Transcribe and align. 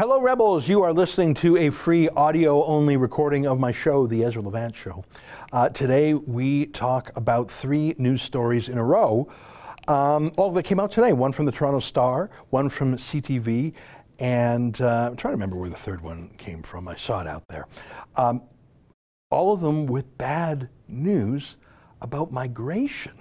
Hello, 0.00 0.18
Rebels. 0.18 0.66
You 0.66 0.82
are 0.82 0.94
listening 0.94 1.34
to 1.34 1.58
a 1.58 1.68
free 1.68 2.08
audio 2.08 2.64
only 2.64 2.96
recording 2.96 3.46
of 3.46 3.60
my 3.60 3.70
show, 3.70 4.06
The 4.06 4.24
Ezra 4.24 4.40
Levant 4.40 4.74
Show. 4.74 5.04
Uh, 5.52 5.68
today, 5.68 6.14
we 6.14 6.64
talk 6.64 7.14
about 7.16 7.50
three 7.50 7.94
news 7.98 8.22
stories 8.22 8.70
in 8.70 8.78
a 8.78 8.82
row, 8.82 9.28
um, 9.88 10.32
all 10.38 10.52
that 10.52 10.62
came 10.62 10.80
out 10.80 10.90
today 10.90 11.12
one 11.12 11.32
from 11.32 11.44
the 11.44 11.52
Toronto 11.52 11.80
Star, 11.80 12.30
one 12.48 12.70
from 12.70 12.96
CTV, 12.96 13.74
and 14.18 14.80
uh, 14.80 15.08
I'm 15.10 15.16
trying 15.16 15.32
to 15.32 15.36
remember 15.36 15.56
where 15.56 15.68
the 15.68 15.76
third 15.76 16.00
one 16.00 16.30
came 16.38 16.62
from. 16.62 16.88
I 16.88 16.96
saw 16.96 17.20
it 17.20 17.26
out 17.26 17.46
there. 17.48 17.68
Um, 18.16 18.40
all 19.28 19.52
of 19.52 19.60
them 19.60 19.84
with 19.84 20.16
bad 20.16 20.70
news 20.88 21.58
about 22.00 22.32
migration. 22.32 23.18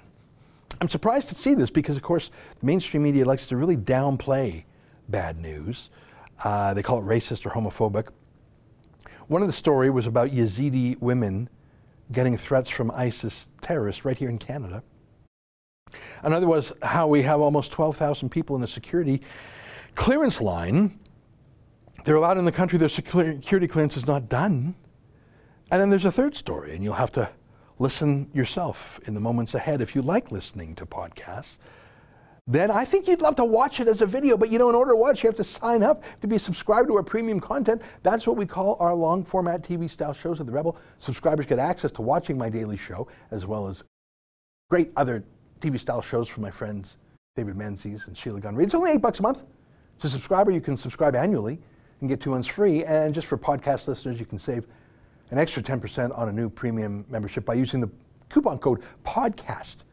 I'm 0.79 0.87
surprised 0.87 1.27
to 1.27 1.35
see 1.35 1.55
this 1.55 1.71
because, 1.71 1.97
of 1.97 2.03
course, 2.03 2.31
the 2.61 2.65
mainstream 2.65 3.03
media 3.03 3.25
likes 3.25 3.47
to 3.47 3.57
really 3.57 3.75
downplay 3.75 4.63
bad 5.09 5.39
news. 5.41 5.89
Uh, 6.43 6.73
they 6.73 6.83
call 6.83 6.99
it 6.99 7.05
racist 7.05 7.45
or 7.45 7.49
homophobic. 7.49 8.09
One 9.27 9.41
of 9.41 9.47
the 9.47 9.53
story 9.53 9.89
was 9.89 10.07
about 10.07 10.29
Yazidi 10.29 10.99
women 10.99 11.49
getting 12.11 12.37
threats 12.37 12.69
from 12.69 12.91
ISIS 12.91 13.49
terrorists 13.61 14.03
right 14.03 14.17
here 14.17 14.29
in 14.29 14.37
Canada. 14.37 14.83
Another 16.23 16.47
was 16.47 16.73
how 16.81 17.07
we 17.07 17.21
have 17.23 17.39
almost 17.39 17.71
12,000 17.71 18.29
people 18.29 18.55
in 18.55 18.61
the 18.61 18.67
security 18.67 19.21
clearance 19.95 20.41
line. 20.41 20.99
They're 22.05 22.15
allowed 22.15 22.37
in 22.37 22.45
the 22.45 22.51
country, 22.51 22.79
their 22.79 22.89
security 22.89 23.67
clearance 23.67 23.97
is 23.97 24.07
not 24.07 24.29
done. 24.29 24.75
And 25.71 25.81
then 25.81 25.89
there's 25.89 26.05
a 26.05 26.11
third 26.11 26.35
story, 26.35 26.73
and 26.73 26.83
you'll 26.83 26.93
have 26.93 27.11
to 27.13 27.29
listen 27.77 28.29
yourself 28.33 28.99
in 29.05 29.13
the 29.13 29.19
moments 29.19 29.53
ahead 29.53 29.81
if 29.81 29.95
you 29.95 30.01
like 30.01 30.31
listening 30.31 30.75
to 30.75 30.85
podcasts. 30.85 31.59
Then 32.49 32.71
I 32.71 32.83
think 32.83 33.07
you'd 33.07 33.21
love 33.21 33.35
to 33.35 33.45
watch 33.45 33.79
it 33.79 33.87
as 33.87 34.01
a 34.01 34.07
video, 34.07 34.35
but 34.35 34.49
you 34.49 34.57
know, 34.57 34.69
in 34.69 34.75
order 34.75 34.93
to 34.93 34.95
watch, 34.95 35.21
you 35.21 35.27
have 35.27 35.35
to 35.35 35.43
sign 35.43 35.83
up 35.83 36.03
to 36.21 36.27
be 36.27 36.39
subscribed 36.39 36.87
to 36.87 36.95
our 36.95 37.03
premium 37.03 37.39
content. 37.39 37.79
That's 38.01 38.25
what 38.25 38.37
we 38.37 38.47
call 38.47 38.75
our 38.79 38.95
long 38.95 39.23
format 39.23 39.61
TV 39.61 39.87
style 39.87 40.13
shows 40.13 40.39
at 40.39 40.47
The 40.47 40.51
Rebel. 40.51 40.75
Subscribers 40.97 41.45
get 41.45 41.59
access 41.59 41.91
to 41.91 42.01
watching 42.01 42.39
my 42.39 42.49
daily 42.49 42.75
show, 42.75 43.07
as 43.29 43.45
well 43.45 43.67
as 43.67 43.83
great 44.71 44.91
other 44.97 45.23
TV 45.61 45.79
style 45.79 46.01
shows 46.01 46.27
from 46.27 46.41
my 46.41 46.49
friends 46.49 46.97
David 47.35 47.55
Menzies 47.55 48.07
and 48.07 48.17
Sheila 48.17 48.39
Gunn. 48.39 48.59
It's 48.59 48.73
only 48.73 48.93
eight 48.93 49.01
bucks 49.01 49.19
a 49.19 49.21
month. 49.21 49.43
To 49.99 50.07
a 50.07 50.09
subscriber, 50.09 50.49
you 50.49 50.61
can 50.61 50.75
subscribe 50.75 51.15
annually 51.15 51.59
and 52.01 52.09
get 52.09 52.19
two 52.19 52.31
months 52.31 52.47
free. 52.47 52.83
And 52.83 53.13
just 53.13 53.27
for 53.27 53.37
podcast 53.37 53.87
listeners, 53.87 54.19
you 54.19 54.25
can 54.25 54.39
save 54.39 54.65
an 55.29 55.37
extra 55.37 55.61
10% 55.61 56.17
on 56.17 56.29
a 56.29 56.31
new 56.31 56.49
premium 56.49 57.05
membership 57.09 57.45
by 57.45 57.53
using 57.53 57.79
the 57.79 57.91
coupon 58.27 58.57
code 58.57 58.81
PODCAST 59.05 59.83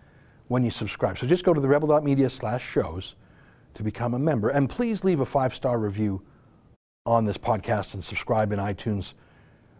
when 0.48 0.64
you 0.64 0.70
subscribe. 0.70 1.18
So 1.18 1.26
just 1.26 1.44
go 1.44 1.52
to 1.52 1.60
the 1.60 1.68
rebel.media 1.68 2.30
slash 2.30 2.66
shows 2.68 3.16
to 3.74 3.82
become 3.82 4.14
a 4.14 4.18
member. 4.18 4.48
And 4.48 4.68
please 4.68 5.04
leave 5.04 5.20
a 5.20 5.26
five 5.26 5.54
star 5.54 5.78
review 5.78 6.22
on 7.04 7.24
this 7.24 7.38
podcast 7.38 7.94
and 7.94 8.02
subscribe 8.02 8.52
in 8.52 8.58
iTunes 8.58 9.14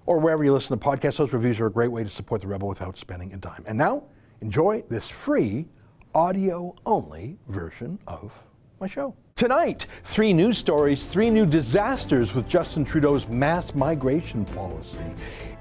or 0.07 0.19
wherever 0.19 0.45
you 0.45 0.53
listen 0.53 0.79
to 0.79 0.85
podcasts. 0.85 1.19
Those 1.19 1.33
reviews 1.33 1.61
are 1.61 1.67
a 1.67 1.73
great 1.73 1.91
way 1.91 2.05
to 2.05 2.09
support 2.09 2.41
the 2.41 2.47
Rebel 2.47 2.69
without 2.69 2.97
spending 2.97 3.33
a 3.33 3.37
dime. 3.37 3.65
And 3.67 3.77
now, 3.77 4.05
enjoy 4.41 4.85
this 4.89 5.09
free 5.09 5.67
audio 6.15 6.75
only 6.87 7.39
version 7.49 7.99
of 8.07 8.43
my 8.81 8.87
show. 8.87 9.15
Tonight, 9.35 9.87
three 10.05 10.33
news 10.33 10.57
stories, 10.57 11.05
three 11.05 11.29
new 11.29 11.45
disasters 11.45 12.35
with 12.35 12.49
Justin 12.49 12.85
Trudeau's 12.85 13.29
mass 13.29 13.75
migration 13.75 14.45
policy. 14.47 14.99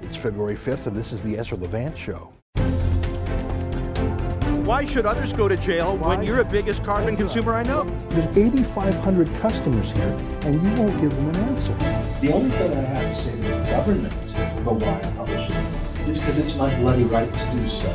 It's 0.00 0.16
February 0.16 0.54
5th, 0.54 0.86
and 0.86 0.96
this 0.96 1.12
is 1.12 1.22
the 1.22 1.36
Ezra 1.36 1.58
Levant 1.58 1.96
Show. 1.96 2.35
Why 4.66 4.84
should 4.84 5.06
others 5.06 5.32
go 5.32 5.46
to 5.46 5.56
jail 5.56 5.96
Why? 5.96 6.16
when 6.16 6.26
you're 6.26 6.38
the 6.38 6.44
biggest 6.44 6.82
carbon 6.82 7.16
consumer 7.16 7.54
I 7.54 7.62
know? 7.62 7.84
There's 8.08 8.36
8,500 8.36 9.32
customers 9.36 9.92
here, 9.92 10.08
and 10.42 10.60
you 10.60 10.82
won't 10.82 11.00
give 11.00 11.14
them 11.14 11.28
an 11.28 11.36
answer. 11.36 11.72
The 12.20 12.32
only 12.32 12.50
thing 12.50 12.72
I 12.72 12.80
have 12.80 13.16
to 13.16 13.22
say 13.22 13.30
to 13.30 13.42
the 13.42 13.58
government 13.70 14.12
about 14.58 14.80
why 14.80 14.98
I 14.98 15.12
publish 15.12 15.48
it 15.48 16.08
is 16.08 16.18
because 16.18 16.38
it's 16.38 16.56
my 16.56 16.74
bloody 16.80 17.04
right 17.04 17.32
to 17.32 17.52
do 17.52 17.68
so. 17.68 17.88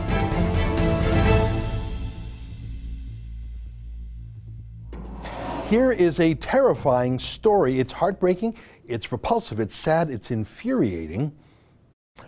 Here 5.67 5.91
is 5.91 6.21
a 6.21 6.35
terrifying 6.35 7.19
story. 7.19 7.81
It's 7.81 7.91
heartbreaking, 7.91 8.55
it's 8.85 9.11
repulsive, 9.11 9.59
it's 9.59 9.75
sad, 9.75 10.09
it's 10.09 10.31
infuriating. 10.31 11.35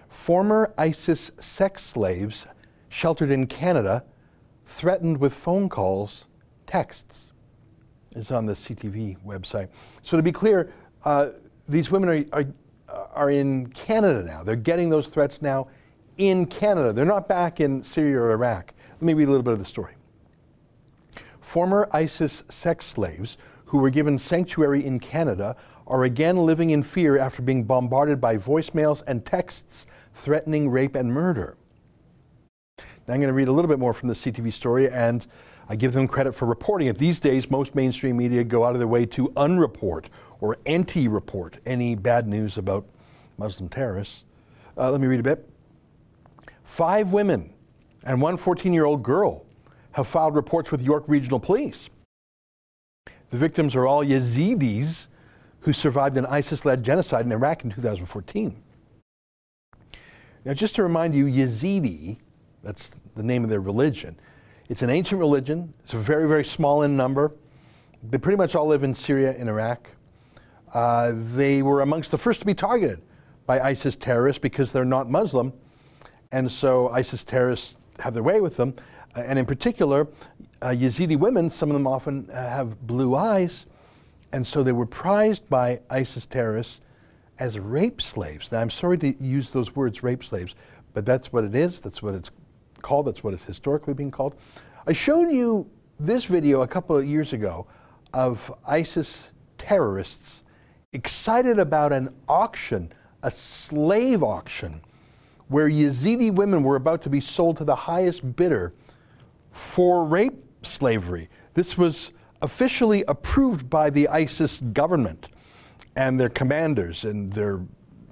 Former 0.10 0.74
ISIS 0.78 1.32
sex 1.40 1.82
slaves 1.82 2.46
sheltered 2.90 3.32
in 3.32 3.48
Canada 3.48 4.04
threatened 4.74 5.20
with 5.20 5.34
phone 5.34 5.70
calls, 5.70 6.26
texts. 6.66 7.32
Is 8.16 8.30
on 8.30 8.46
the 8.46 8.54
CTV 8.54 9.18
website. 9.26 9.70
So 10.04 10.18
to 10.18 10.22
be 10.22 10.32
clear, 10.32 10.72
uh, 11.04 11.30
these 11.68 11.90
women 11.90 12.10
are, 12.10 12.44
are, 12.88 13.08
are 13.12 13.32
in 13.32 13.68
Canada 13.68 14.24
now. 14.24 14.44
They're 14.44 14.56
getting 14.56 14.92
those 14.92 15.08
threats 15.08 15.42
now 15.42 15.68
in 16.18 16.46
Canada. 16.46 16.94
They're 16.94 17.06
not 17.06 17.28
back 17.28 17.60
in 17.60 17.82
Syria 17.82 18.20
or 18.20 18.32
Iraq. 18.34 18.76
Let 18.92 19.02
me 19.02 19.16
read 19.16 19.28
a 19.28 19.32
little 19.32 19.42
bit 19.42 19.54
of 19.54 19.60
the 19.60 19.66
story 19.66 19.96
former 21.44 21.88
ISIS 21.92 22.44
sex 22.50 22.86
slaves 22.86 23.38
who 23.66 23.78
were 23.78 23.90
given 23.90 24.18
sanctuary 24.18 24.84
in 24.84 25.00
Canada 25.00 25.56
are 25.86 26.06
again 26.06 26.38
living 26.38 26.70
in 26.70 26.82
fear 26.82 27.18
after 27.18 27.42
being 27.42 27.64
bombarded 27.64 28.22
by 28.22 28.38
voicemails 28.38 29.04
and 29.08 29.26
texts 29.26 29.86
threatening 30.14 30.70
rape 30.70 30.96
and 30.96 31.14
murder. 31.14 31.58
Now, 33.08 33.14
I'm 33.14 33.20
going 33.20 33.28
to 33.28 33.34
read 33.34 33.50
a 33.50 33.52
little 33.52 33.70
bit 33.70 33.80
more 33.80 33.94
from 33.94 34.08
the 34.08 34.16
CTV 34.16 34.54
story, 34.54 34.90
and 34.90 35.26
I 35.68 35.76
give 35.76 35.94
them 35.94 36.08
credit 36.08 36.34
for 36.34 36.46
reporting 36.46 36.88
it. 36.88 36.98
These 36.98 37.20
days, 37.20 37.52
most 37.52 37.76
mainstream 37.76 38.18
media 38.18 38.44
go 38.44 38.64
out 38.64 38.74
of 38.74 38.80
their 38.80 38.88
way 38.88 39.06
to 39.08 39.30
unreport 39.30 40.06
or 40.40 40.58
anti 40.66 41.08
report 41.08 41.58
any 41.66 41.96
bad 41.96 42.28
news 42.28 42.58
about 42.58 42.86
Muslim 43.38 43.70
terrorists. 43.70 44.24
Uh, 44.78 44.92
let 44.92 45.02
me 45.02 45.08
read 45.08 45.20
a 45.20 45.24
bit. 45.24 45.50
Five 46.64 47.12
women 47.12 47.54
and 48.04 48.22
one 48.22 48.38
14 48.38 48.74
year 48.74 48.86
old 48.86 49.04
girl 49.04 49.46
have 49.94 50.08
filed 50.08 50.36
reports 50.36 50.72
with 50.72 50.82
York 50.82 51.04
Regional 51.08 51.40
Police. 51.40 51.90
The 53.30 53.38
victims 53.38 53.76
are 53.76 53.86
all 53.86 54.04
Yazidis 54.04 55.08
who 55.62 55.74
survived 55.74 56.18
an 56.18 56.26
ISIS 56.26 56.66
led 56.66 56.84
genocide 56.84 57.26
in 57.26 57.32
Iraq 57.32 57.64
in 57.64 57.72
2014. 57.72 58.62
Now, 60.46 60.54
just 60.54 60.76
to 60.76 60.84
remind 60.84 61.16
you, 61.16 61.26
Yazidi, 61.26 62.18
that's 62.64 62.92
the 63.16 63.24
name 63.24 63.44
of 63.44 63.50
their 63.50 63.62
religion, 63.62 64.18
it's 64.70 64.82
an 64.82 64.90
ancient 64.90 65.20
religion, 65.20 65.74
it's 65.84 65.94
very, 65.94 66.28
very 66.28 66.46
small 66.46 66.84
in 66.84 66.96
number. 66.98 67.34
They 68.02 68.18
pretty 68.18 68.38
much 68.38 68.56
all 68.56 68.66
live 68.68 68.84
in 68.84 68.96
Syria 68.96 69.36
and 69.38 69.48
Iraq. 69.48 69.90
Uh, 70.74 71.14
they 71.16 71.62
were 71.62 71.82
amongst 71.82 72.12
the 72.12 72.18
first 72.18 72.40
to 72.40 72.46
be 72.46 72.54
targeted 72.54 73.02
by 73.46 73.60
ISIS 73.60 73.96
terrorists 73.96 74.40
because 74.40 74.74
they're 74.74 74.86
not 74.86 75.10
Muslim. 75.10 75.54
And 76.32 76.52
so 76.52 76.90
ISIS 76.90 77.24
terrorists 77.24 77.76
have 78.00 78.14
their 78.14 78.24
way 78.24 78.42
with 78.42 78.58
them. 78.58 78.74
Uh, 79.16 79.22
and 79.22 79.38
in 79.38 79.46
particular, 79.46 80.08
uh, 80.62 80.70
Yazidi 80.70 81.18
women, 81.18 81.50
some 81.50 81.70
of 81.70 81.74
them 81.74 81.86
often 81.86 82.30
uh, 82.32 82.50
have 82.50 82.88
blue 82.88 83.16
eyes, 83.16 83.68
and 84.32 84.46
so 84.46 84.64
they 84.64 84.72
were 84.72 84.86
prized 84.86 85.48
by 85.50 85.80
ISIS 85.90 86.26
terrorists 86.26 86.86
as 87.38 87.60
rape 87.60 88.02
slaves. 88.02 88.52
Now, 88.52 88.62
I'm 88.62 88.70
sorry 88.70 88.98
to 89.00 89.24
use 89.24 89.52
those 89.52 89.76
words, 89.76 90.02
rape 90.02 90.24
slaves, 90.24 90.56
but 90.94 91.06
that's 91.06 91.32
what 91.32 91.44
it 91.44 91.54
is. 91.54 91.82
That's 91.82 92.02
what 92.02 92.16
it's 92.16 92.32
called. 92.84 93.08
That's 93.08 93.24
what 93.24 93.34
it's 93.34 93.46
historically 93.46 93.96
being 93.96 94.12
called. 94.12 94.36
I 94.86 94.94
showed 94.94 95.32
you 95.32 95.68
this 96.00 96.26
video 96.26 96.62
a 96.62 96.68
couple 96.68 96.96
of 96.96 97.06
years 97.06 97.34
ago 97.34 97.66
of 98.14 98.54
ISIS 98.68 99.32
terrorists 99.58 100.44
excited 100.92 101.58
about 101.58 101.92
an 101.92 102.14
auction, 102.28 102.94
a 103.24 103.32
slave 103.32 104.22
auction, 104.22 104.82
where 105.48 105.68
Yazidi 105.68 106.32
women 106.32 106.64
were 106.64 106.76
about 106.76 107.02
to 107.02 107.10
be 107.10 107.20
sold 107.20 107.58
to 107.58 107.64
the 107.64 107.76
highest 107.76 108.36
bidder 108.36 108.74
for 109.52 110.06
rape 110.06 110.42
slavery. 110.62 111.30
This 111.54 111.78
was 111.78 112.12
officially 112.42 113.04
approved 113.08 113.70
by 113.70 113.90
the 113.90 114.08
ISIS 114.08 114.62
government 114.62 115.30
and 115.96 116.20
their 116.20 116.30
commanders 116.30 117.04
and 117.04 117.32
their 117.32 117.62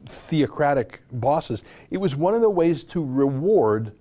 theocratic 0.06 1.02
bosses. 1.12 1.64
It 1.90 1.98
was 1.98 2.16
one 2.16 2.34
of 2.34 2.42
the 2.42 2.50
ways 2.50 2.84
to 2.86 3.04
reward 3.04 3.94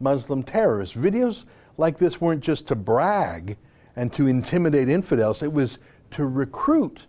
Muslim 0.00 0.42
terrorists. 0.42 0.96
Videos 0.96 1.44
like 1.76 1.98
this 1.98 2.20
weren't 2.20 2.42
just 2.42 2.66
to 2.68 2.74
brag 2.74 3.56
and 3.96 4.12
to 4.12 4.26
intimidate 4.26 4.88
infidels, 4.88 5.42
it 5.42 5.52
was 5.52 5.78
to 6.10 6.26
recruit 6.26 7.06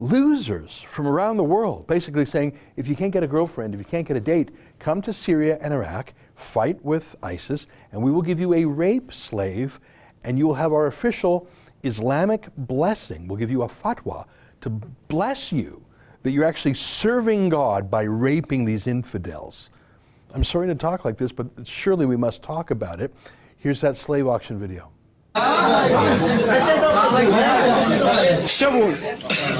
losers 0.00 0.82
from 0.82 1.06
around 1.06 1.36
the 1.36 1.44
world, 1.44 1.86
basically 1.86 2.24
saying 2.24 2.58
if 2.76 2.86
you 2.86 2.94
can't 2.94 3.12
get 3.12 3.22
a 3.22 3.26
girlfriend, 3.26 3.74
if 3.74 3.80
you 3.80 3.86
can't 3.86 4.06
get 4.06 4.16
a 4.16 4.20
date, 4.20 4.50
come 4.78 5.00
to 5.00 5.12
Syria 5.12 5.58
and 5.60 5.72
Iraq, 5.72 6.12
fight 6.34 6.84
with 6.84 7.16
ISIS, 7.22 7.66
and 7.92 8.02
we 8.02 8.10
will 8.10 8.22
give 8.22 8.40
you 8.40 8.52
a 8.54 8.64
rape 8.64 9.12
slave, 9.12 9.80
and 10.24 10.38
you 10.38 10.46
will 10.46 10.54
have 10.54 10.72
our 10.72 10.86
official 10.86 11.48
Islamic 11.82 12.48
blessing. 12.56 13.28
We'll 13.28 13.38
give 13.38 13.50
you 13.50 13.62
a 13.62 13.68
fatwa 13.68 14.26
to 14.62 14.70
bless 14.70 15.52
you 15.52 15.84
that 16.22 16.32
you're 16.32 16.44
actually 16.44 16.74
serving 16.74 17.50
God 17.50 17.90
by 17.90 18.02
raping 18.02 18.64
these 18.64 18.86
infidels. 18.86 19.70
I'm 20.33 20.43
sorry 20.43 20.67
to 20.67 20.75
talk 20.75 21.05
like 21.05 21.17
this, 21.17 21.31
but 21.31 21.47
surely 21.65 22.05
we 22.05 22.15
must 22.15 22.43
talk 22.43 22.69
about 22.71 23.01
it. 23.01 23.13
Here's 23.57 23.81
that 23.81 23.95
slave 23.95 24.27
auction 24.27 24.59
video. 24.59 24.91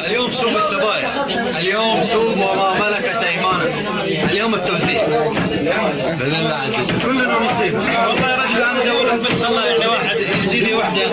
اليوم 0.06 0.32
سوق 0.32 0.56
السبائح 0.58 1.10
اليوم 1.58 2.02
سوق 2.02 2.34
وما 2.38 2.74
ملكت 2.74 3.16
ايمانكم 3.24 3.98
اليوم 4.30 4.56
التوزيع 4.56 5.08
باذن 5.08 6.36
الله 6.36 6.56
عز 6.56 6.74
وجل 6.80 7.02
كلنا 7.02 7.40
نصيب 7.40 7.74
والله 7.74 8.30
يا 8.30 8.36
رجل 8.44 8.62
انا 8.62 8.82
ادور 8.82 9.06
لك 9.16 9.32
ان 9.32 9.38
شاء 9.38 9.50
الله 9.50 9.66
يعني 9.66 9.88
واحد 9.88 10.18
تحديدي 10.45 10.75
واحدة 10.75 11.05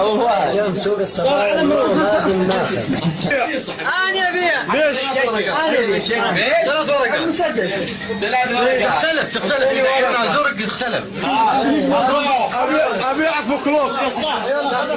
أو 0.00 0.10
هو 0.10 0.50
اليوم 0.50 0.76
سوق 0.76 0.98
الصفار 1.00 1.46
لازم 1.46 2.48
ناخذ 2.48 3.70
أنا 3.80 4.28
ابيع 4.28 4.74
ليش؟ 4.74 4.98
أنا 6.12 6.30
ابيع 6.30 6.64
ثلاث 6.66 6.88
ورقات 6.88 7.20
مسدس 7.20 7.92
تختلف 8.82 9.34
تختلف 9.34 9.72
زرق 10.32 10.66
اختلف 10.66 11.04
ابيعك 13.10 13.44
بكلوب 13.44 13.90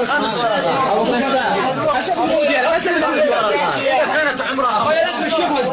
خمس 0.05 0.37
ورقات 0.37 0.65
حسب 1.95 2.13
كانت 4.13 4.41
عمرها 4.41 4.93
لازم 4.93 5.25
نشوفها 5.25 5.63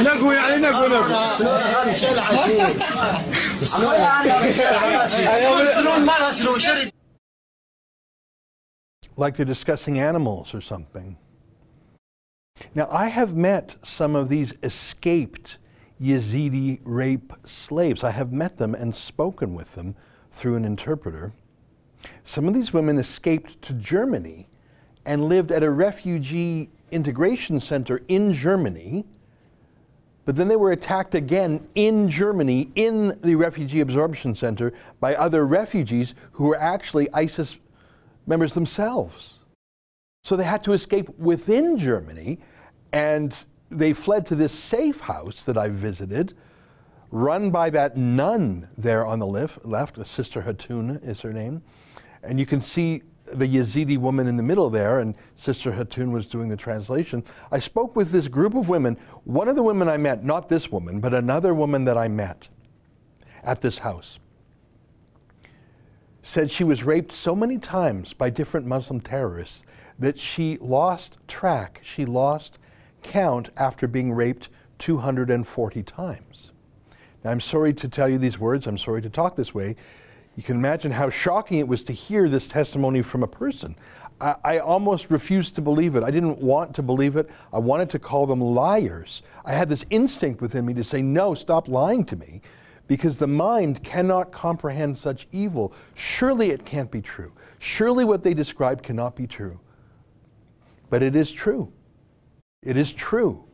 نقوي 0.00 0.34
يعني 0.34 0.56
نقوي 0.56 0.88
نقوي 0.88 1.16
like 9.16 9.36
they're 9.36 9.46
discussing 9.46 9.98
animals 9.98 10.54
or 10.54 10.60
something. 10.60 11.16
Now, 12.74 12.88
I 12.90 13.08
have 13.08 13.34
met 13.34 13.76
some 13.82 14.14
of 14.14 14.28
these 14.28 14.54
escaped 14.62 15.58
Yazidi 16.00 16.80
rape 16.84 17.32
slaves. 17.44 18.04
I 18.04 18.10
have 18.10 18.32
met 18.32 18.58
them 18.58 18.74
and 18.74 18.94
spoken 18.94 19.54
with 19.54 19.74
them 19.74 19.94
through 20.30 20.56
an 20.56 20.64
interpreter. 20.64 21.32
Some 22.22 22.46
of 22.46 22.54
these 22.54 22.72
women 22.72 22.98
escaped 22.98 23.60
to 23.62 23.72
Germany 23.72 24.48
and 25.04 25.24
lived 25.24 25.50
at 25.50 25.62
a 25.62 25.70
refugee 25.70 26.70
integration 26.90 27.60
center 27.60 28.02
in 28.08 28.32
Germany 28.32 29.06
but 30.26 30.34
then 30.34 30.48
they 30.48 30.56
were 30.56 30.72
attacked 30.72 31.14
again 31.14 31.66
in 31.74 32.08
Germany, 32.08 32.70
in 32.74 33.18
the 33.20 33.36
refugee 33.36 33.80
absorption 33.80 34.34
center, 34.34 34.72
by 35.00 35.14
other 35.14 35.46
refugees 35.46 36.14
who 36.32 36.44
were 36.44 36.60
actually 36.60 37.08
ISIS 37.14 37.56
members 38.26 38.52
themselves. 38.52 39.44
So 40.24 40.36
they 40.36 40.44
had 40.44 40.64
to 40.64 40.72
escape 40.72 41.08
within 41.16 41.78
Germany, 41.78 42.40
and 42.92 43.34
they 43.70 43.92
fled 43.92 44.26
to 44.26 44.34
this 44.34 44.52
safe 44.52 45.00
house 45.00 45.42
that 45.44 45.56
I 45.56 45.68
visited, 45.68 46.34
run 47.12 47.52
by 47.52 47.70
that 47.70 47.96
nun 47.96 48.68
there 48.76 49.06
on 49.06 49.20
the 49.20 49.26
left, 49.26 49.64
left 49.64 50.04
Sister 50.06 50.42
Hatune 50.42 51.02
is 51.06 51.20
her 51.20 51.32
name. 51.32 51.62
And 52.24 52.40
you 52.40 52.46
can 52.46 52.60
see 52.60 53.02
the 53.34 53.46
Yazidi 53.46 53.98
woman 53.98 54.26
in 54.26 54.36
the 54.36 54.42
middle 54.42 54.70
there, 54.70 55.00
and 55.00 55.14
Sister 55.34 55.72
Hatune 55.72 56.12
was 56.12 56.26
doing 56.26 56.48
the 56.48 56.56
translation. 56.56 57.24
I 57.50 57.58
spoke 57.58 57.96
with 57.96 58.10
this 58.10 58.28
group 58.28 58.54
of 58.54 58.68
women. 58.68 58.96
One 59.24 59.48
of 59.48 59.56
the 59.56 59.62
women 59.62 59.88
I 59.88 59.96
met, 59.96 60.24
not 60.24 60.48
this 60.48 60.70
woman, 60.70 61.00
but 61.00 61.14
another 61.14 61.54
woman 61.54 61.84
that 61.84 61.96
I 61.96 62.08
met 62.08 62.48
at 63.42 63.60
this 63.60 63.78
house, 63.78 64.18
said 66.22 66.50
she 66.50 66.64
was 66.64 66.82
raped 66.82 67.12
so 67.12 67.36
many 67.36 67.58
times 67.58 68.12
by 68.12 68.30
different 68.30 68.66
Muslim 68.66 69.00
terrorists 69.00 69.64
that 69.98 70.18
she 70.18 70.58
lost 70.58 71.18
track, 71.28 71.80
she 71.82 72.04
lost 72.04 72.58
count 73.02 73.50
after 73.56 73.86
being 73.86 74.12
raped 74.12 74.48
240 74.78 75.82
times. 75.84 76.52
Now, 77.24 77.30
I'm 77.30 77.40
sorry 77.40 77.72
to 77.74 77.88
tell 77.88 78.08
you 78.08 78.18
these 78.18 78.38
words, 78.38 78.66
I'm 78.66 78.78
sorry 78.78 79.02
to 79.02 79.10
talk 79.10 79.36
this 79.36 79.54
way. 79.54 79.76
You 80.36 80.42
can 80.42 80.56
imagine 80.56 80.92
how 80.92 81.08
shocking 81.08 81.58
it 81.58 81.66
was 81.66 81.82
to 81.84 81.92
hear 81.92 82.28
this 82.28 82.46
testimony 82.46 83.02
from 83.02 83.22
a 83.22 83.26
person. 83.26 83.74
I, 84.20 84.36
I 84.44 84.58
almost 84.58 85.10
refused 85.10 85.54
to 85.56 85.62
believe 85.62 85.96
it. 85.96 86.04
I 86.04 86.10
didn't 86.10 86.38
want 86.40 86.74
to 86.76 86.82
believe 86.82 87.16
it. 87.16 87.28
I 87.52 87.58
wanted 87.58 87.88
to 87.90 87.98
call 87.98 88.26
them 88.26 88.40
liars. 88.40 89.22
I 89.46 89.52
had 89.52 89.70
this 89.70 89.86
instinct 89.88 90.42
within 90.42 90.66
me 90.66 90.74
to 90.74 90.84
say, 90.84 91.00
no, 91.00 91.34
stop 91.34 91.68
lying 91.68 92.04
to 92.04 92.16
me 92.16 92.42
because 92.86 93.16
the 93.16 93.26
mind 93.26 93.82
cannot 93.82 94.30
comprehend 94.30 94.98
such 94.98 95.26
evil. 95.32 95.72
Surely 95.94 96.50
it 96.50 96.64
can't 96.64 96.90
be 96.90 97.00
true. 97.00 97.32
Surely 97.58 98.04
what 98.04 98.22
they 98.22 98.34
described 98.34 98.84
cannot 98.84 99.16
be 99.16 99.26
true. 99.26 99.58
But 100.90 101.02
it 101.02 101.16
is 101.16 101.32
true. 101.32 101.72
It 102.62 102.76
is 102.76 102.92
true. 102.92 103.44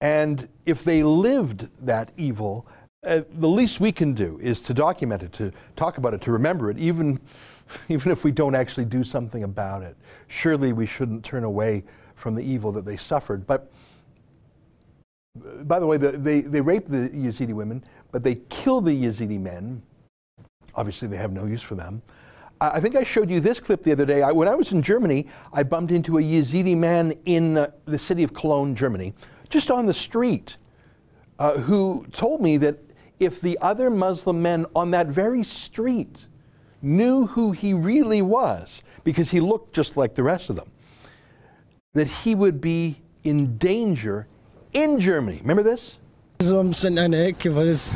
And 0.00 0.48
if 0.64 0.84
they 0.84 1.02
lived 1.02 1.68
that 1.84 2.12
evil, 2.16 2.66
uh, 3.06 3.22
the 3.30 3.48
least 3.48 3.80
we 3.80 3.92
can 3.92 4.12
do 4.12 4.38
is 4.42 4.60
to 4.62 4.74
document 4.74 5.22
it, 5.22 5.32
to 5.32 5.52
talk 5.76 5.98
about 5.98 6.14
it, 6.14 6.20
to 6.22 6.32
remember 6.32 6.70
it, 6.70 6.78
even, 6.78 7.20
even 7.88 8.10
if 8.10 8.24
we 8.24 8.32
don't 8.32 8.54
actually 8.54 8.84
do 8.84 9.04
something 9.04 9.44
about 9.44 9.82
it. 9.82 9.96
Surely 10.26 10.72
we 10.72 10.86
shouldn't 10.86 11.24
turn 11.24 11.44
away 11.44 11.84
from 12.14 12.34
the 12.34 12.42
evil 12.42 12.72
that 12.72 12.84
they 12.84 12.96
suffered. 12.96 13.46
But 13.46 13.70
by 15.62 15.78
the 15.78 15.86
way, 15.86 15.96
the, 15.96 16.12
they, 16.12 16.40
they 16.40 16.60
rape 16.60 16.86
the 16.86 17.08
Yazidi 17.10 17.54
women, 17.54 17.84
but 18.10 18.24
they 18.24 18.36
kill 18.48 18.80
the 18.80 19.04
Yazidi 19.04 19.40
men. 19.40 19.82
Obviously, 20.74 21.06
they 21.06 21.16
have 21.16 21.32
no 21.32 21.46
use 21.46 21.62
for 21.62 21.76
them. 21.76 22.02
I 22.60 22.70
I 22.70 22.80
think 22.80 22.96
I 22.96 23.04
showed 23.04 23.30
you 23.30 23.38
this 23.38 23.60
clip 23.60 23.84
the 23.84 23.92
other 23.92 24.04
day. 24.04 24.22
I, 24.22 24.32
when 24.32 24.48
I 24.48 24.56
was 24.56 24.72
in 24.72 24.82
Germany, 24.82 25.28
I 25.52 25.62
bumped 25.62 25.92
into 25.92 26.18
a 26.18 26.22
Yazidi 26.22 26.76
man 26.76 27.12
in 27.24 27.56
uh, 27.56 27.70
the 27.84 27.98
city 27.98 28.24
of 28.24 28.34
Cologne, 28.34 28.74
Germany, 28.74 29.14
just 29.48 29.70
on 29.70 29.86
the 29.86 29.94
street, 29.94 30.56
uh, 31.38 31.58
who 31.58 32.04
told 32.12 32.40
me 32.40 32.56
that 32.56 32.78
if 33.20 33.40
the 33.40 33.58
other 33.60 33.90
Muslim 33.90 34.42
men 34.42 34.66
on 34.74 34.90
that 34.92 35.06
very 35.06 35.42
street 35.42 36.26
knew 36.80 37.26
who 37.26 37.52
he 37.52 37.74
really 37.74 38.22
was, 38.22 38.82
because 39.04 39.30
he 39.30 39.40
looked 39.40 39.74
just 39.74 39.96
like 39.96 40.14
the 40.14 40.22
rest 40.22 40.50
of 40.50 40.56
them, 40.56 40.70
that 41.94 42.06
he 42.06 42.34
would 42.34 42.60
be 42.60 43.00
in 43.24 43.56
danger 43.58 44.26
in 44.72 44.98
Germany. 44.98 45.38
Remember 45.42 45.62
this? 45.62 45.98
So 46.40 46.60
ein 46.60 46.68
bisschen 46.68 46.98
an 46.98 47.10
der 47.10 47.26
Ecke, 47.26 47.52
weil 47.54 47.68
es. 47.68 47.92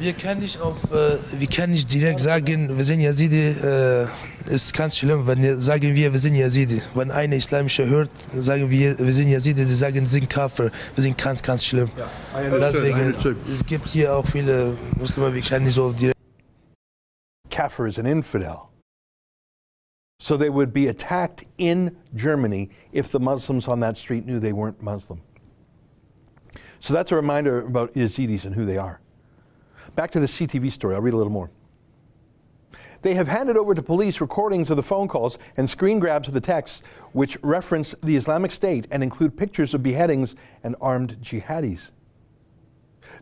Wir 0.00 0.12
können 0.12 0.40
nicht 0.40 0.60
auf, 0.60 0.76
äh, 0.92 1.18
wir 1.38 1.46
können 1.48 1.72
nicht 1.72 1.92
direkt 1.92 2.20
sagen, 2.20 2.76
wir 2.76 2.84
sind 2.84 3.00
Yazidi, 3.00 3.48
äh, 3.48 4.06
ist 4.48 4.72
ganz 4.72 4.96
schlimm, 4.96 5.26
wenn 5.26 5.42
wir 5.42 5.60
sagen 5.60 5.94
wir, 5.94 6.12
wir 6.12 6.18
sind 6.18 6.34
Yazidi. 6.34 6.82
Wenn 6.94 7.10
eine 7.10 7.36
islamische 7.36 7.86
hört, 7.86 8.10
sagen 8.34 8.70
wir, 8.70 8.98
wir 8.98 9.12
sind 9.12 9.28
Yazidi, 9.28 9.64
die 9.64 9.74
sagen, 9.74 10.06
sie 10.06 10.18
sind 10.18 10.30
Kafir. 10.30 10.70
Wir 10.94 11.02
sind 11.02 11.16
ganz, 11.16 11.42
ganz 11.42 11.64
schlimm. 11.64 11.90
Ja, 11.96 12.58
Deswegen, 12.58 13.14
es 13.14 13.66
gibt 13.66 13.86
hier 13.86 14.14
auch 14.14 14.26
viele 14.26 14.76
Muslime, 14.98 15.34
wir 15.34 15.42
können 15.42 15.66
nicht 15.66 15.74
so 15.74 15.92
direkt 15.92 16.18
Kafir 17.50 17.86
is 17.86 17.98
an 17.98 18.06
infidel. 18.06 18.70
So 20.20 20.36
they 20.36 20.48
would 20.48 20.72
be 20.72 20.88
attacked 20.88 21.44
in 21.58 21.96
Germany 22.14 22.70
if 22.92 23.10
the 23.10 23.18
Muslims 23.18 23.68
on 23.68 23.80
that 23.80 23.96
street 23.96 24.26
knew 24.26 24.38
they 24.38 24.52
weren't 24.52 24.80
Muslim. 24.82 25.22
So 26.80 26.94
that's 26.94 27.10
a 27.10 27.16
reminder 27.16 27.66
about 27.66 27.94
Yazidis 27.94 28.44
and 28.44 28.54
who 28.54 28.64
they 28.64 28.78
are. 28.78 29.00
Back 29.96 30.12
to 30.12 30.20
the 30.20 30.26
CTV 30.26 30.70
story, 30.70 30.94
I'll 30.94 31.00
read 31.00 31.14
a 31.14 31.16
little 31.16 31.32
more. 31.32 31.50
They 33.02 33.14
have 33.14 33.28
handed 33.28 33.56
over 33.56 33.74
to 33.74 33.82
police 33.82 34.20
recordings 34.20 34.70
of 34.70 34.76
the 34.76 34.82
phone 34.82 35.08
calls 35.08 35.38
and 35.56 35.68
screen 35.68 36.00
grabs 36.00 36.28
of 36.28 36.34
the 36.34 36.40
texts 36.40 36.82
which 37.12 37.38
reference 37.42 37.94
the 38.02 38.16
Islamic 38.16 38.50
State 38.50 38.86
and 38.90 39.02
include 39.02 39.36
pictures 39.36 39.74
of 39.74 39.82
beheadings 39.82 40.34
and 40.64 40.74
armed 40.80 41.18
jihadis. 41.20 41.92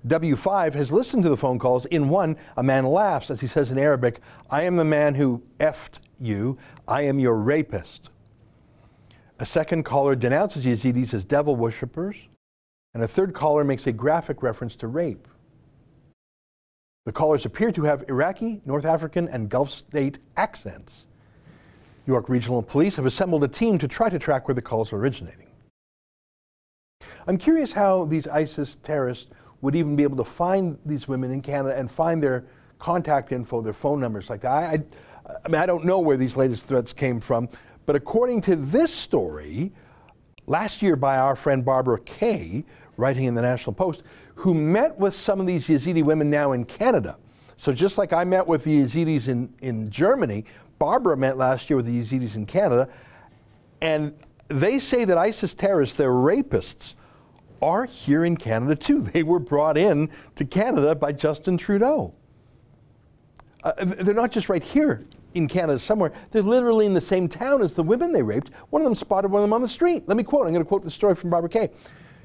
W5 0.07 0.75
has 0.75 0.93
listened 0.93 1.23
to 1.25 1.29
the 1.29 1.37
phone 1.37 1.59
calls. 1.59 1.85
In 1.87 2.09
one, 2.09 2.37
a 2.57 2.63
man 2.63 2.87
laughs 2.87 3.31
as 3.31 3.41
he 3.41 3.47
says 3.47 3.71
in 3.71 3.79
Arabic, 3.79 4.21
I 4.51 4.63
am 4.63 4.77
the 4.77 4.85
man 4.85 5.15
who 5.15 5.43
effed 5.59 5.99
you, 6.19 6.57
I 6.89 7.03
am 7.03 7.19
your 7.19 7.37
rapist. 7.37 8.11
A 9.39 9.47
second 9.47 9.85
caller 9.85 10.17
denounces 10.17 10.65
Yazidis 10.65 11.13
as 11.13 11.25
devil 11.25 11.57
worshippers, 11.57 12.17
and 12.95 13.03
a 13.03 13.09
third 13.09 13.35
caller 13.35 13.65
makes 13.65 13.87
a 13.87 13.93
graphic 13.93 14.43
reference 14.43 14.77
to 14.77 14.87
rape. 14.87 15.29
The 17.07 17.13
callers 17.13 17.47
appear 17.47 17.71
to 17.71 17.85
have 17.85 18.05
Iraqi, 18.09 18.61
North 18.65 18.85
African, 18.85 19.29
and 19.29 19.49
Gulf 19.49 19.71
state 19.71 20.19
accents. 20.37 21.07
York 22.05 22.29
Regional 22.29 22.65
Police 22.65 22.97
have 22.97 23.07
assembled 23.07 23.45
a 23.45 23.49
team 23.49 23.79
to 23.79 23.87
try 23.87 24.11
to 24.11 24.19
track 24.19 24.49
where 24.49 24.57
the 24.57 24.63
calls 24.63 24.93
are 24.93 24.97
originating. 24.97 25.47
I'm 27.29 27.39
curious 27.39 27.73
how 27.73 28.07
these 28.07 28.27
ISIS 28.27 28.75
terrorists 28.83 29.31
would 29.61 29.77
even 29.77 29.95
be 29.95 30.03
able 30.03 30.17
to 30.17 30.25
find 30.25 30.79
these 30.85 31.07
women 31.07 31.31
in 31.31 31.43
Canada 31.43 31.79
and 31.79 31.89
find 31.89 32.21
their 32.21 32.45
contact 32.81 33.31
info, 33.31 33.61
their 33.61 33.73
phone 33.73 34.01
numbers 34.01 34.29
like 34.29 34.41
that. 34.41 34.51
I, 34.51 34.73
I, 34.73 35.37
I 35.45 35.49
mean, 35.49 35.61
I 35.61 35.67
don't 35.67 35.85
know 35.85 36.01
where 36.01 36.17
these 36.17 36.37
latest 36.37 36.67
threats 36.67 36.93
came 36.93 37.21
from, 37.21 37.49
but 37.87 37.95
according 37.95 38.41
to 38.43 38.57
this 38.57 38.93
story, 38.93 39.73
last 40.47 40.83
year 40.83 40.97
by 40.97 41.19
our 41.19 41.37
friend 41.37 41.65
Barbara 41.65 42.01
Kay, 42.01 42.65
writing 42.97 43.25
in 43.25 43.35
the 43.35 43.43
National 43.43 43.73
Post, 43.73 44.03
who 44.37 44.55
met 44.55 44.99
with 44.99 45.15
some 45.15 45.41
of 45.41 45.47
these 45.47 45.69
Yazidi 45.69 46.03
women 46.03 46.31
now 46.31 46.53
in 46.53 46.65
Canada. 46.65 47.19
So 47.57 47.73
just 47.73 47.99
like 47.99 48.13
I 48.13 48.25
met 48.25 48.47
with 48.47 48.65
the 48.65 48.83
Yazidis 48.83 49.29
in, 49.29 49.53
in 49.61 49.91
Germany, 49.91 50.45
Barbara 50.79 51.17
met 51.17 51.37
last 51.37 51.71
year 51.71 51.77
with 51.77 51.87
the 51.87 52.01
Yazidis 52.01 52.37
in 52.37 52.47
Canada, 52.47 52.89
and 53.81 54.15
they 54.49 54.79
say 54.79 55.05
that 55.05 55.19
ISIS 55.19 55.55
terrorists, 55.55 55.97
they're 55.97 56.11
rapists, 56.11 56.95
are 57.63 57.87
here 57.87 58.25
in 58.25 58.37
Canada 58.37 58.77
too. 58.77 59.01
They 59.01 59.23
were 59.23 59.39
brought 59.39 59.79
in 59.79 60.11
to 60.37 60.45
Canada 60.45 60.95
by 60.95 61.13
Justin 61.13 61.57
Trudeau. 61.57 62.15
Uh, 63.65 63.73
they're 63.79 64.15
not 64.15 64.31
just 64.31 64.49
right 64.49 64.63
here 64.63 65.05
in 65.35 65.49
Canada 65.49 65.79
somewhere, 65.79 66.13
they're 66.31 66.43
literally 66.43 66.87
in 66.87 66.95
the 66.95 67.01
same 67.01 67.29
town 67.29 67.61
as 67.61 67.75
the 67.75 67.83
women 67.83 68.13
they 68.13 68.23
raped. 68.23 68.51
One 68.71 68.81
of 68.81 68.85
them 68.87 68.95
spotted 68.95 69.31
one 69.31 69.43
of 69.43 69.45
them 69.45 69.53
on 69.53 69.61
the 69.61 69.69
street. 69.69 70.05
Let 70.07 70.17
me 70.17 70.23
quote, 70.23 70.47
I'm 70.47 70.53
going 70.53 70.65
to 70.65 70.69
quote 70.69 70.83
the 70.83 70.91
story 70.91 71.15
from 71.15 71.29
Barbara 71.31 71.51
Kay. 71.51 71.71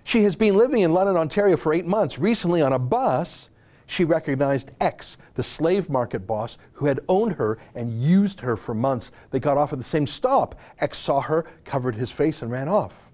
She 0.04 0.24
has 0.24 0.36
been 0.36 0.58
living 0.58 0.82
in 0.82 0.94
London, 0.94 1.18
Ontario 1.18 1.58
for 1.58 1.74
eight 1.74 1.86
months. 1.86 2.18
Recently, 2.18 2.62
on 2.62 2.74
a 2.74 2.80
bus, 2.80 3.50
she 3.86 4.04
recognized 4.04 4.72
X, 4.80 5.18
the 5.36 5.44
slave 5.44 5.90
market 5.90 6.26
boss 6.26 6.58
who 6.74 6.86
had 6.86 7.02
owned 7.10 7.34
her 7.34 7.58
and 7.76 8.02
used 8.02 8.40
her 8.42 8.56
for 8.56 8.74
months. 8.74 9.12
They 9.32 9.40
got 9.40 9.58
off 9.58 9.74
at 9.74 9.80
the 9.80 9.86
same 9.86 10.08
stop. 10.08 10.60
X 10.80 10.98
saw 10.98 11.22
her, 11.22 11.46
covered 11.66 11.96
his 11.96 12.10
face, 12.10 12.42
and 12.42 12.50
ran 12.50 12.68
off. 12.68 13.10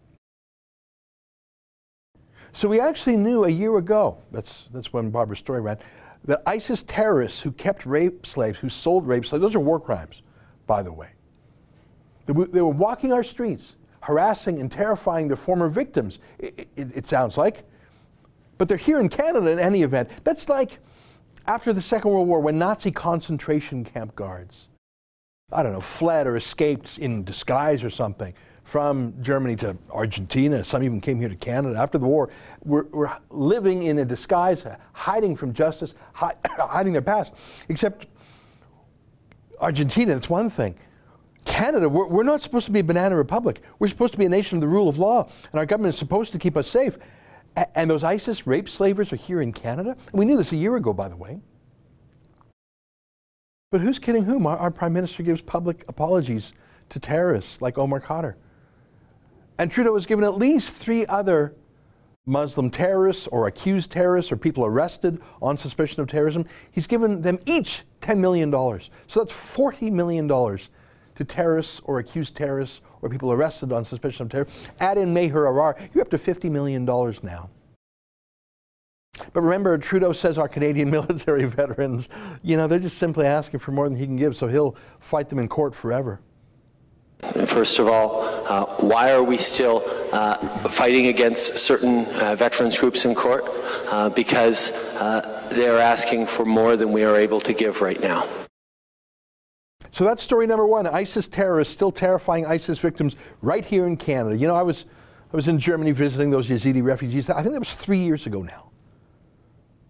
So 2.52 2.68
we 2.68 2.80
actually 2.80 3.18
knew 3.18 3.44
a 3.44 3.50
year 3.50 3.78
ago, 3.78 4.20
that's, 4.32 4.68
that's 4.74 4.94
when 4.94 5.10
Barbara's 5.10 5.40
story 5.40 5.62
ran, 5.62 5.78
that 6.26 6.42
ISIS 6.46 6.84
terrorists 6.84 7.42
who 7.42 7.52
kept 7.52 7.86
rape 7.86 8.26
slaves, 8.26 8.60
who 8.60 8.70
sold 8.70 9.08
rape 9.08 9.26
slaves, 9.26 9.42
those 9.42 9.56
are 9.56 9.60
war 9.60 9.80
crimes, 9.80 10.22
by 10.66 10.82
the 10.82 10.92
way. 10.92 11.10
They 12.26 12.34
were 12.34 12.70
walking 12.70 13.14
our 13.14 13.24
streets, 13.24 13.76
harassing 14.08 14.62
and 14.62 14.72
terrifying 14.72 15.28
their 15.28 15.36
former 15.36 15.68
victims, 15.68 16.20
it, 16.40 16.70
it, 16.78 16.96
it 16.96 17.08
sounds 17.08 17.38
like. 17.38 17.66
But 18.58 18.70
they're 18.70 18.78
here 18.78 19.02
in 19.02 19.10
Canada 19.10 19.52
in 19.52 19.60
any 19.60 19.84
event. 19.84 20.10
That's 20.24 20.48
like 20.48 20.80
after 21.46 21.74
the 21.74 21.82
Second 21.82 22.12
World 22.12 22.26
War 22.26 22.40
when 22.40 22.58
Nazi 22.58 22.90
concentration 22.90 23.84
camp 23.84 24.16
guards, 24.16 24.70
I 25.52 25.62
don't 25.62 25.74
know, 25.74 25.82
fled 25.82 26.26
or 26.26 26.38
escaped 26.38 26.98
in 26.98 27.26
disguise 27.26 27.84
or 27.84 27.90
something 27.90 28.34
from 28.64 29.14
Germany 29.22 29.58
to 29.58 29.78
Argentina. 29.92 30.64
Some 30.64 30.84
even 30.84 31.02
came 31.02 31.20
here 31.20 31.30
to 31.30 31.36
Canada 31.36 31.78
after 31.78 31.98
the 31.98 32.06
war. 32.06 32.30
Were, 32.64 32.88
were 32.92 33.12
living 33.30 33.84
in 33.84 34.00
a 34.00 34.06
disguise, 34.06 34.66
hiding 34.94 35.36
from 35.36 35.54
justice, 35.54 35.96
hiding 36.14 36.94
their 36.94 37.02
past. 37.02 37.36
Except 37.68 38.08
Argentina, 39.60 40.16
it's 40.16 40.30
one 40.30 40.50
thing. 40.50 40.76
Canada, 41.48 41.90
we're, 41.90 42.08
we're 42.08 42.24
not 42.24 42.42
supposed 42.42 42.66
to 42.68 42.72
be 42.72 42.82
a 42.82 42.84
banana 42.84 43.16
republic. 43.16 43.62
We're 43.80 43.88
supposed 43.88 44.14
to 44.14 44.20
be 44.20 44.26
a 44.26 44.30
nation 44.30 44.58
of 44.58 44.62
the 44.62 44.68
rule 44.68 44.90
of 44.90 45.00
law, 45.00 45.30
and 45.52 45.60
our 45.60 45.66
government 45.66 45.96
is 45.96 46.00
supposed 46.00 46.34
to 46.34 46.38
keep 46.38 46.56
us 46.56 46.68
safe. 46.68 46.98
A- 47.56 47.80
and 47.80 47.90
those 47.90 48.04
ISIS 48.04 48.46
rape 48.46 48.70
slavers 48.70 49.12
are 49.14 49.18
here 49.18 49.42
in 49.42 49.54
Canada. 49.54 49.96
We 50.12 50.26
knew 50.26 50.38
this 50.38 50.52
a 50.52 50.58
year 50.58 50.76
ago, 50.76 50.94
by 50.94 51.08
the 51.08 51.16
way. 51.16 51.40
But 53.72 53.82
who's 53.82 53.98
kidding 53.98 54.26
whom? 54.26 54.46
Our, 54.46 54.58
our 54.58 54.72
Prime 54.72 54.94
Minister 54.94 55.24
gives 55.24 55.42
public 55.42 55.84
apologies 55.88 56.54
to 56.90 57.00
terrorists 57.00 57.62
like 57.62 57.78
Omar 57.78 58.02
Khadr. 58.02 58.36
And 59.58 59.72
Trudeau 59.72 59.96
has 59.96 60.06
given 60.06 60.24
at 60.24 60.36
least 60.36 60.76
three 60.76 61.06
other 61.06 61.56
Muslim 62.26 62.70
terrorists 62.70 63.28
or 63.28 63.48
accused 63.48 63.90
terrorists 63.90 64.32
or 64.32 64.38
people 64.38 64.66
arrested 64.66 65.20
on 65.42 65.58
suspicion 65.58 66.02
of 66.02 66.08
terrorism. 66.08 66.46
He's 66.70 66.88
given 66.88 67.22
them 67.22 67.40
each 67.46 67.84
$10 68.02 68.20
million. 68.20 68.52
So 68.52 69.24
that's 69.24 69.34
$40 69.34 69.92
million 69.92 70.28
to 71.18 71.26
terrorists 71.26 71.82
or 71.84 72.00
accused 72.00 72.36
terrorists 72.36 72.82
or 73.02 73.10
people 73.10 73.32
arrested 73.32 73.72
on 73.72 73.84
suspicion 73.84 74.24
of 74.26 74.32
terror. 74.32 74.48
Add 74.80 74.98
in 74.98 75.14
Maher 75.14 75.46
Arar, 75.46 75.78
you're 75.94 76.04
up 76.04 76.10
to 76.12 76.18
$50 76.18 76.50
million 76.50 76.86
now. 76.86 77.50
But 79.34 79.42
remember, 79.42 79.78
Trudeau 79.80 80.14
says 80.14 80.38
our 80.38 80.48
Canadian 80.48 80.92
military 80.98 81.46
veterans, 81.46 82.08
you 82.44 82.56
know, 82.56 82.68
they're 82.68 82.80
just 82.80 82.98
simply 82.98 83.26
asking 83.26 83.60
for 83.60 83.72
more 83.72 83.90
than 83.90 83.98
he 83.98 84.06
can 84.06 84.16
give, 84.16 84.36
so 84.36 84.48
he'll 84.48 84.76
fight 85.00 85.30
them 85.30 85.40
in 85.40 85.48
court 85.48 85.76
forever. 85.76 86.22
First 87.48 87.80
of 87.80 87.88
all, 87.88 88.22
uh, 88.48 88.66
why 88.76 89.12
are 89.12 89.24
we 89.24 89.38
still 89.38 89.84
uh, 90.12 90.38
fighting 90.70 91.08
against 91.08 91.58
certain 91.58 92.06
uh, 92.06 92.36
veterans 92.36 92.78
groups 92.78 93.06
in 93.06 93.16
court? 93.16 93.44
Uh, 93.88 94.10
because 94.10 94.70
uh, 94.70 95.48
they're 95.52 95.80
asking 95.80 96.28
for 96.28 96.46
more 96.46 96.76
than 96.76 96.92
we 96.92 97.04
are 97.04 97.16
able 97.16 97.42
to 97.42 97.54
give 97.54 97.82
right 97.82 98.00
now. 98.00 98.28
So 99.92 100.04
that's 100.04 100.22
story 100.22 100.48
number 100.48 100.66
one. 100.66 100.88
ISIS 100.88 101.28
terrorists 101.28 101.74
still 101.74 101.92
terrifying 101.92 102.46
ISIS 102.46 102.80
victims 102.80 103.16
right 103.42 103.66
here 103.66 103.88
in 103.88 103.98
Canada. 103.98 104.38
You 104.38 104.48
know, 104.48 104.56
I 104.56 104.64
was, 104.64 104.86
I 105.32 105.36
was 105.36 105.48
in 105.48 105.60
Germany 105.60 105.92
visiting 105.92 106.30
those 106.30 106.50
Yazidi 106.50 106.84
refugees. 106.84 107.30
I 107.30 107.42
think 107.42 107.54
that 107.54 107.60
was 107.60 107.76
three 107.76 108.00
years 108.00 108.26
ago 108.26 108.42
now. 108.42 108.68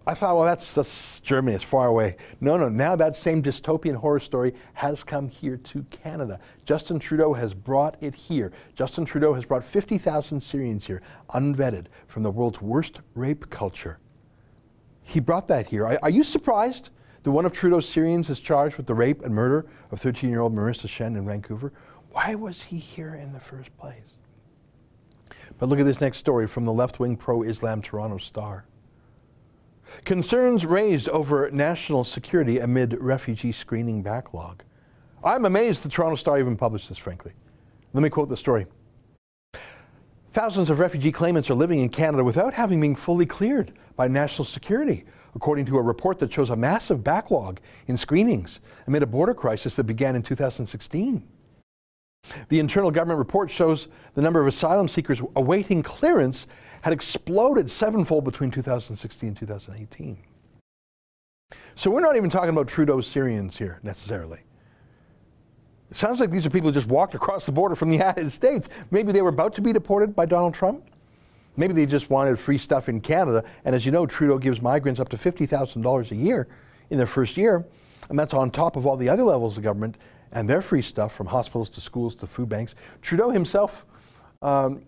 I 0.07 0.13
thought, 0.13 0.37
well, 0.37 0.45
that's, 0.45 0.73
that's 0.73 1.19
Germany, 1.19 1.53
it's 1.53 1.65
far 1.65 1.87
away. 1.87 2.15
No, 2.39 2.55
no, 2.55 2.69
now 2.69 2.95
that 2.95 3.13
same 3.17 3.43
dystopian 3.43 3.93
horror 3.93 4.21
story 4.21 4.53
has 4.73 5.03
come 5.03 5.27
here 5.27 5.57
to 5.57 5.83
Canada. 5.89 6.39
Justin 6.63 6.97
Trudeau 6.97 7.33
has 7.33 7.53
brought 7.53 8.01
it 8.01 8.15
here. 8.15 8.53
Justin 8.73 9.03
Trudeau 9.03 9.33
has 9.33 9.43
brought 9.43 9.65
50,000 9.65 10.39
Syrians 10.39 10.87
here, 10.87 11.01
unvetted, 11.31 11.87
from 12.07 12.23
the 12.23 12.31
world's 12.31 12.61
worst 12.61 13.01
rape 13.15 13.49
culture. 13.49 13.99
He 15.03 15.19
brought 15.19 15.49
that 15.49 15.67
here. 15.67 15.85
Are, 15.85 15.99
are 16.01 16.09
you 16.09 16.23
surprised 16.23 16.89
that 17.23 17.31
one 17.31 17.45
of 17.45 17.53
Trudeau's 17.53 17.87
Syrians 17.87 18.29
is 18.29 18.39
charged 18.39 18.77
with 18.77 18.85
the 18.85 18.93
rape 18.93 19.23
and 19.23 19.33
murder 19.33 19.65
of 19.91 19.99
13 19.99 20.29
year 20.29 20.41
old 20.41 20.53
Marissa 20.53 20.87
Shen 20.87 21.15
in 21.15 21.25
Vancouver? 21.25 21.73
Why 22.11 22.35
was 22.35 22.63
he 22.63 22.77
here 22.77 23.15
in 23.15 23.33
the 23.33 23.39
first 23.39 23.75
place? 23.77 24.17
But 25.57 25.69
look 25.69 25.79
at 25.79 25.85
this 25.85 26.01
next 26.01 26.17
story 26.17 26.47
from 26.47 26.65
the 26.65 26.73
left 26.73 26.99
wing 26.99 27.15
pro 27.15 27.41
Islam 27.41 27.81
Toronto 27.81 28.17
Star. 28.17 28.65
Concerns 30.03 30.65
raised 30.65 31.07
over 31.09 31.49
national 31.51 32.03
security 32.03 32.59
amid 32.59 32.97
refugee 33.01 33.51
screening 33.51 34.01
backlog. 34.01 34.63
I'm 35.23 35.45
amazed 35.45 35.83
the 35.83 35.89
Toronto 35.89 36.15
Star 36.15 36.39
even 36.39 36.55
published 36.55 36.89
this, 36.89 36.97
frankly. 36.97 37.33
Let 37.93 38.01
me 38.03 38.09
quote 38.09 38.29
the 38.29 38.37
story. 38.37 38.67
Thousands 40.31 40.69
of 40.69 40.79
refugee 40.79 41.11
claimants 41.11 41.49
are 41.49 41.55
living 41.55 41.79
in 41.79 41.89
Canada 41.89 42.23
without 42.23 42.53
having 42.53 42.79
been 42.79 42.95
fully 42.95 43.25
cleared 43.25 43.73
by 43.95 44.07
national 44.07 44.45
security, 44.45 45.05
according 45.37 45.67
to 45.67 45.77
a 45.77 45.81
report 45.81 46.17
that 46.17 46.33
shows 46.33 46.49
a 46.49 46.55
massive 46.55 47.03
backlog 47.03 47.59
in 47.85 47.95
screenings 47.95 48.59
amid 48.87 49.03
a 49.03 49.05
border 49.05 49.35
crisis 49.35 49.75
that 49.75 49.83
began 49.83 50.15
in 50.15 50.23
2016. 50.23 51.23
The 52.49 52.59
internal 52.59 52.89
government 52.89 53.19
report 53.19 53.51
shows 53.51 53.87
the 54.15 54.21
number 54.23 54.41
of 54.41 54.47
asylum 54.47 54.87
seekers 54.89 55.21
awaiting 55.35 55.83
clearance 55.83 56.47
had 56.81 56.91
exploded 56.91 57.69
sevenfold 57.69 58.25
between 58.25 58.49
2016 58.49 59.27
and 59.27 59.37
2018. 59.37 60.17
So 61.75 61.91
we're 61.91 62.01
not 62.01 62.15
even 62.15 62.31
talking 62.31 62.49
about 62.49 62.67
Trudeau's 62.67 63.05
Syrians 63.05 63.59
here 63.59 63.79
necessarily. 63.83 64.39
It 65.91 65.95
sounds 65.95 66.19
like 66.19 66.31
these 66.31 66.47
are 66.47 66.49
people 66.49 66.69
who 66.69 66.73
just 66.73 66.87
walked 66.87 67.13
across 67.13 67.45
the 67.45 67.51
border 67.51 67.75
from 67.75 67.89
the 67.91 67.97
United 67.99 68.31
States. 68.31 68.69
Maybe 68.89 69.11
they 69.11 69.21
were 69.21 69.29
about 69.29 69.53
to 69.53 69.61
be 69.61 69.71
deported 69.71 70.15
by 70.15 70.25
Donald 70.25 70.55
Trump. 70.55 70.89
Maybe 71.57 71.73
they 71.73 71.85
just 71.85 72.09
wanted 72.09 72.39
free 72.39 72.57
stuff 72.57 72.87
in 72.87 73.01
Canada. 73.01 73.43
And 73.65 73.75
as 73.75 73.85
you 73.85 73.91
know, 73.91 74.05
Trudeau 74.05 74.37
gives 74.37 74.61
migrants 74.61 74.99
up 74.99 75.09
to 75.09 75.17
$50,000 75.17 76.11
a 76.11 76.15
year 76.15 76.47
in 76.89 76.97
their 76.97 77.07
first 77.07 77.35
year. 77.35 77.65
And 78.09 78.17
that's 78.17 78.33
on 78.33 78.51
top 78.51 78.77
of 78.77 78.85
all 78.85 78.95
the 78.95 79.09
other 79.09 79.23
levels 79.23 79.57
of 79.57 79.63
government 79.63 79.97
and 80.31 80.49
their 80.49 80.61
free 80.61 80.81
stuff 80.81 81.13
from 81.13 81.27
hospitals 81.27 81.69
to 81.71 81.81
schools 81.81 82.15
to 82.15 82.27
food 82.27 82.47
banks. 82.47 82.75
Trudeau 83.01 83.31
himself 83.31 83.85
um, 84.41 84.81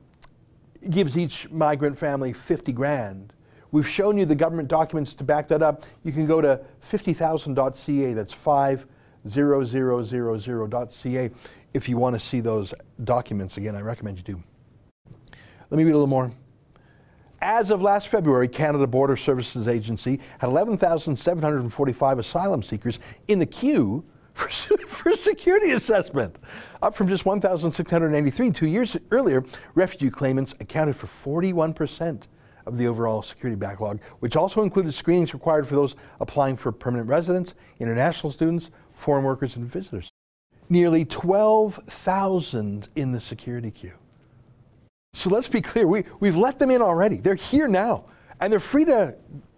gives 0.89 1.17
each 1.17 1.49
migrant 1.49 1.97
family 1.97 2.31
50 2.33 2.71
grand. 2.71 3.33
We've 3.71 3.87
shown 3.87 4.17
you 4.17 4.25
the 4.25 4.35
government 4.35 4.67
documents 4.67 5.13
to 5.15 5.23
back 5.23 5.47
that 5.49 5.61
up. 5.61 5.83
You 6.03 6.11
can 6.11 6.25
go 6.25 6.41
to 6.41 6.59
50,000.ca, 6.81 8.13
that's 8.13 8.33
50000.ca, 8.33 11.29
if 11.73 11.89
you 11.89 11.97
want 11.97 12.15
to 12.15 12.19
see 12.19 12.39
those 12.39 12.73
documents. 13.03 13.57
Again, 13.57 13.75
I 13.75 13.81
recommend 13.81 14.17
you 14.17 14.23
do. 14.23 14.41
Let 15.69 15.77
me 15.77 15.83
read 15.83 15.91
a 15.91 15.93
little 15.93 16.07
more. 16.07 16.31
As 17.41 17.71
of 17.71 17.81
last 17.81 18.09
February, 18.09 18.49
Canada 18.49 18.85
Border 18.85 19.15
Services 19.15 19.67
Agency 19.67 20.19
had 20.39 20.49
11,745 20.49 22.19
asylum 22.19 22.61
seekers 22.61 22.99
in 23.27 23.39
the 23.39 23.45
queue 23.45 24.03
for, 24.33 24.49
for 24.77 25.13
security 25.13 25.71
assessment, 25.71 26.37
up 26.81 26.95
from 26.95 27.07
just 27.07 27.25
1,683 27.25 28.51
two 28.51 28.67
years 28.67 28.97
earlier. 29.11 29.43
Refugee 29.73 30.09
claimants 30.09 30.53
accounted 30.59 30.97
for 30.97 31.07
41% 31.07 32.23
of 32.65 32.77
the 32.77 32.87
overall 32.87 33.21
security 33.21 33.55
backlog, 33.55 34.01
which 34.19 34.35
also 34.35 34.61
included 34.61 34.93
screenings 34.93 35.33
required 35.33 35.65
for 35.65 35.75
those 35.75 35.95
applying 36.19 36.57
for 36.57 36.73
permanent 36.73 37.09
residence, 37.09 37.55
international 37.79 38.31
students, 38.31 38.69
foreign 38.93 39.23
workers, 39.23 39.55
and 39.55 39.65
visitors. 39.65 40.09
Nearly 40.67 41.05
12,000 41.05 42.89
in 42.95 43.11
the 43.13 43.21
security 43.21 43.71
queue. 43.71 43.93
So 45.13 45.29
let's 45.29 45.47
be 45.47 45.61
clear, 45.61 45.87
we, 45.87 46.03
we've 46.19 46.37
let 46.37 46.59
them 46.59 46.71
in 46.71 46.81
already. 46.81 47.17
They're 47.17 47.35
here 47.35 47.67
now, 47.67 48.05
and 48.39 48.51
they're 48.51 48.59
free 48.59 48.85
to 48.85 49.15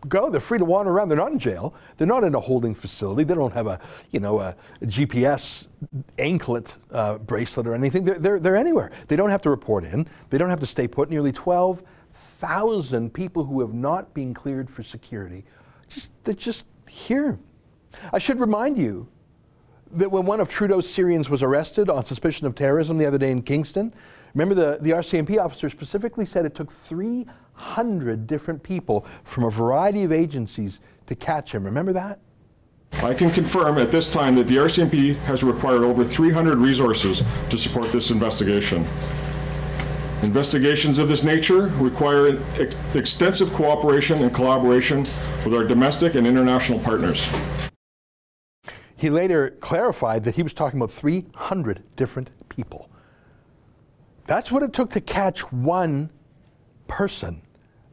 go. 0.07 0.29
They're 0.29 0.41
free 0.41 0.57
to 0.57 0.65
wander 0.65 0.91
around. 0.91 1.09
They're 1.09 1.17
not 1.17 1.31
in 1.31 1.39
jail. 1.39 1.75
They're 1.97 2.07
not 2.07 2.23
in 2.23 2.33
a 2.33 2.39
holding 2.39 2.73
facility. 2.73 3.23
They 3.25 3.35
don't 3.35 3.53
have 3.53 3.67
a, 3.67 3.79
you 4.11 4.19
know, 4.19 4.39
a, 4.39 4.55
a 4.81 4.85
GPS 4.85 5.67
anklet 6.17 6.77
uh, 6.91 7.17
bracelet 7.19 7.67
or 7.67 7.75
anything. 7.75 8.05
They're, 8.05 8.17
they're, 8.17 8.39
they're 8.39 8.55
anywhere. 8.55 8.91
They 9.07 9.15
don't 9.15 9.29
have 9.29 9.41
to 9.43 9.49
report 9.49 9.83
in. 9.83 10.07
They 10.29 10.37
don't 10.37 10.49
have 10.49 10.61
to 10.61 10.65
stay 10.65 10.87
put. 10.87 11.09
Nearly 11.09 11.31
12,000 11.31 13.13
people 13.13 13.43
who 13.43 13.61
have 13.61 13.73
not 13.73 14.13
been 14.13 14.33
cleared 14.33 14.69
for 14.69 14.83
security, 14.83 15.43
just, 15.89 16.11
they're 16.23 16.33
just 16.33 16.65
here. 16.89 17.37
I 18.13 18.19
should 18.19 18.39
remind 18.39 18.77
you 18.77 19.09
that 19.91 20.09
when 20.09 20.25
one 20.25 20.39
of 20.39 20.47
Trudeau's 20.47 20.89
Syrians 20.89 21.29
was 21.29 21.43
arrested 21.43 21.89
on 21.89 22.05
suspicion 22.05 22.47
of 22.47 22.55
terrorism 22.55 22.97
the 22.97 23.05
other 23.05 23.17
day 23.17 23.29
in 23.29 23.41
Kingston, 23.41 23.93
remember 24.33 24.55
the, 24.55 24.77
the 24.81 24.91
RCMP 24.91 25.37
officer 25.37 25.69
specifically 25.69 26.25
said 26.25 26.45
it 26.45 26.55
took 26.55 26.71
three 26.71 27.25
hundred 27.53 28.27
different 28.27 28.63
people 28.63 29.01
from 29.23 29.43
a 29.43 29.51
variety 29.51 30.03
of 30.03 30.11
agencies 30.11 30.79
to 31.05 31.15
catch 31.15 31.53
him. 31.53 31.63
Remember 31.63 31.93
that? 31.93 32.19
I 32.93 33.13
can 33.13 33.31
confirm 33.31 33.77
at 33.77 33.89
this 33.89 34.09
time 34.09 34.35
that 34.35 34.47
the 34.47 34.57
RCMP 34.57 35.15
has 35.19 35.43
required 35.43 35.83
over 35.83 36.03
300 36.03 36.57
resources 36.57 37.23
to 37.49 37.57
support 37.57 37.91
this 37.91 38.11
investigation. 38.11 38.85
Investigations 40.23 40.99
of 40.99 41.07
this 41.07 41.23
nature 41.23 41.67
require 41.79 42.39
ex- 42.59 42.75
extensive 42.93 43.51
cooperation 43.53 44.21
and 44.21 44.33
collaboration 44.33 44.99
with 45.43 45.53
our 45.53 45.63
domestic 45.63 46.15
and 46.15 46.27
international 46.27 46.79
partners. 46.79 47.29
He 48.95 49.09
later 49.09 49.51
clarified 49.61 50.23
that 50.25 50.35
he 50.35 50.43
was 50.43 50.53
talking 50.53 50.79
about 50.79 50.91
300 50.91 51.83
different 51.95 52.29
people. 52.49 52.90
That's 54.31 54.49
what 54.49 54.63
it 54.63 54.71
took 54.71 54.91
to 54.91 55.01
catch 55.01 55.51
one 55.51 56.09
person 56.87 57.41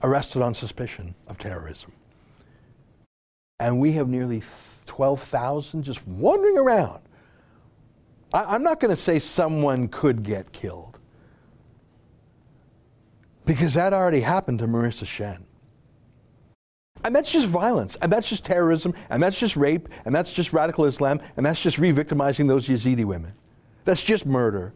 arrested 0.05 0.41
on 0.41 0.55
suspicion 0.55 1.17
of 1.27 1.37
terrorism. 1.37 1.91
And 3.59 3.81
we 3.81 3.91
have 3.95 4.07
nearly 4.07 4.45
12,000 4.87 5.83
just 5.83 6.07
wandering 6.07 6.57
around. 6.57 7.03
I, 8.33 8.55
am 8.55 8.63
not 8.63 8.79
going 8.79 8.91
to 8.91 8.97
say 8.97 9.19
someone 9.19 9.89
could 9.89 10.23
get 10.23 10.53
killed 10.53 11.01
because 13.45 13.75
that 13.75 13.93
already 13.93 14.21
happened 14.21 14.61
to 14.61 14.69
Marissa 14.69 15.09
Shen. 15.09 15.45
And 17.03 17.17
that's 17.17 17.33
just 17.33 17.49
violence, 17.49 17.97
and 18.01 18.13
that's 18.13 18.29
just 18.29 18.45
terrorism, 18.45 18.95
and 19.11 19.21
that's 19.21 19.41
just 19.41 19.57
rape, 19.57 19.89
and 20.05 20.15
that's 20.15 20.33
just 20.33 20.53
radical 20.53 20.85
Islam, 20.85 21.21
and 21.37 21.45
that's 21.45 21.61
just 21.61 21.79
re 21.79 21.91
victimizing 21.91 22.47
those 22.47 22.69
Yazidi 22.69 23.05
women. 23.05 23.33
That's 23.85 24.05
just 24.05 24.25
murder. 24.25 24.73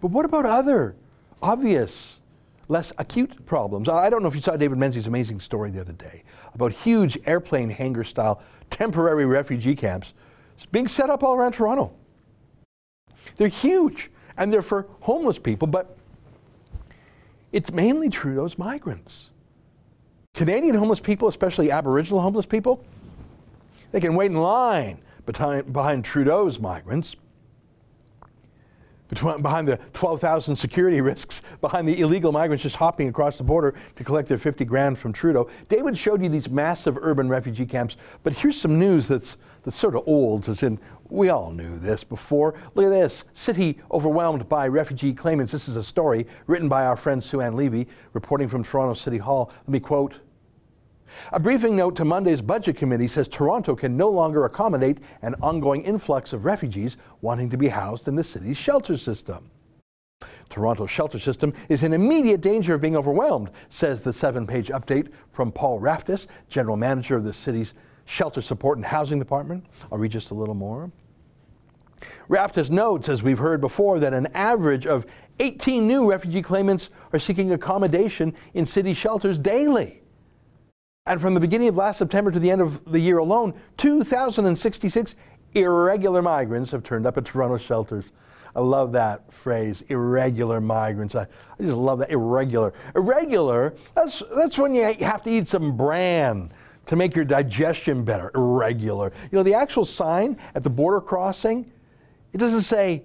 But 0.00 0.12
what 0.12 0.24
about 0.24 0.46
other 0.46 0.94
obvious, 1.42 2.20
less 2.68 2.92
acute 2.98 3.46
problems? 3.46 3.88
I 3.88 4.10
don't 4.10 4.22
know 4.22 4.28
if 4.28 4.34
you 4.34 4.40
saw 4.40 4.56
David 4.56 4.78
Menzies' 4.78 5.06
amazing 5.06 5.40
story 5.40 5.70
the 5.70 5.80
other 5.80 5.92
day 5.92 6.22
about 6.54 6.72
huge 6.72 7.18
airplane 7.26 7.70
hangar 7.70 8.04
style 8.04 8.42
temporary 8.70 9.24
refugee 9.24 9.74
camps 9.74 10.14
being 10.72 10.88
set 10.88 11.10
up 11.10 11.22
all 11.22 11.34
around 11.34 11.52
Toronto. 11.52 11.92
They're 13.36 13.48
huge, 13.48 14.10
and 14.36 14.52
they're 14.52 14.62
for 14.62 14.86
homeless 15.00 15.38
people, 15.38 15.68
but 15.68 15.96
it's 17.52 17.72
mainly 17.72 18.08
Trudeau's 18.08 18.58
migrants. 18.58 19.30
Canadian 20.34 20.74
homeless 20.74 21.00
people, 21.00 21.28
especially 21.28 21.70
Aboriginal 21.70 22.20
homeless 22.20 22.46
people, 22.46 22.84
they 23.92 24.00
can 24.00 24.14
wait 24.14 24.30
in 24.30 24.36
line 24.36 25.00
behind, 25.26 25.72
behind 25.72 26.04
Trudeau's 26.04 26.60
migrants, 26.60 27.16
behind 29.10 29.68
the 29.68 29.78
12,000 29.92 30.56
security 30.56 31.00
risks, 31.00 31.42
behind 31.60 31.88
the 31.88 32.00
illegal 32.00 32.32
migrants 32.32 32.62
just 32.62 32.76
hopping 32.76 33.08
across 33.08 33.38
the 33.38 33.44
border 33.44 33.74
to 33.96 34.04
collect 34.04 34.28
their 34.28 34.38
50 34.38 34.64
grand 34.64 34.98
from 34.98 35.12
Trudeau. 35.12 35.48
David 35.68 35.96
showed 35.96 36.22
you 36.22 36.28
these 36.28 36.48
massive 36.48 36.96
urban 37.00 37.28
refugee 37.28 37.66
camps, 37.66 37.96
but 38.22 38.32
here's 38.32 38.60
some 38.60 38.78
news 38.78 39.08
that's, 39.08 39.38
that's 39.62 39.76
sort 39.76 39.94
of 39.94 40.02
old, 40.06 40.48
as 40.48 40.62
in 40.62 40.78
we 41.10 41.28
all 41.28 41.50
knew 41.50 41.78
this 41.78 42.04
before. 42.04 42.54
Look 42.74 42.86
at 42.86 42.90
this. 42.90 43.24
City 43.32 43.78
overwhelmed 43.90 44.48
by 44.48 44.68
refugee 44.68 45.12
claimants. 45.12 45.52
This 45.52 45.68
is 45.68 45.76
a 45.76 45.82
story 45.82 46.26
written 46.46 46.68
by 46.68 46.86
our 46.86 46.96
friend 46.96 47.22
Sue 47.22 47.40
Ann 47.40 47.56
Levy, 47.56 47.88
reporting 48.12 48.48
from 48.48 48.62
Toronto 48.62 48.94
City 48.94 49.18
Hall. 49.18 49.50
Let 49.62 49.68
me 49.68 49.80
quote. 49.80 50.20
A 51.32 51.40
briefing 51.40 51.76
note 51.76 51.96
to 51.96 52.04
Monday's 52.04 52.40
Budget 52.40 52.76
Committee 52.76 53.06
says 53.08 53.28
Toronto 53.28 53.74
can 53.74 53.96
no 53.96 54.08
longer 54.08 54.44
accommodate 54.44 54.98
an 55.22 55.34
ongoing 55.42 55.82
influx 55.82 56.32
of 56.32 56.44
refugees 56.44 56.96
wanting 57.20 57.50
to 57.50 57.56
be 57.56 57.68
housed 57.68 58.08
in 58.08 58.14
the 58.14 58.24
city's 58.24 58.56
shelter 58.56 58.96
system. 58.96 59.50
Toronto's 60.48 60.90
shelter 60.90 61.18
system 61.18 61.52
is 61.68 61.82
in 61.82 61.92
immediate 61.92 62.40
danger 62.40 62.74
of 62.74 62.80
being 62.80 62.96
overwhelmed, 62.96 63.50
says 63.68 64.02
the 64.02 64.12
seven 64.12 64.46
page 64.46 64.68
update 64.68 65.08
from 65.32 65.52
Paul 65.52 65.80
Raftis, 65.80 66.26
general 66.48 66.76
manager 66.76 67.16
of 67.16 67.24
the 67.24 67.32
city's 67.32 67.74
Shelter 68.04 68.42
Support 68.42 68.78
and 68.78 68.84
Housing 68.84 69.18
Department. 69.18 69.64
I'll 69.90 69.98
read 69.98 70.10
just 70.10 70.32
a 70.32 70.34
little 70.34 70.54
more. 70.54 70.90
Raftis 72.28 72.70
notes, 72.70 73.08
as 73.08 73.22
we've 73.22 73.38
heard 73.38 73.60
before, 73.60 74.00
that 74.00 74.12
an 74.12 74.26
average 74.34 74.86
of 74.86 75.06
18 75.38 75.86
new 75.86 76.10
refugee 76.10 76.42
claimants 76.42 76.90
are 77.12 77.18
seeking 77.18 77.52
accommodation 77.52 78.34
in 78.54 78.66
city 78.66 78.94
shelters 78.94 79.38
daily. 79.38 80.02
And 81.06 81.20
from 81.20 81.34
the 81.34 81.40
beginning 81.40 81.68
of 81.68 81.76
last 81.76 81.98
September 81.98 82.30
to 82.30 82.38
the 82.38 82.50
end 82.50 82.60
of 82.60 82.84
the 82.84 83.00
year 83.00 83.18
alone, 83.18 83.54
2,066 83.78 85.14
irregular 85.54 86.22
migrants 86.22 86.70
have 86.70 86.82
turned 86.82 87.06
up 87.06 87.16
at 87.16 87.24
Toronto 87.24 87.56
shelters. 87.56 88.12
I 88.54 88.60
love 88.60 88.92
that 88.92 89.32
phrase, 89.32 89.82
irregular 89.88 90.60
migrants. 90.60 91.14
I, 91.14 91.22
I 91.22 91.62
just 91.62 91.76
love 91.76 92.00
that, 92.00 92.10
irregular. 92.10 92.74
Irregular, 92.94 93.74
that's, 93.94 94.22
that's 94.34 94.58
when 94.58 94.74
you 94.74 94.94
have 95.00 95.22
to 95.22 95.30
eat 95.30 95.48
some 95.48 95.76
bran 95.76 96.52
to 96.86 96.96
make 96.96 97.14
your 97.14 97.24
digestion 97.24 98.04
better. 98.04 98.30
Irregular. 98.34 99.12
You 99.30 99.36
know, 99.36 99.42
the 99.42 99.54
actual 99.54 99.84
sign 99.84 100.36
at 100.54 100.62
the 100.62 100.70
border 100.70 101.00
crossing, 101.00 101.70
it 102.32 102.38
doesn't 102.38 102.62
say 102.62 103.04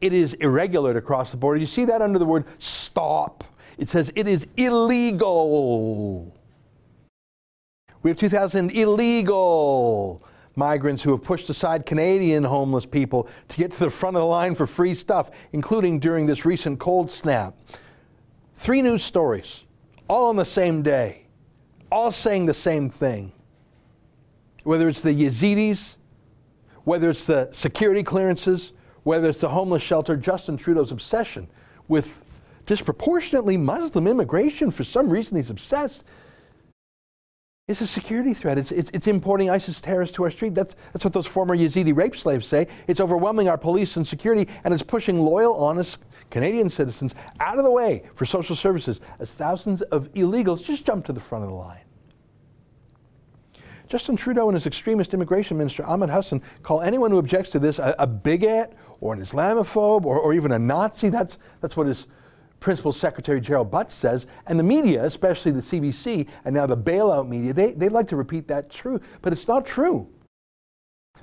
it 0.00 0.12
is 0.12 0.34
irregular 0.34 0.94
to 0.94 1.00
cross 1.00 1.30
the 1.30 1.36
border. 1.36 1.58
You 1.58 1.66
see 1.66 1.84
that 1.84 2.02
under 2.02 2.18
the 2.18 2.26
word 2.26 2.46
stop. 2.58 3.44
It 3.78 3.88
says 3.88 4.12
it 4.14 4.26
is 4.28 4.46
illegal. 4.56 6.33
We 8.04 8.10
have 8.10 8.18
2,000 8.18 8.70
illegal 8.70 10.22
migrants 10.54 11.02
who 11.02 11.10
have 11.10 11.24
pushed 11.24 11.50
aside 11.50 11.84
Canadian 11.86 12.44
homeless 12.44 12.86
people 12.86 13.28
to 13.48 13.56
get 13.56 13.72
to 13.72 13.80
the 13.80 13.90
front 13.90 14.14
of 14.14 14.20
the 14.20 14.26
line 14.26 14.54
for 14.54 14.68
free 14.68 14.94
stuff, 14.94 15.32
including 15.52 15.98
during 15.98 16.26
this 16.26 16.44
recent 16.44 16.78
cold 16.78 17.10
snap. 17.10 17.58
Three 18.54 18.80
news 18.80 19.02
stories, 19.02 19.64
all 20.08 20.28
on 20.28 20.36
the 20.36 20.44
same 20.44 20.82
day 20.82 21.24
all 21.94 22.10
saying 22.10 22.46
the 22.46 22.54
same 22.54 22.90
thing. 22.90 23.32
Whether 24.64 24.88
it's 24.88 25.00
the 25.00 25.14
Yazidis, 25.14 25.96
whether 26.82 27.08
it's 27.08 27.24
the 27.24 27.48
security 27.52 28.02
clearances, 28.02 28.72
whether 29.04 29.28
it's 29.28 29.40
the 29.40 29.48
homeless 29.48 29.82
shelter, 29.82 30.16
Justin 30.16 30.56
Trudeau's 30.56 30.90
obsession 30.90 31.48
with 31.86 32.24
disproportionately 32.66 33.56
Muslim 33.56 34.08
immigration, 34.08 34.72
for 34.72 34.82
some 34.82 35.08
reason 35.08 35.36
he's 35.36 35.50
obsessed, 35.50 36.02
is 37.66 37.80
a 37.80 37.86
security 37.86 38.34
threat. 38.34 38.58
It's, 38.58 38.70
it's, 38.70 38.90
it's, 38.90 39.06
importing 39.06 39.48
ISIS 39.48 39.80
terrorists 39.80 40.14
to 40.16 40.24
our 40.24 40.30
street. 40.30 40.54
That's, 40.54 40.76
that's 40.92 41.02
what 41.02 41.14
those 41.14 41.26
former 41.26 41.56
Yazidi 41.56 41.96
rape 41.96 42.14
slaves 42.14 42.46
say. 42.46 42.68
It's 42.86 43.00
overwhelming 43.00 43.48
our 43.48 43.56
police 43.56 43.96
and 43.96 44.06
security, 44.06 44.52
and 44.64 44.74
it's 44.74 44.82
pushing 44.82 45.18
loyal, 45.18 45.54
honest 45.54 45.98
Canadian 46.28 46.68
citizens 46.68 47.14
out 47.40 47.56
of 47.56 47.64
the 47.64 47.70
way 47.70 48.02
for 48.14 48.26
social 48.26 48.54
services 48.54 49.00
as 49.18 49.32
thousands 49.32 49.80
of 49.80 50.12
illegals 50.12 50.62
just 50.62 50.84
jump 50.84 51.06
to 51.06 51.14
the 51.14 51.20
front 51.20 51.44
of 51.44 51.50
the 51.50 51.56
line. 51.56 51.80
Justin 53.88 54.16
Trudeau 54.16 54.48
and 54.48 54.56
his 54.56 54.66
extremist 54.66 55.14
immigration 55.14 55.56
minister, 55.56 55.86
Ahmed 55.86 56.10
Hussen, 56.10 56.42
call 56.62 56.82
anyone 56.82 57.10
who 57.10 57.18
objects 57.18 57.50
to 57.52 57.58
this 57.58 57.78
a, 57.78 57.94
a 57.98 58.06
bigot 58.06 58.74
or 59.00 59.14
an 59.14 59.20
Islamophobe 59.20 60.04
or, 60.04 60.18
or 60.18 60.34
even 60.34 60.52
a 60.52 60.58
Nazi. 60.58 61.08
That's, 61.08 61.38
that's 61.62 61.78
what 61.78 61.86
his 61.86 62.08
principal 62.64 62.92
secretary 62.92 63.42
Gerald 63.42 63.70
Butts 63.70 63.92
says. 63.92 64.26
And 64.46 64.58
the 64.58 64.64
media, 64.64 65.04
especially 65.04 65.52
the 65.52 65.60
CBC 65.60 66.26
and 66.46 66.54
now 66.54 66.66
the 66.66 66.76
bailout 66.76 67.28
media, 67.28 67.52
they, 67.52 67.72
they 67.72 67.90
like 67.90 68.08
to 68.08 68.16
repeat 68.16 68.48
that 68.48 68.70
true, 68.70 69.00
but 69.20 69.34
it's 69.34 69.46
not 69.46 69.66
true. 69.66 70.08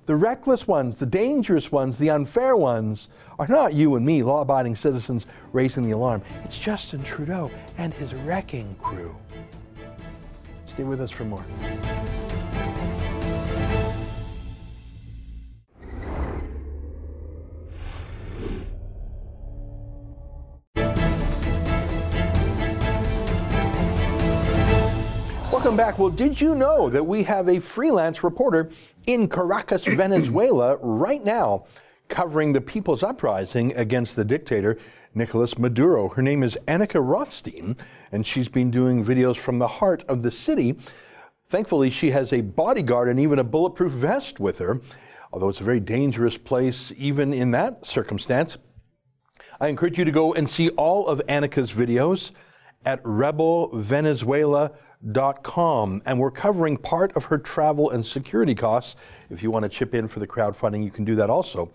The 0.05 0.15
reckless 0.15 0.67
ones, 0.67 0.99
the 0.99 1.07
dangerous 1.07 1.71
ones, 1.71 1.97
the 1.97 2.11
unfair 2.11 2.55
ones 2.55 3.09
are 3.39 3.47
not 3.47 3.73
you 3.73 3.95
and 3.95 4.05
me, 4.05 4.21
law 4.21 4.41
abiding 4.41 4.75
citizens, 4.75 5.25
raising 5.51 5.83
the 5.83 5.91
alarm. 5.91 6.21
It's 6.43 6.59
Justin 6.59 7.03
Trudeau 7.03 7.49
and 7.79 7.91
his 7.91 8.13
wrecking 8.13 8.75
crew. 8.75 9.15
Stay 10.67 10.83
with 10.83 11.01
us 11.01 11.09
for 11.09 11.25
more. 11.25 11.43
Welcome 25.71 25.87
back. 25.87 25.99
Well, 25.99 26.09
did 26.09 26.41
you 26.41 26.53
know 26.53 26.89
that 26.89 27.07
we 27.07 27.23
have 27.23 27.47
a 27.47 27.61
freelance 27.61 28.25
reporter 28.25 28.71
in 29.07 29.29
Caracas, 29.29 29.85
Venezuela, 29.87 30.75
right 30.81 31.23
now, 31.23 31.63
covering 32.09 32.51
the 32.51 32.59
people's 32.59 33.03
uprising 33.03 33.73
against 33.77 34.17
the 34.17 34.25
dictator, 34.25 34.77
Nicolas 35.15 35.57
Maduro? 35.57 36.09
Her 36.09 36.21
name 36.21 36.43
is 36.43 36.57
Annika 36.67 36.99
Rothstein, 37.01 37.77
and 38.11 38.27
she's 38.27 38.49
been 38.49 38.69
doing 38.69 39.05
videos 39.05 39.37
from 39.37 39.59
the 39.59 39.67
heart 39.69 40.03
of 40.09 40.23
the 40.23 40.29
city. 40.29 40.75
Thankfully, 41.47 41.89
she 41.89 42.11
has 42.11 42.33
a 42.33 42.41
bodyguard 42.41 43.07
and 43.07 43.17
even 43.17 43.39
a 43.39 43.43
bulletproof 43.45 43.93
vest 43.93 44.41
with 44.41 44.59
her, 44.59 44.81
although 45.31 45.47
it's 45.47 45.61
a 45.61 45.63
very 45.63 45.79
dangerous 45.79 46.37
place, 46.37 46.91
even 46.97 47.31
in 47.31 47.51
that 47.51 47.85
circumstance. 47.85 48.57
I 49.61 49.69
encourage 49.69 49.97
you 49.97 50.03
to 50.03 50.11
go 50.11 50.33
and 50.33 50.49
see 50.49 50.67
all 50.71 51.07
of 51.07 51.21
Annika's 51.29 51.71
videos 51.71 52.31
at 52.83 52.99
Rebel 53.05 53.69
Venezuela 53.73 54.71
and 55.03 56.19
we're 56.19 56.31
covering 56.31 56.77
part 56.77 57.15
of 57.15 57.25
her 57.25 57.37
travel 57.37 57.89
and 57.89 58.05
security 58.05 58.55
costs. 58.55 58.95
If 59.29 59.41
you 59.41 59.51
want 59.51 59.63
to 59.63 59.69
chip 59.69 59.95
in 59.95 60.07
for 60.07 60.19
the 60.19 60.27
crowdfunding, 60.27 60.83
you 60.83 60.91
can 60.91 61.05
do 61.05 61.15
that 61.15 61.29
also 61.29 61.71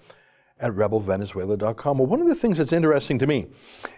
at 0.59 0.73
rebelvenezuela.com. 0.73 1.99
Well, 1.99 2.07
one 2.07 2.21
of 2.21 2.29
the 2.29 2.35
things 2.35 2.59
that's 2.59 2.73
interesting 2.73 3.19
to 3.19 3.27
me 3.27 3.49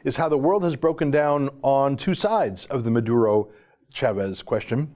is 0.04 0.16
how 0.16 0.28
the 0.28 0.38
world 0.38 0.64
has 0.64 0.76
broken 0.76 1.10
down 1.10 1.50
on 1.62 1.96
two 1.96 2.14
sides 2.14 2.66
of 2.66 2.84
the 2.84 2.90
Maduro 2.90 3.50
Chavez 3.92 4.42
question. 4.42 4.94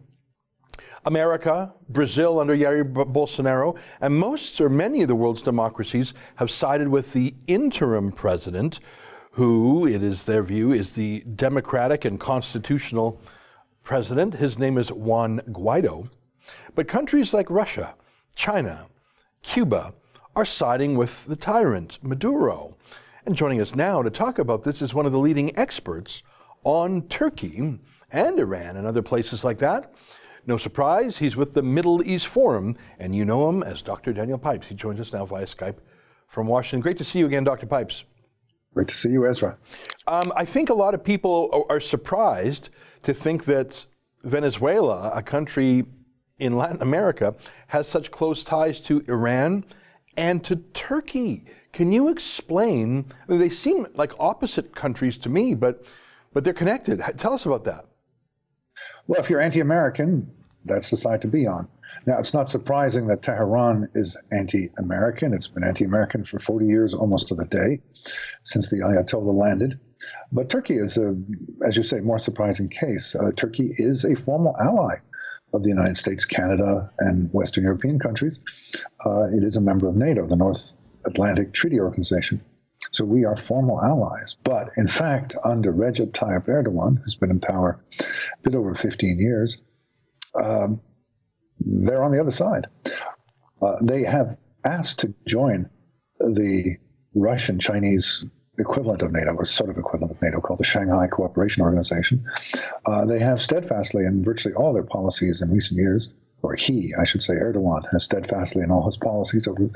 America, 1.05 1.75
Brazil 1.89 2.39
under 2.39 2.57
Jair 2.57 2.93
Bolsonaro, 2.93 3.79
and 4.01 4.15
most 4.15 4.61
or 4.61 4.69
many 4.69 5.03
of 5.03 5.09
the 5.09 5.15
world's 5.15 5.43
democracies 5.43 6.15
have 6.37 6.51
sided 6.51 6.89
with 6.89 7.13
the 7.13 7.35
interim 7.47 8.13
president, 8.13 8.81
who, 9.33 9.87
it 9.87 10.03
is 10.03 10.25
their 10.25 10.43
view, 10.43 10.73
is 10.73 10.93
the 10.93 11.21
democratic 11.35 12.05
and 12.05 12.21
constitutional 12.21 13.21
president. 13.83 14.35
His 14.35 14.59
name 14.59 14.79
is 14.79 14.91
Juan 14.91 15.41
Guaido. 15.51 16.09
But 16.75 16.89
countries 16.89 17.35
like 17.35 17.51
Russia, 17.51 17.95
China, 18.35 18.87
Cuba 19.43 19.95
are 20.35 20.45
siding 20.45 20.97
with 20.97 21.27
the 21.27 21.37
tyrant, 21.37 21.99
Maduro. 22.03 22.77
And 23.27 23.37
joining 23.37 23.61
us 23.61 23.75
now 23.75 24.03
to 24.03 24.11
talk 24.11 24.39
about 24.39 24.63
this 24.63 24.83
is 24.83 24.95
one 24.95 25.07
of 25.07 25.13
the 25.13 25.19
leading 25.19 25.57
experts 25.59 26.23
on 26.65 27.03
Turkey 27.09 27.79
and 28.11 28.39
Iran 28.39 28.77
and 28.77 28.87
other 28.87 29.03
places 29.03 29.45
like 29.45 29.59
that. 29.59 29.95
No 30.47 30.57
surprise, 30.57 31.19
he's 31.19 31.37
with 31.37 31.55
the 31.55 31.63
Middle 31.63 32.03
East 32.03 32.27
Forum, 32.27 32.75
and 32.99 33.15
you 33.15 33.25
know 33.25 33.49
him 33.49 33.63
as 33.63 33.81
Dr. 33.81 34.13
Daniel 34.13 34.39
Pipes. 34.39 34.67
He 34.67 34.75
joins 34.75 34.99
us 34.99 35.13
now 35.13 35.25
via 35.25 35.47
Skype 35.47 35.77
from 36.27 36.49
Washington. 36.49 36.81
Great 36.81 36.97
to 36.99 37.05
see 37.05 37.21
you 37.21 37.27
again, 37.27 37.45
Dr. 37.45 37.67
Pipes. 37.67 38.05
Great 38.75 38.89
to 38.89 38.95
see 38.95 39.11
you, 39.11 39.27
Ezra. 39.27 39.57
Um, 40.09 40.33
I 40.35 40.45
think 40.45 40.71
a 40.71 40.75
lot 40.75 40.95
of 40.95 41.05
people 41.05 41.67
are 41.69 41.79
surprised 41.79 42.71
to 43.03 43.15
think 43.15 43.45
that 43.47 43.85
Venezuela, 44.23 45.11
a 45.15 45.23
country 45.23 45.85
in 46.39 46.57
Latin 46.57 46.83
America, 46.83 47.35
has 47.69 47.89
such 47.89 48.11
close 48.11 48.45
ties 48.45 48.81
to 48.81 49.05
Iran 49.09 49.65
and 50.17 50.45
to 50.45 50.57
Turkey. 50.57 51.45
Can 51.73 51.91
you 51.93 52.09
explain? 52.09 53.07
I 53.27 53.33
mean, 53.33 53.41
they 53.41 53.49
seem 53.49 53.87
like 53.95 54.13
opposite 54.21 54.75
countries 54.75 55.17
to 55.19 55.29
me, 55.29 55.55
but 55.55 55.91
but 56.33 56.45
they're 56.45 56.55
connected. 56.55 57.03
Tell 57.17 57.33
us 57.33 57.47
about 57.47 57.65
that. 57.65 57.87
Well, 59.07 59.21
if 59.21 59.29
you're 59.29 59.41
anti-American, 59.41 60.31
that's 60.65 60.91
the 60.91 60.97
side 60.97 61.23
to 61.23 61.29
be 61.29 61.47
on. 61.47 61.69
Now, 62.07 62.19
it's 62.19 62.35
not 62.35 62.49
surprising 62.49 63.07
that 63.09 63.23
Tehran 63.23 63.89
is 63.95 64.17
anti-American. 64.33 65.35
It's 65.35 65.47
been 65.47 65.63
anti-American 65.63 66.25
for 66.25 66.39
40 66.39 66.67
years, 66.67 66.95
almost 66.95 67.29
to 67.29 67.35
the 67.35 67.45
day, 67.45 67.81
since 68.43 68.71
the 68.71 68.79
Ayatollah 68.79 69.35
landed. 69.35 69.79
But 70.31 70.51
Turkey 70.51 70.77
is, 70.77 70.97
a, 70.97 71.17
as 71.65 71.77
you 71.77 71.83
say, 71.83 72.01
more 72.01 72.19
surprising 72.19 72.69
case. 72.69 73.15
Uh, 73.15 73.31
Turkey 73.37 73.73
is 73.77 74.05
a 74.05 74.17
formal 74.17 74.57
ally 74.61 74.97
of 75.53 75.63
the 75.63 75.69
United 75.69 75.97
States, 75.97 76.25
Canada, 76.25 76.91
and 76.99 77.33
Western 77.33 77.65
European 77.65 77.99
countries. 77.99 78.41
Uh, 79.05 79.25
it 79.25 79.43
is 79.43 79.57
a 79.57 79.61
member 79.61 79.89
of 79.89 79.97
NATO, 79.97 80.27
the 80.27 80.37
North 80.37 80.77
Atlantic 81.07 81.53
Treaty 81.53 81.81
Organization. 81.81 82.41
So 82.91 83.05
we 83.05 83.25
are 83.25 83.37
formal 83.37 83.81
allies. 83.81 84.37
But 84.43 84.71
in 84.77 84.89
fact, 84.89 85.37
under 85.45 85.73
Recep 85.73 86.13
Tayyip 86.13 86.47
Erdogan, 86.47 86.99
who's 87.03 87.15
been 87.15 87.31
in 87.31 87.41
power 87.41 87.85
a 88.01 88.05
bit 88.43 88.55
over 88.55 88.75
15 88.75 89.19
years, 89.19 89.63
um, 90.43 90.81
they're 91.61 92.03
on 92.03 92.11
the 92.11 92.21
other 92.21 92.31
side. 92.31 92.67
Uh, 93.61 93.77
they 93.83 94.03
have 94.03 94.37
asked 94.65 95.01
to 95.01 95.15
join 95.27 95.67
the 96.19 96.77
Russian 97.15 97.59
Chinese 97.59 98.25
equivalent 98.59 99.03
of 99.03 99.13
NATO, 99.13 99.33
or 99.33 99.45
sort 99.45 99.71
of 99.71 99.79
equivalent 99.79 100.13
of 100.13 100.23
NATO, 100.23 100.41
called 100.41 100.61
the 100.61 100.65
Shanghai 100.65 101.07
Cooperation 101.07 101.63
Organization. 101.63 102.21
Uh, 102.87 103.07
they 103.07 103.19
have 103.19 103.43
steadfastly, 103.43 104.05
in 104.05 104.23
virtually 104.23 104.55
all 104.55 104.73
their 104.73 104.83
policies 104.83 105.41
in 105.41 105.51
recent 105.51 105.81
years, 105.81 106.15
or 106.43 106.55
he, 106.55 106.95
I 106.99 107.05
should 107.05 107.23
say, 107.23 107.35
Erdogan, 107.35 107.91
has 107.93 108.05
steadfastly 108.05 108.63
in 108.63 108.71
all 108.71 108.85
his 108.85 108.97
policies 108.97 109.47
over 109.47 109.71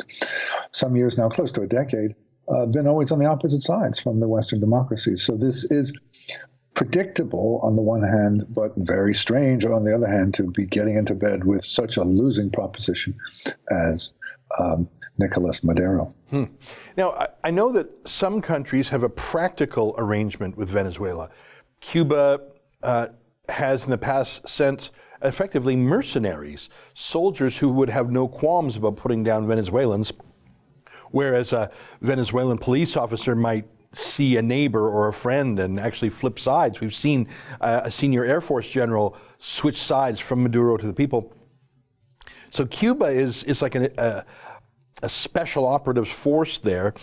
some 0.73 0.97
years 0.97 1.17
now, 1.17 1.29
close 1.29 1.53
to 1.53 1.63
a 1.63 1.67
decade, 1.67 2.15
uh, 2.49 2.67
been 2.67 2.87
always 2.87 3.11
on 3.11 3.19
the 3.19 3.27
opposite 3.27 3.63
sides 3.63 3.99
from 3.99 4.21
the 4.21 4.29
Western 4.29 4.61
democracies. 4.61 5.23
So 5.23 5.37
this 5.37 5.65
is 5.71 5.93
predictable 6.75 7.61
on 7.63 7.75
the 7.75 7.83
one 7.83 8.03
hand, 8.03 8.47
but 8.51 8.73
very 8.77 9.15
strange 9.15 9.65
on 9.65 9.85
the 9.85 9.95
other 9.95 10.07
hand 10.07 10.35
to 10.35 10.51
be 10.51 10.67
getting 10.67 10.97
into 10.97 11.15
bed 11.15 11.45
with 11.45 11.65
such 11.65 11.97
a 11.97 12.05
losing 12.05 12.51
proposition 12.51 13.17
as 13.71 14.13
um, 14.59 14.89
Nicolas 15.19 15.65
Maduro. 15.65 16.11
Hmm. 16.31 16.45
Now, 16.97 17.29
I, 17.43 17.51
know 17.51 17.73
that 17.73 17.89
some 18.07 18.41
countries 18.41 18.91
have 18.91 19.03
a 19.03 19.09
practical 19.09 19.95
arrangement 19.99 20.57
with 20.57 20.69
Venezuela. 20.69 21.31
Cuba 21.81 22.41
uh, 22.83 23.09
has 23.49 23.85
in 23.85 23.91
the 23.91 23.99
past 23.99 24.49
sent 24.49 24.91
effectively 25.23 25.77
mercenaries, 25.77 26.69
soldiers 26.95 27.59
who 27.59 27.71
would 27.71 27.89
have 27.89 28.11
no 28.11 28.29
qualms 28.29 28.77
about 28.77 28.97
putting 28.97 29.25
down 29.25 29.47
Venezuelans, 29.47 30.13
whereas 31.11 31.53
a 31.53 31.71
Venezuelan 32.03 32.59
police 32.59 32.97
officer 32.97 33.35
might 33.35 33.67
see 33.93 34.37
a 34.37 34.43
neighbor 34.43 34.89
or 34.89 35.09
a 35.09 35.13
friend 35.13 35.59
and 35.59 35.81
actually 35.81 36.11
flip 36.11 36.39
sides. 36.39 36.81
We've 36.81 36.95
seen 36.95 37.29
uh, 37.61 37.83
a 37.85 37.91
senior 37.91 38.25
Air 38.25 38.43
Force 38.43 38.71
general 38.71 39.17
switch 39.39 39.79
sides 39.79 40.21
from 40.21 40.43
Maduro 40.43 40.77
to 40.77 40.87
the 40.87 40.93
people. 40.93 41.33
So 42.51 42.67
Cuba 42.67 43.07
is, 43.07 43.43
is 43.45 43.63
like 43.63 43.75
an, 43.75 43.89
uh, 43.99 44.23
a 45.03 45.09
special 45.09 45.67
operatives 45.67 46.11
force 46.11 46.59
there. 46.59 46.95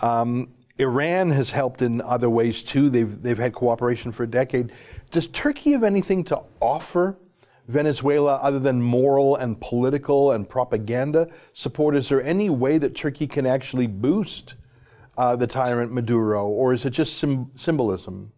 Um, 0.00 0.48
Iran 0.78 1.30
has 1.30 1.50
helped 1.50 1.82
in 1.82 2.00
other 2.00 2.30
ways 2.30 2.62
too. 2.62 2.88
They've, 2.88 3.20
they've 3.20 3.38
had 3.38 3.52
cooperation 3.52 4.12
for 4.12 4.22
a 4.22 4.26
decade. 4.26 4.72
Does 5.10 5.26
Turkey 5.28 5.72
have 5.72 5.84
anything 5.84 6.24
to 6.24 6.42
offer 6.60 7.18
Venezuela 7.68 8.36
other 8.36 8.58
than 8.58 8.80
moral 8.80 9.36
and 9.36 9.60
political 9.60 10.32
and 10.32 10.48
propaganda 10.48 11.28
support? 11.52 11.94
Is 11.94 12.08
there 12.08 12.22
any 12.22 12.50
way 12.50 12.78
that 12.78 12.94
Turkey 12.94 13.26
can 13.26 13.46
actually 13.46 13.86
boost 13.86 14.54
uh, 15.18 15.36
the 15.36 15.46
tyrant 15.46 15.92
Maduro, 15.92 16.48
or 16.48 16.72
is 16.72 16.84
it 16.86 16.90
just 16.90 17.18
sim- 17.18 17.50
symbolism? 17.54 18.32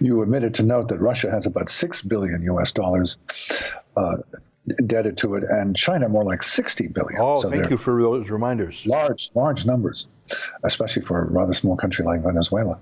You 0.00 0.22
omitted 0.22 0.54
to 0.56 0.62
note 0.62 0.88
that 0.88 1.00
Russia 1.00 1.30
has 1.30 1.46
about 1.46 1.68
6 1.68 2.02
billion 2.02 2.42
US 2.42 2.72
dollars 2.72 3.18
uh, 3.96 4.16
indebted 4.78 5.16
to 5.18 5.34
it, 5.34 5.44
and 5.44 5.76
China 5.76 6.08
more 6.08 6.24
like 6.24 6.42
60 6.42 6.88
billion. 6.88 7.20
Oh, 7.20 7.40
so 7.40 7.50
thank 7.50 7.70
you 7.70 7.76
for 7.76 8.00
those 8.00 8.30
reminders. 8.30 8.84
Large, 8.86 9.30
large 9.34 9.66
numbers, 9.66 10.08
especially 10.64 11.02
for 11.02 11.22
a 11.22 11.30
rather 11.30 11.52
small 11.52 11.76
country 11.76 12.04
like 12.04 12.22
Venezuela. 12.22 12.78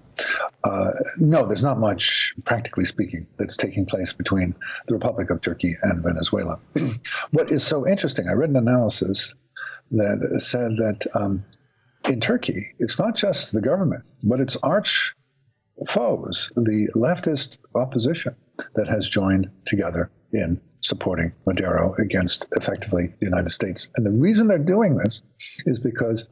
Uh, 0.65 0.91
no, 1.19 1.45
there's 1.45 1.65
not 1.65 1.79
much, 1.79 2.35
practically 2.45 2.85
speaking, 2.85 3.27
that's 3.39 3.57
taking 3.57 3.85
place 3.85 4.13
between 4.13 4.55
the 4.87 4.95
Republic 4.95 5.31
of 5.31 5.41
Turkey 5.41 5.75
and 5.83 6.03
Venezuela. 6.03 6.59
what 7.33 7.51
is 7.51 7.65
so 7.65 7.87
interesting, 7.87 8.29
I 8.29 8.33
read 8.33 8.51
an 8.51 8.57
analysis 8.57 9.35
that 9.91 10.41
said 10.41 10.77
that 10.77 11.07
um, 11.15 11.45
in 12.09 12.21
Turkey, 12.21 12.73
it's 12.79 12.99
not 12.99 13.17
just 13.17 13.53
the 13.53 13.61
government, 13.61 14.05
but 14.23 14.41
it's 14.41 14.57
arch 14.57 15.13
foes, 15.89 16.53
the 16.55 16.89
leftist 16.95 17.59
opposition 17.75 18.35
that 18.75 18.89
has 18.89 19.09
joined 19.09 19.51
together 19.67 20.11
in 20.33 20.61
supporting 20.83 21.33
Maduro 21.47 21.95
against 21.95 22.47
effectively 22.57 23.15
the 23.21 23.27
United 23.27 23.51
States. 23.51 23.91
And 23.97 24.05
the 24.05 24.11
reason 24.11 24.49
they're 24.49 24.59
doing 24.59 24.97
this 24.97 25.23
is 25.65 25.79
because 25.79 26.29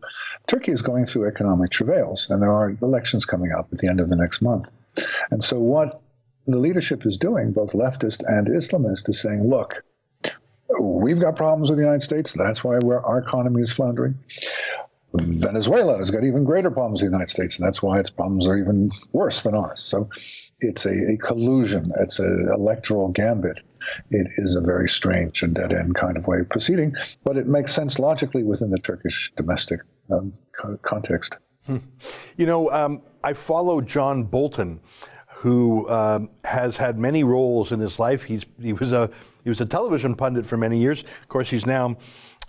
Turkey 0.46 0.72
is 0.72 0.82
going 0.82 1.06
through 1.06 1.26
economic 1.26 1.70
travails, 1.70 2.28
and 2.28 2.42
there 2.42 2.52
are 2.52 2.76
elections 2.82 3.24
coming 3.24 3.52
up 3.52 3.68
at 3.72 3.78
the 3.78 3.88
end 3.88 4.00
of 4.00 4.08
the 4.08 4.16
next 4.16 4.42
month. 4.42 4.70
And 5.30 5.42
so, 5.42 5.58
what 5.58 6.02
the 6.46 6.58
leadership 6.58 7.06
is 7.06 7.16
doing, 7.16 7.52
both 7.52 7.72
leftist 7.72 8.22
and 8.26 8.48
Islamist, 8.48 9.08
is 9.08 9.20
saying, 9.20 9.48
look, 9.48 9.84
we've 10.80 11.20
got 11.20 11.36
problems 11.36 11.70
with 11.70 11.78
the 11.78 11.84
United 11.84 12.02
States. 12.02 12.32
That's 12.32 12.64
why 12.64 12.78
our 12.78 13.18
economy 13.18 13.60
is 13.60 13.72
floundering. 13.72 14.16
Venezuela 15.12 15.98
has 15.98 16.10
got 16.10 16.24
even 16.24 16.44
greater 16.44 16.70
problems 16.70 17.02
with 17.02 17.10
the 17.10 17.16
United 17.16 17.30
States, 17.30 17.58
and 17.58 17.66
that's 17.66 17.82
why 17.82 17.98
its 17.98 18.10
problems 18.10 18.46
are 18.46 18.56
even 18.56 18.90
worse 19.12 19.42
than 19.42 19.54
ours. 19.54 19.82
So 19.82 20.08
it's 20.60 20.86
a, 20.86 21.12
a 21.12 21.16
collusion, 21.16 21.92
it's 21.98 22.20
an 22.20 22.50
electoral 22.54 23.08
gambit. 23.08 23.60
It 24.10 24.28
is 24.36 24.56
a 24.56 24.60
very 24.60 24.88
strange 24.88 25.42
and 25.42 25.54
dead 25.54 25.72
end 25.72 25.94
kind 25.94 26.16
of 26.16 26.26
way 26.26 26.38
of 26.38 26.48
proceeding, 26.48 26.92
but 27.24 27.36
it 27.36 27.46
makes 27.46 27.72
sense 27.72 27.98
logically 27.98 28.42
within 28.42 28.70
the 28.70 28.78
Turkish 28.78 29.32
domestic 29.36 29.80
um, 30.10 30.32
context. 30.82 31.36
Hmm. 31.66 31.78
You 32.36 32.46
know, 32.46 32.70
um, 32.70 33.02
I 33.22 33.32
follow 33.32 33.80
John 33.80 34.24
Bolton, 34.24 34.80
who 35.28 35.88
um, 35.88 36.30
has 36.44 36.76
had 36.76 36.98
many 36.98 37.24
roles 37.24 37.72
in 37.72 37.80
his 37.80 37.98
life. 37.98 38.24
He's, 38.24 38.44
he, 38.60 38.72
was 38.72 38.92
a, 38.92 39.10
he 39.42 39.48
was 39.48 39.60
a 39.60 39.66
television 39.66 40.14
pundit 40.14 40.46
for 40.46 40.56
many 40.56 40.78
years. 40.78 41.02
Of 41.02 41.28
course, 41.28 41.50
he's 41.50 41.66
now 41.66 41.96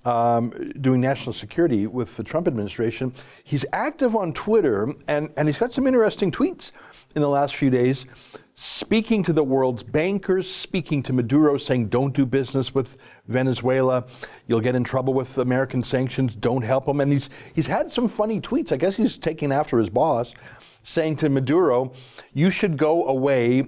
um, 0.06 0.72
doing 0.82 1.02
national 1.02 1.34
security 1.34 1.88
with 1.88 2.18
the 2.18 2.24
Trump 2.24 2.48
administration. 2.48 3.14
He's 3.44 3.66
active 3.74 4.16
on 4.16 4.34
Twitter, 4.34 4.94
and, 5.08 5.30
and 5.38 5.48
he's 5.48 5.58
got 5.58 5.74
some 5.74 5.88
interesting 5.88 6.32
tweets 6.32 6.72
in 7.16 7.22
the 7.22 7.30
last 7.30 7.56
few 7.56 7.70
days, 7.70 8.06
speaking 8.54 9.24
to 9.24 9.34
the 9.34 9.44
world's 9.44 9.84
bankers, 9.84 10.50
speaking 10.50 11.04
to 11.04 11.14
Maduro, 11.14 11.58
saying, 11.58 11.88
don't 11.88 12.14
do 12.14 12.26
business 12.26 12.74
with 12.74 12.98
Venezuela. 13.28 14.06
You'll 14.48 14.62
get 14.62 14.76
in 14.76 14.84
trouble 14.84 15.14
with 15.14 15.38
American 15.38 15.84
sanctions. 15.84 16.36
Don't 16.36 16.62
help 16.62 16.88
him. 16.88 17.02
And 17.02 17.12
he's, 17.12 17.30
he's 17.54 17.68
had 17.68 17.92
some 17.92 18.08
funny 18.08 18.40
tweets. 18.40 18.72
I 18.72 18.78
guess 18.78 18.96
he's 18.96 19.18
taking 19.18 19.52
after 19.52 19.78
his 19.78 19.90
boss 19.90 20.34
saying 20.84 21.16
to 21.16 21.30
Maduro, 21.30 21.94
you 22.34 22.50
should 22.50 22.78
go 22.78 23.06
away, 23.06 23.64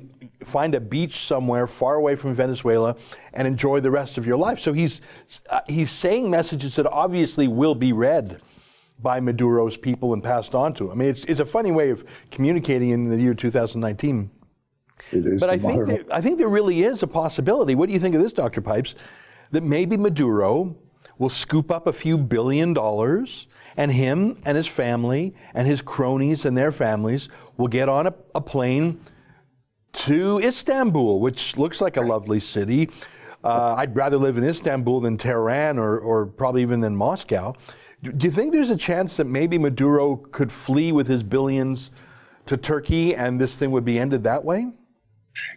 find 0.47 0.75
a 0.75 0.79
beach 0.79 1.17
somewhere 1.17 1.67
far 1.67 1.95
away 1.95 2.15
from 2.15 2.33
Venezuela, 2.33 2.95
and 3.33 3.47
enjoy 3.47 3.79
the 3.79 3.91
rest 3.91 4.17
of 4.17 4.25
your 4.25 4.37
life. 4.37 4.59
So 4.59 4.73
he's, 4.73 5.01
uh, 5.49 5.61
he's 5.67 5.91
saying 5.91 6.29
messages 6.29 6.75
that 6.75 6.87
obviously 6.87 7.47
will 7.47 7.75
be 7.75 7.93
read 7.93 8.41
by 8.99 9.19
Maduro's 9.19 9.75
people 9.75 10.13
and 10.13 10.23
passed 10.23 10.55
on 10.55 10.73
to 10.75 10.85
him. 10.85 10.91
I 10.91 10.95
mean, 10.95 11.09
it's, 11.09 11.25
it's 11.25 11.39
a 11.39 11.45
funny 11.45 11.71
way 11.71 11.89
of 11.89 12.05
communicating 12.31 12.89
in 12.89 13.09
the 13.09 13.19
year 13.19 13.33
2019. 13.33 14.31
It 15.11 15.25
is 15.25 15.41
but 15.41 15.49
I 15.49 15.57
think, 15.57 15.87
there, 15.87 16.05
I 16.11 16.21
think 16.21 16.37
there 16.37 16.47
really 16.47 16.83
is 16.83 17.03
a 17.03 17.07
possibility. 17.07 17.75
What 17.75 17.87
do 17.87 17.93
you 17.93 17.99
think 17.99 18.15
of 18.15 18.21
this, 18.21 18.33
Dr. 18.33 18.61
Pipes? 18.61 18.95
that 19.53 19.63
maybe 19.63 19.95
Maduro 19.95 20.75
will 21.19 21.29
scoop 21.29 21.69
up 21.71 21.85
a 21.85 21.93
few 21.93 22.17
billion 22.17 22.73
dollars 22.73 23.47
and 23.77 23.91
him 23.91 24.41
and 24.45 24.57
his 24.57 24.67
family 24.67 25.33
and 25.53 25.67
his 25.67 25.81
cronies 25.81 26.43
and 26.43 26.57
their 26.57 26.71
families 26.71 27.29
will 27.55 27.67
get 27.67 27.87
on 27.87 28.07
a, 28.07 28.13
a 28.33 28.41
plane 28.41 28.99
to 29.93 30.39
Istanbul, 30.39 31.19
which 31.19 31.57
looks 31.57 31.81
like 31.81 31.97
a 31.97 32.01
lovely 32.01 32.39
city. 32.39 32.89
Uh, 33.43 33.75
I'd 33.77 33.95
rather 33.95 34.17
live 34.17 34.37
in 34.37 34.43
Istanbul 34.43 35.01
than 35.01 35.17
Tehran 35.17 35.77
or, 35.77 35.99
or 35.99 36.25
probably 36.25 36.61
even 36.61 36.79
than 36.79 36.95
Moscow. 36.95 37.53
Do, 38.01 38.25
you 38.25 38.31
think 38.31 38.51
there's 38.51 38.69
a 38.69 38.77
chance 38.77 39.17
that 39.17 39.25
maybe 39.25 39.57
Maduro 39.57 40.17
could 40.17 40.51
flee 40.51 40.91
with 40.91 41.07
his 41.07 41.23
billions 41.23 41.91
to 42.47 42.57
Turkey 42.57 43.15
and 43.15 43.39
this 43.39 43.55
thing 43.55 43.71
would 43.71 43.85
be 43.85 43.97
ended 43.97 44.23
that 44.25 44.43
way? 44.43 44.67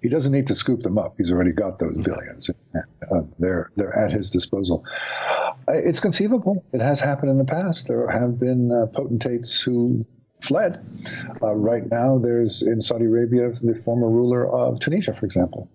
He 0.02 0.08
doesn't 0.08 0.32
need 0.32 0.46
to 0.46 0.54
scoop 0.54 0.82
them 0.82 0.96
up. 0.96 1.14
He's 1.18 1.30
already 1.32 1.52
got 1.52 1.78
those 1.78 1.98
billions. 2.02 2.48
Uh, 2.74 3.22
they're 3.38 3.70
they're 3.76 3.96
at 3.98 4.10
his 4.10 4.30
disposal. 4.30 4.84
It's 5.68 6.00
conceivable. 6.00 6.64
It 6.72 6.80
has 6.80 6.98
happened 6.98 7.30
in 7.30 7.38
the 7.38 7.44
past. 7.44 7.88
There 7.88 8.08
have 8.08 8.38
been 8.38 8.72
uh, 8.72 8.86
potentates 8.86 9.60
who 9.60 10.06
fled. 10.40 10.84
Uh, 11.42 11.54
right 11.54 11.88
now, 11.90 12.18
there's 12.18 12.62
in 12.62 12.80
Saudi 12.80 13.06
Arabia 13.06 13.50
the 13.50 13.74
former 13.74 14.08
ruler 14.08 14.48
of 14.50 14.80
Tunisia, 14.80 15.12
for 15.12 15.26
example, 15.26 15.70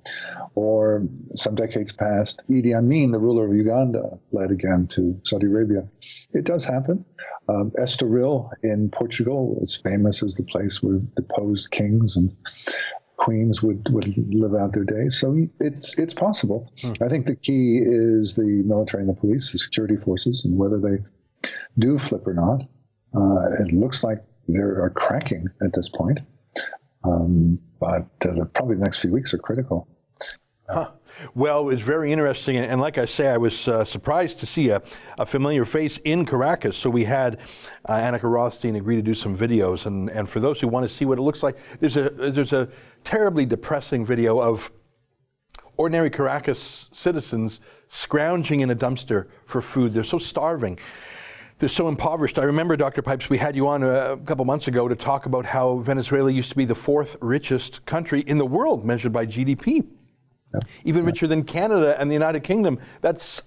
or 0.56 1.08
some 1.36 1.56
decades 1.56 1.92
past, 1.92 2.44
Idi 2.50 2.76
Amin, 2.76 3.12
the 3.12 3.20
ruler 3.20 3.46
of 3.46 3.56
Uganda, 3.56 4.18
fled 4.32 4.52
again 4.52 4.88
to 4.88 5.20
Saudi 5.24 5.48
Arabia. 5.48 5.88
It 6.34 6.46
does 6.46 6.64
happen. 6.64 7.04
Um, 7.50 7.72
Estoril 7.72 8.52
in 8.64 8.90
Portugal 8.90 9.58
is 9.62 9.76
famous 9.76 10.24
as 10.24 10.36
the 10.36 10.44
place 10.44 10.82
where 10.82 11.00
deposed 11.16 11.72
kings 11.72 12.16
and 12.16 12.34
queens 13.18 13.62
would, 13.62 13.88
would 13.92 14.34
live 14.34 14.56
out 14.56 14.74
their 14.74 14.84
days. 14.84 15.20
So 15.20 15.48
it's 15.60 15.98
it's 15.98 16.14
possible. 16.14 16.72
Hmm. 16.82 16.94
I 17.02 17.08
think 17.08 17.26
the 17.26 17.36
key 17.36 17.80
is 17.84 18.36
the 18.36 18.64
military 18.66 19.04
and 19.04 19.10
the 19.10 19.20
police, 19.20 19.52
the 19.52 19.60
security 19.60 19.96
forces, 19.96 20.46
and 20.46 20.58
whether 20.58 20.80
they 20.80 21.04
do 21.78 21.98
flip 21.98 22.26
or 22.28 22.34
not. 22.34 22.62
Uh, 23.14 23.64
it 23.66 23.74
looks 23.74 24.04
like 24.04 24.24
they 24.54 24.62
are 24.62 24.92
cracking 24.96 25.48
at 25.64 25.74
this 25.74 25.90
point, 25.90 26.20
um, 27.04 27.60
but 27.80 28.08
uh, 28.26 28.34
the, 28.34 28.50
probably 28.54 28.76
the 28.76 28.84
next 28.84 29.00
few 29.00 29.12
weeks 29.12 29.34
are 29.34 29.38
critical. 29.38 29.88
Huh. 30.70 30.92
Well, 31.36 31.70
it's 31.70 31.82
very 31.82 32.14
interesting. 32.14 32.56
And, 32.56 32.80
like 32.80 32.98
I 32.98 33.06
say, 33.06 33.28
I 33.28 33.38
was 33.38 33.68
uh, 33.68 33.84
surprised 33.84 34.40
to 34.40 34.46
see 34.46 34.70
a, 34.70 34.82
a, 35.18 35.26
familiar 35.26 35.66
face 35.66 35.98
in 36.06 36.26
Caracas. 36.26 36.78
So 36.78 36.90
we 36.90 37.04
had 37.04 37.42
uh, 37.86 37.96
Annika 37.96 38.32
Rothstein 38.32 38.78
agree 38.78 38.96
to 38.96 39.02
do 39.02 39.14
some 39.14 39.36
videos. 39.36 39.86
And, 39.86 40.10
and 40.10 40.30
for 40.30 40.40
those 40.40 40.62
who 40.62 40.70
want 40.70 40.88
to 40.88 40.90
see 40.90 41.04
what 41.04 41.18
it 41.18 41.24
looks 41.24 41.44
like, 41.44 41.58
there's 41.80 41.98
a, 41.98 42.10
there's 42.10 42.54
a 42.54 42.70
terribly 43.04 43.46
depressing 43.46 44.06
video 44.06 44.40
of 44.40 44.72
ordinary 45.76 46.10
Caracas 46.10 46.90
citizens 46.94 47.60
scrounging 47.88 48.62
in 48.62 48.70
a 48.70 48.76
dumpster 48.76 49.28
for 49.46 49.62
food. 49.62 49.92
They're 49.92 50.04
so 50.04 50.18
starving. 50.20 50.80
They're 51.62 51.70
so 51.70 51.88
impoverished. 51.88 52.40
I 52.40 52.44
remember, 52.44 52.76
Dr. 52.76 53.04
Pipes, 53.04 53.30
we 53.30 53.38
had 53.38 53.56
you 53.56 53.68
on 53.68 53.84
uh, 53.84 54.18
a, 54.20 54.26
couple 54.26 54.44
months 54.46 54.68
ago 54.68 54.88
to 54.88 54.96
talk 54.96 55.28
about 55.28 55.46
how 55.46 55.78
Venezuela 55.78 56.32
used 56.32 56.50
to 56.50 56.56
be 56.56 56.66
the 56.66 56.74
fourth 56.74 57.18
richest 57.22 57.86
country 57.86 58.22
in 58.22 58.40
the 58.40 58.46
world 58.48 58.84
measured 58.84 59.14
by 59.14 59.28
GDP. 59.28 59.86
Yeah. 60.52 60.60
Even 60.86 61.06
richer 61.06 61.28
than 61.28 61.44
Canada 61.44 61.96
and 62.02 62.10
the 62.10 62.16
United 62.16 62.40
Kingdom. 62.44 62.80
That's 63.02 63.44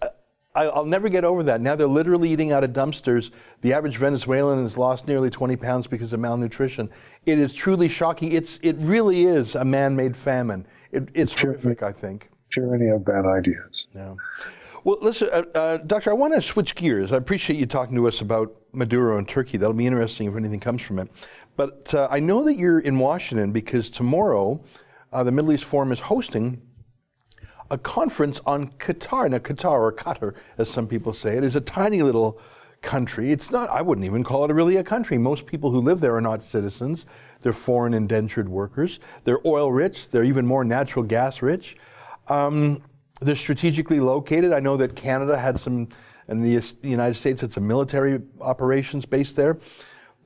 I'll 0.55 0.85
never 0.85 1.09
get 1.09 1.25
over 1.25 1.43
that. 1.43 1.61
Now 1.61 1.75
they're 1.75 1.89
literally 1.89 2.31
eating 2.31 2.53
out 2.53 2.63
of 2.63 2.73
dumpsters. 2.73 3.33
The 3.63 3.73
average 3.73 3.97
Venezuelan 3.97 4.63
has 4.63 4.79
lost 4.79 5.09
nearly 5.09 5.29
20 5.29 5.57
pounds 5.57 5.89
because 5.89 6.13
of 6.13 6.21
malnutrition. 6.21 6.91
It 7.27 7.41
is 7.41 7.53
truly 7.53 7.89
shocking. 7.89 8.31
It's 8.31 8.61
it 8.63 8.77
really 8.79 9.25
is 9.25 9.57
a 9.57 9.65
man-made 9.65 10.17
famine. 10.17 10.69
It, 10.93 11.09
it's 11.15 11.39
horrific, 11.39 11.83
I 11.83 11.91
think. 11.91 12.31
Tyranny 12.53 12.91
of 12.91 13.05
bad 13.05 13.27
ideas. 13.27 13.89
Yeah. 13.93 14.15
Well, 14.85 14.99
listen, 15.01 15.31
uh, 15.33 15.45
uh, 15.55 15.77
Doctor, 15.79 16.11
I 16.11 16.13
want 16.13 16.35
to 16.35 16.43
switch 16.43 16.75
gears. 16.75 17.11
I 17.11 17.17
appreciate 17.17 17.59
you 17.59 17.65
talking 17.65 17.97
to 17.97 18.07
us 18.07 18.21
about 18.21 18.55
Maduro 18.75 19.17
and 19.17 19.27
Turkey. 19.27 19.57
That'll 19.57 19.73
be 19.73 19.87
interesting 19.87 20.29
if 20.29 20.37
anything 20.37 20.61
comes 20.61 20.83
from 20.83 20.99
it. 20.99 21.11
But 21.57 21.95
uh, 21.95 22.07
I 22.11 22.21
know 22.21 22.45
that 22.45 22.57
you're 22.57 22.81
in 22.81 22.99
Washington 22.99 23.51
because 23.51 23.89
tomorrow 23.89 24.63
uh, 25.11 25.25
the 25.25 25.33
Middle 25.33 25.53
East 25.53 25.65
Forum 25.65 25.91
is 25.91 26.01
hosting 26.01 26.61
a 27.71 27.79
conference 27.79 28.43
on 28.45 28.73
Qatar. 28.73 29.31
Now, 29.31 29.39
Qatar, 29.39 29.71
or 29.71 29.91
Qatar, 29.91 30.35
as 30.59 30.69
some 30.69 30.87
people 30.87 31.15
say 31.15 31.39
it, 31.39 31.45
is 31.45 31.57
a 31.57 31.63
tiny 31.63 32.03
little 32.03 32.39
country. 32.83 33.33
It's 33.33 33.51
not, 33.51 33.71
I 33.71 33.81
wouldn't 33.81 34.05
even 34.05 34.23
call 34.23 34.45
it 34.45 34.53
really 34.53 34.77
a 34.77 34.85
country. 34.85 35.17
Most 35.17 35.47
people 35.47 35.71
who 35.71 35.81
live 35.81 36.01
there 36.01 36.15
are 36.15 36.21
not 36.21 36.43
citizens. 36.43 37.07
They're 37.41 37.55
foreign 37.55 37.95
indentured 37.95 38.51
workers. 38.51 39.01
They're 39.25 39.41
oil 39.47 39.73
rich. 39.73 40.11
They're 40.11 40.25
even 40.25 40.45
more 40.45 40.63
natural 40.63 41.07
gas 41.07 41.41
rich. 41.41 41.79
Um, 42.29 42.83
they're 43.21 43.37
strategically 43.37 44.01
located. 44.01 44.53
I 44.53 44.61
know 44.61 44.77
that 44.77 44.97
Canada 44.97 45.39
had 45.39 45.59
some, 45.59 45.89
and 46.29 46.45
the, 46.45 46.75
United 46.83 47.15
States 47.15 47.41
had 47.41 47.53
some 47.53 47.67
military 47.67 48.21
operations 48.41 49.07
based 49.07 49.37
there. 49.37 49.59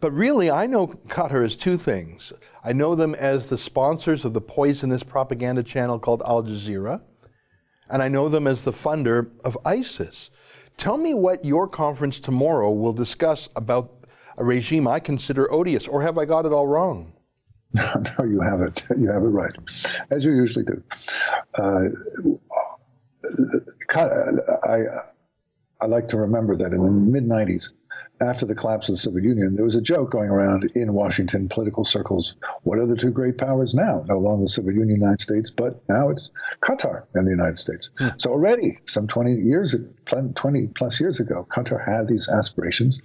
But 0.01 0.13
really, 0.13 0.51
I 0.51 0.67
know 0.67 0.87
Qatar 0.87 1.45
as 1.45 1.57
two 1.57 1.77
things. 1.77 2.33
I 2.63 2.73
know 2.73 2.95
them 2.95 3.15
as 3.17 3.47
the 3.47 3.59
sponsors 3.59 4.25
of 4.25 4.33
the 4.33 4.41
poisonous 4.41 5.03
propaganda 5.03 5.63
channel 5.63 5.99
called 5.99 6.23
Al 6.25 6.45
Jazeera 6.45 7.03
and 7.91 8.03
I 8.03 8.09
know 8.09 8.29
them 8.29 8.47
as 8.47 8.63
the 8.63 8.73
funder 8.73 9.31
of 9.45 9.57
ISIS. 9.65 10.31
Tell 10.77 10.97
me 10.97 11.15
what 11.15 11.45
your 11.45 11.67
conference 11.67 12.21
tomorrow 12.21 12.71
will 12.71 12.93
discuss 12.93 13.49
about 13.57 13.91
a 14.37 14.45
regime 14.45 14.87
I 14.87 15.01
consider 15.01 15.51
odious, 15.53 15.89
or 15.89 16.03
have 16.03 16.17
I 16.19 16.25
got 16.25 16.47
it 16.47 16.53
all 16.53 16.67
wrong? 16.67 17.13
no, 17.75 18.25
you 18.25 18.41
have 18.41 18.61
it. 18.61 18.85
You 18.97 19.11
have 19.11 19.23
it 19.23 19.27
right, 19.27 19.55
as 20.11 20.25
you 20.25 20.33
usually 20.33 20.65
do. 20.65 20.83
Uh, 21.55 21.83
I, 23.95 24.81
I 25.81 25.87
like 25.87 26.09
to 26.09 26.17
remember 26.17 26.57
that 26.57 26.73
in 26.73 26.83
the 26.83 26.91
mid 26.91 27.25
90s, 27.25 27.73
after 28.21 28.45
the 28.45 28.55
collapse 28.55 28.89
of 28.89 28.95
the 28.95 28.99
Soviet 28.99 29.25
Union, 29.25 29.55
there 29.55 29.65
was 29.65 29.77
a 29.77 29.81
joke 29.81 30.11
going 30.11 30.29
around 30.29 30.71
in 30.75 30.93
Washington 30.93 31.49
political 31.49 31.85
circles. 31.85 32.35
What 32.65 32.79
are 32.79 32.87
the 32.87 32.97
two 32.97 33.11
great 33.11 33.39
powers 33.39 33.75
now? 33.75 34.05
No 34.09 34.19
longer 34.19 34.45
the 34.45 34.49
Soviet 34.49 34.75
Union, 34.75 35.01
United 35.01 35.21
States, 35.21 35.51
but 35.51 35.81
now 35.89 36.09
it's 36.09 36.31
Qatar 36.61 37.05
and 37.15 37.27
the 37.27 37.31
United 37.31 37.59
States. 37.59 37.93
Hmm. 37.99 38.09
So 38.17 38.31
already, 38.31 38.79
some 38.87 39.07
20 39.07 39.35
years, 39.35 39.75
20 40.07 40.67
plus 40.69 41.01
years 41.01 41.21
ago, 41.21 41.47
Qatar 41.51 41.85
had 41.85 42.09
these 42.09 42.29
aspirations 42.29 43.01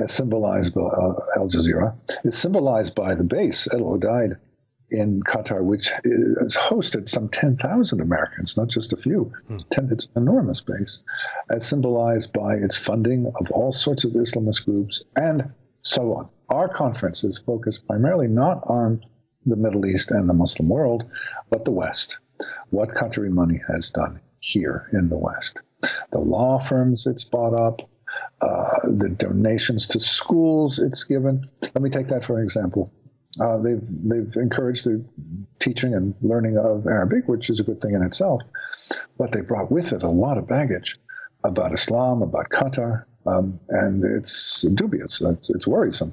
as 0.00 0.12
symbolized 0.12 0.74
by 0.74 0.82
uh, 0.82 1.14
Al 1.36 1.48
Jazeera. 1.48 1.94
It's 2.24 2.38
symbolized 2.38 2.94
by 2.94 3.14
the 3.14 3.24
base, 3.24 3.72
El 3.72 3.80
Udeid, 3.80 4.36
in 4.90 5.22
Qatar, 5.22 5.62
which 5.62 5.88
has 5.88 6.56
hosted 6.56 7.08
some 7.08 7.28
10,000 7.28 8.00
Americans, 8.00 8.56
not 8.56 8.68
just 8.68 8.92
a 8.92 8.96
few. 8.96 9.32
Hmm. 9.48 9.58
Ten, 9.70 9.88
it's 9.90 10.08
an 10.14 10.22
enormous 10.22 10.60
base, 10.60 11.02
as 11.50 11.66
symbolized 11.66 12.32
by 12.32 12.54
its 12.54 12.76
funding 12.76 13.26
of 13.26 13.50
all 13.50 13.72
sorts 13.72 14.04
of 14.04 14.12
Islamist 14.12 14.64
groups 14.64 15.04
and 15.16 15.50
so 15.82 16.14
on. 16.14 16.28
Our 16.48 16.68
conference 16.68 17.24
is 17.24 17.38
focused 17.38 17.86
primarily 17.86 18.28
not 18.28 18.62
on 18.66 19.02
the 19.46 19.56
Middle 19.56 19.86
East 19.86 20.10
and 20.10 20.28
the 20.28 20.34
Muslim 20.34 20.68
world, 20.68 21.04
but 21.48 21.64
the 21.64 21.70
West. 21.70 22.18
What 22.70 22.94
country 22.94 23.30
money 23.30 23.60
has 23.68 23.90
done 23.90 24.20
here 24.40 24.88
in 24.92 25.08
the 25.08 25.18
West. 25.18 25.58
The 26.10 26.18
law 26.18 26.58
firms 26.58 27.06
it's 27.06 27.24
bought 27.24 27.58
up, 27.58 27.82
uh, 28.40 28.78
the 28.84 29.10
donations 29.10 29.86
to 29.88 30.00
schools 30.00 30.78
it's 30.78 31.04
given. 31.04 31.46
Let 31.62 31.82
me 31.82 31.90
take 31.90 32.08
that 32.08 32.24
for 32.24 32.38
an 32.38 32.44
example. 32.44 32.92
Uh, 33.38 33.58
they've 33.58 33.82
they've 34.04 34.34
encouraged 34.36 34.84
the 34.84 35.04
teaching 35.60 35.94
and 35.94 36.14
learning 36.20 36.58
of 36.58 36.86
Arabic, 36.86 37.28
which 37.28 37.48
is 37.48 37.60
a 37.60 37.62
good 37.62 37.80
thing 37.80 37.94
in 37.94 38.02
itself. 38.02 38.42
But 39.18 39.32
they 39.32 39.40
brought 39.40 39.70
with 39.70 39.92
it 39.92 40.02
a 40.02 40.08
lot 40.08 40.38
of 40.38 40.48
baggage 40.48 40.98
about 41.44 41.72
Islam, 41.72 42.22
about 42.22 42.48
Qatar, 42.50 43.04
um, 43.26 43.60
and 43.68 44.04
it's 44.04 44.62
dubious. 44.74 45.20
It's, 45.20 45.50
it's, 45.50 45.66
worrisome. 45.66 46.12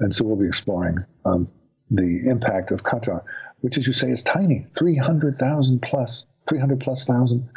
And 0.00 0.14
so 0.14 0.24
we'll 0.24 0.36
be 0.36 0.46
exploring 0.46 0.98
um, 1.24 1.48
the 1.90 2.28
impact 2.28 2.70
of 2.70 2.82
Qatar, 2.82 3.22
which, 3.60 3.76
as 3.76 3.86
you 3.86 3.92
say, 3.92 4.10
is 4.10 4.22
tiny 4.22 4.66
300,000 4.78 5.82
plus, 5.82 6.26
300 6.48 6.80
plus 6.80 7.04
thousand 7.04 7.48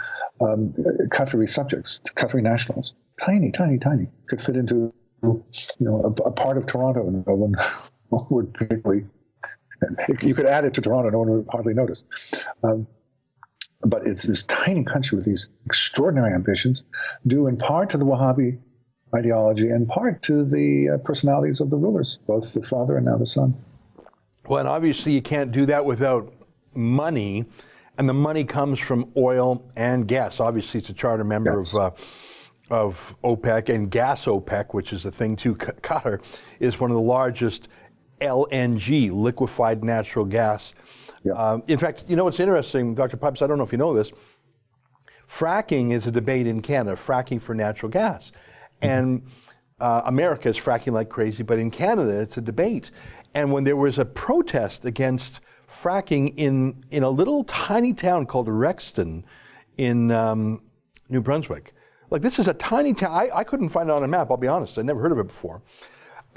um, 0.42 0.74
Qatari 1.10 1.48
subjects, 1.48 2.00
Qatari 2.16 2.42
nationals. 2.42 2.96
Tiny, 3.24 3.52
tiny, 3.52 3.78
tiny. 3.78 4.08
Could 4.28 4.42
fit 4.42 4.56
into 4.56 4.94
you 5.22 5.44
know 5.80 6.02
a, 6.04 6.30
a 6.30 6.32
part 6.32 6.58
of 6.58 6.66
Toronto, 6.66 7.06
and 7.06 7.28
no 7.28 7.36
one 7.36 7.56
would 8.12 8.54
particularly. 8.54 9.06
You 10.22 10.34
could 10.34 10.46
add 10.46 10.66
it 10.66 10.74
to 10.74 10.82
Toronto, 10.82 11.08
and 11.08 11.14
no 11.14 11.20
one 11.20 11.30
would 11.30 11.48
hardly 11.50 11.74
notice. 11.74 12.04
Um, 12.64 12.86
but 13.82 14.06
it's 14.06 14.24
this 14.24 14.44
tiny 14.44 14.84
country 14.84 15.16
with 15.16 15.26
these 15.26 15.50
extraordinary 15.66 16.34
ambitions, 16.34 16.84
due 17.26 17.48
in 17.48 17.58
part 17.58 17.90
to 17.92 17.98
the 17.98 18.06
Wahhabi 18.06 18.60
ideology 19.16 19.70
and 19.70 19.88
part 19.88 20.22
to 20.24 20.44
the 20.44 20.90
uh, 20.90 20.98
personalities 20.98 21.62
of 21.62 21.70
the 21.70 21.78
rulers, 21.78 22.20
both 22.28 22.54
the 22.54 22.62
father 22.62 22.98
and 22.98 23.06
now 23.06 23.18
the 23.18 23.26
son. 23.26 23.56
Well, 24.48 24.60
and 24.60 24.68
obviously 24.68 25.14
you 25.14 25.22
can't 25.22 25.52
do 25.52 25.66
that 25.68 25.86
without 25.86 26.34
money, 26.76 27.46
and 27.98 28.08
the 28.08 28.14
money 28.14 28.44
comes 28.44 28.80
from 28.80 29.12
oil 29.18 29.66
and 29.76 30.08
gas. 30.08 30.40
Obviously, 30.40 30.80
it's 30.80 30.90
a 30.90 30.94
charter 30.94 31.24
member 31.24 31.58
yes. 31.60 31.76
of. 31.76 31.82
Uh, 31.82 31.92
of 32.72 33.16
OPEC 33.24 33.74
and 33.74 33.90
gas 33.90 34.26
OPEC, 34.26 34.76
which 34.76 34.94
is 34.94 35.04
a 35.04 35.10
thing 35.10 35.36
too. 35.36 35.56
Qatar 35.56 36.22
is 36.60 36.80
one 36.80 36.92
of 36.92 36.96
the 36.96 37.02
largest 37.02 37.68
LNG, 38.20 39.12
liquefied 39.12 39.84
natural 39.84 40.26
gas. 40.26 40.74
Yeah. 41.24 41.34
Um, 41.34 41.64
in 41.68 41.78
fact, 41.78 42.06
you 42.08 42.16
know 42.16 42.24
what's 42.24 42.40
interesting, 42.40 42.96
Dr. 42.96 43.18
Pipes, 43.18 43.42
I 43.42 43.48
don't 43.48 43.58
know 43.58 43.64
if 43.64 43.72
you 43.72 43.78
know 43.78 43.94
this. 43.94 44.12
fracking 45.28 45.92
is 45.92 46.08
a 46.08 46.12
debate 46.12 46.48
in 46.48 46.62
Canada, 46.62 46.96
fracking 46.96 47.42
for 47.42 47.54
natural 47.54 47.92
gas. 47.92 48.32
And 48.82 49.24
uh, 49.80 50.04
America 50.06 50.50
is 50.50 50.58
fracking 50.58 50.94
like 50.94 51.10
crazy, 51.10 51.44
but 51.44 51.60
in 51.60 51.72
Canada, 51.72 52.20
it's 52.20 52.38
a 52.38 52.42
debate. 52.42 52.92
And 53.34 53.52
when 53.52 53.64
there 53.64 53.76
was 53.76 54.00
a 54.00 54.06
protest 54.06 54.86
against 54.86 55.42
fracking 55.68 56.34
in, 56.38 56.84
in 56.92 57.04
a 57.04 57.10
little 57.10 57.44
tiny 57.44 57.94
town 57.94 58.26
called 58.26 58.48
Rexton 58.48 59.24
in 59.78 60.12
um, 60.12 60.62
New 61.10 61.22
Brunswick, 61.22 61.74
like 62.10 62.22
this 62.22 62.40
is 62.40 62.48
a 62.48 62.54
tiny 62.56 62.94
town. 62.94 63.12
I, 63.12 63.30
I 63.34 63.44
couldn't 63.44 63.70
find 63.70 63.90
it 63.90 63.94
on 63.94 64.04
a 64.04 64.08
map, 64.08 64.32
I'll 64.32 64.38
be 64.38 64.48
honest. 64.48 64.80
I 64.80 64.82
never 64.82 65.02
heard 65.02 65.12
of 65.12 65.20
it 65.20 65.28
before. 65.28 65.62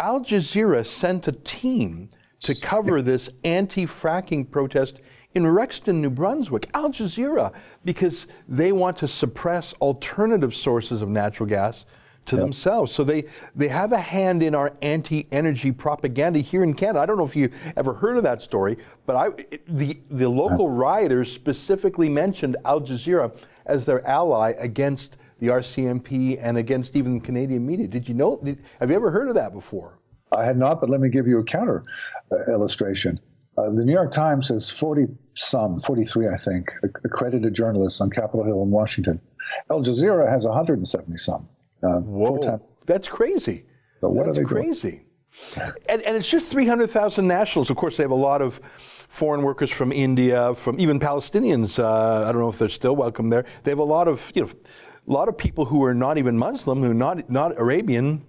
Al 0.02 0.20
Jazeera 0.20 0.84
sent 0.84 1.28
a 1.28 1.32
team 1.32 2.10
to 2.40 2.56
cover 2.60 3.00
this 3.00 3.30
anti 3.44 3.86
fracking 3.86 4.50
protest 4.50 5.00
in 5.36 5.44
Rexton, 5.44 6.00
New 6.00 6.10
Brunswick. 6.10 6.68
Al 6.74 6.90
Jazeera, 6.90 7.52
because 7.84 8.26
they 8.48 8.72
want 8.72 8.96
to 8.96 9.06
suppress 9.06 9.72
alternative 9.74 10.56
sources 10.56 11.02
of 11.02 11.08
natural 11.08 11.48
gas 11.48 11.86
to 12.26 12.34
yep. 12.34 12.44
themselves. 12.44 12.90
So 12.90 13.04
they, 13.04 13.26
they 13.54 13.68
have 13.68 13.92
a 13.92 13.98
hand 13.98 14.42
in 14.42 14.56
our 14.56 14.72
anti 14.82 15.28
energy 15.30 15.70
propaganda 15.70 16.40
here 16.40 16.64
in 16.64 16.74
Canada. 16.74 16.98
I 16.98 17.06
don't 17.06 17.16
know 17.16 17.24
if 17.24 17.36
you 17.36 17.50
ever 17.76 17.94
heard 17.94 18.16
of 18.16 18.24
that 18.24 18.42
story, 18.42 18.78
but 19.06 19.14
I, 19.14 19.30
the, 19.68 20.00
the 20.10 20.28
local 20.28 20.68
rioters 20.68 21.30
specifically 21.30 22.08
mentioned 22.08 22.56
Al 22.64 22.80
Jazeera 22.80 23.40
as 23.66 23.86
their 23.86 24.04
ally 24.04 24.54
against 24.58 25.16
the 25.42 25.48
RCMP 25.48 26.38
and 26.40 26.56
against 26.56 26.94
even 26.94 27.20
Canadian 27.20 27.66
media. 27.66 27.88
Did 27.88 28.08
you 28.08 28.14
know? 28.14 28.38
Did, 28.44 28.62
have 28.78 28.90
you 28.90 28.94
ever 28.94 29.10
heard 29.10 29.28
of 29.28 29.34
that 29.34 29.52
before? 29.52 29.98
I 30.30 30.44
had 30.44 30.56
not, 30.56 30.80
but 30.80 30.88
let 30.88 31.00
me 31.00 31.08
give 31.08 31.26
you 31.26 31.40
a 31.40 31.44
counter 31.44 31.82
uh, 32.30 32.52
illustration. 32.52 33.18
Uh, 33.58 33.70
the 33.70 33.84
New 33.84 33.92
York 33.92 34.12
Times 34.12 34.48
has 34.48 34.70
40 34.70 35.08
some, 35.34 35.80
43, 35.80 36.28
I 36.28 36.36
think, 36.36 36.70
accredited 37.04 37.54
journalists 37.54 38.00
on 38.00 38.08
Capitol 38.08 38.44
Hill 38.44 38.62
in 38.62 38.70
Washington. 38.70 39.20
Al 39.68 39.82
Jazeera 39.82 40.30
has 40.30 40.46
170 40.46 41.16
some. 41.16 41.48
Uh, 41.82 41.98
Whoa, 41.98 42.60
that's 42.86 43.08
crazy. 43.08 43.64
So 44.00 44.10
what 44.10 44.26
that's 44.26 44.38
are 44.38 44.42
they 44.42 44.46
crazy. 44.46 45.06
And, 45.88 46.02
and, 46.02 46.14
it's 46.14 46.30
just 46.30 46.46
300,000 46.46 47.26
nationals. 47.26 47.68
Of 47.68 47.76
course, 47.76 47.96
they 47.96 48.04
have 48.04 48.10
a 48.10 48.14
lot 48.14 48.42
of 48.42 48.56
foreign 49.08 49.42
workers 49.42 49.70
from 49.70 49.90
India, 49.90 50.54
from 50.54 50.78
even 50.78 51.00
Palestinians. 51.00 51.78
Uh, 51.78 52.28
I 52.28 52.32
don't 52.32 52.40
know 52.40 52.50
if 52.50 52.58
they're 52.58 52.68
still 52.68 52.94
welcome 52.94 53.30
there. 53.30 53.46
They 53.64 53.70
have 53.70 53.78
a 53.78 53.84
lot 53.84 54.08
of, 54.08 54.30
you 54.34 54.42
know, 54.42 54.50
a 55.08 55.12
lot 55.12 55.28
of 55.28 55.36
people 55.36 55.64
who 55.64 55.82
are 55.84 55.94
not 55.94 56.18
even 56.18 56.38
Muslim, 56.38 56.82
who 56.82 56.90
are 56.90 56.94
not 56.94 57.28
not 57.30 57.58
Arabian, 57.58 58.24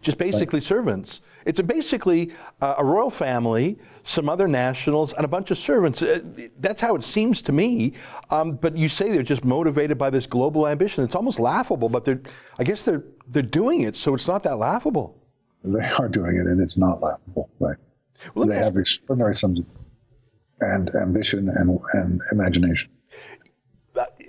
just 0.00 0.18
basically 0.18 0.58
right. 0.58 0.66
servants. 0.66 1.20
It's 1.46 1.58
a 1.58 1.62
basically 1.62 2.32
uh, 2.60 2.74
a 2.78 2.84
royal 2.84 3.10
family, 3.10 3.78
some 4.02 4.28
other 4.28 4.46
nationals, 4.46 5.12
and 5.14 5.24
a 5.24 5.28
bunch 5.28 5.50
of 5.50 5.58
servants. 5.58 6.02
Uh, 6.02 6.20
that's 6.58 6.80
how 6.80 6.94
it 6.94 7.04
seems 7.04 7.42
to 7.42 7.52
me. 7.52 7.94
Um, 8.30 8.52
but 8.52 8.76
you 8.76 8.88
say 8.88 9.10
they're 9.10 9.22
just 9.22 9.44
motivated 9.44 9.96
by 9.98 10.10
this 10.10 10.26
global 10.26 10.68
ambition. 10.68 11.04
It's 11.04 11.14
almost 11.14 11.38
laughable, 11.40 11.88
but 11.88 12.04
they're, 12.04 12.20
I 12.58 12.64
guess 12.64 12.84
they're, 12.84 13.04
they're 13.28 13.42
doing 13.42 13.82
it, 13.82 13.96
so 13.96 14.14
it's 14.14 14.28
not 14.28 14.42
that 14.42 14.56
laughable. 14.56 15.16
They 15.64 15.84
are 15.98 16.08
doing 16.08 16.36
it, 16.36 16.46
and 16.46 16.60
it's 16.60 16.76
not 16.76 17.02
laughable, 17.02 17.50
right? 17.58 17.76
Well, 18.34 18.46
they 18.46 18.56
have 18.56 18.76
extraordinary 18.76 19.34
sums 19.34 19.60
and 20.60 20.94
ambition 20.94 21.48
and, 21.48 21.80
and 21.94 22.20
imagination 22.32 22.90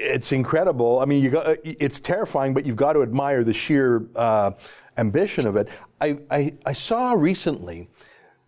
it's 0.02 0.32
incredible. 0.32 1.00
I 1.00 1.06
mean, 1.06 1.30
got, 1.30 1.58
it's 1.64 2.00
terrifying, 2.00 2.54
but 2.54 2.66
you've 2.66 2.76
got 2.76 2.94
to 2.94 3.04
admire 3.04 3.44
the 3.44 3.54
sheer 3.54 4.08
uh, 4.16 4.52
ambition 4.98 5.48
of 5.48 5.56
it. 5.56 5.70
I, 6.00 6.18
I, 6.30 6.54
I 6.66 6.74
saw 6.74 7.14
recently 7.14 7.90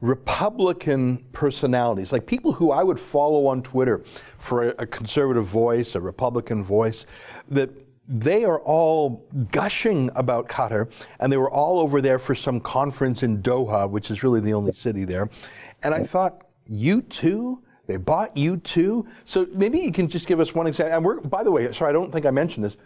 Republican 0.02 1.24
personalities, 1.32 2.12
like 2.12 2.26
people 2.26 2.52
who 2.52 2.72
I 2.72 2.84
would 2.84 3.00
follow 3.00 3.46
on 3.46 3.62
Twitter 3.62 4.00
for 4.38 4.70
a, 4.70 4.76
a 4.80 4.86
conservative 4.86 5.46
voice, 5.46 5.96
a 5.96 6.02
Republican 6.02 6.64
voice, 6.64 7.06
that 7.50 7.70
they 8.08 8.44
are 8.44 8.60
all 8.62 9.26
gushing 9.52 10.10
about 10.16 10.50
Qatar, 10.50 10.92
and 11.22 11.32
they 11.32 11.38
were 11.38 11.52
all 11.52 11.80
over 11.80 12.02
there 12.02 12.20
for 12.20 12.36
some 12.36 12.60
conference 12.60 13.24
in 13.24 13.42
Doha, 13.42 13.90
which 13.90 14.12
is 14.12 14.24
really 14.24 14.42
the 14.42 14.54
only 14.54 14.74
city 14.74 15.06
there. 15.06 15.30
And 15.84 15.94
I 15.94 16.04
thought, 16.04 16.42
you 16.66 17.02
too? 17.04 17.64
They 17.86 17.98
bought 17.98 18.36
you 18.38 18.58
too? 18.58 19.08
So 19.26 19.48
maybe 19.54 19.80
you 19.80 19.92
can 19.92 20.08
just 20.08 20.28
give 20.28 20.40
us 20.40 20.56
one 20.56 20.68
example. 20.68 20.96
And 20.96 21.06
we're, 21.06 21.20
by 21.20 21.44
the 21.44 21.52
way, 21.52 21.72
sorry, 21.74 21.90
I 21.90 21.94
don't 21.94 22.12
think 22.12 22.26
I 22.26 22.32
mentioned 22.32 22.64
this 22.64 22.78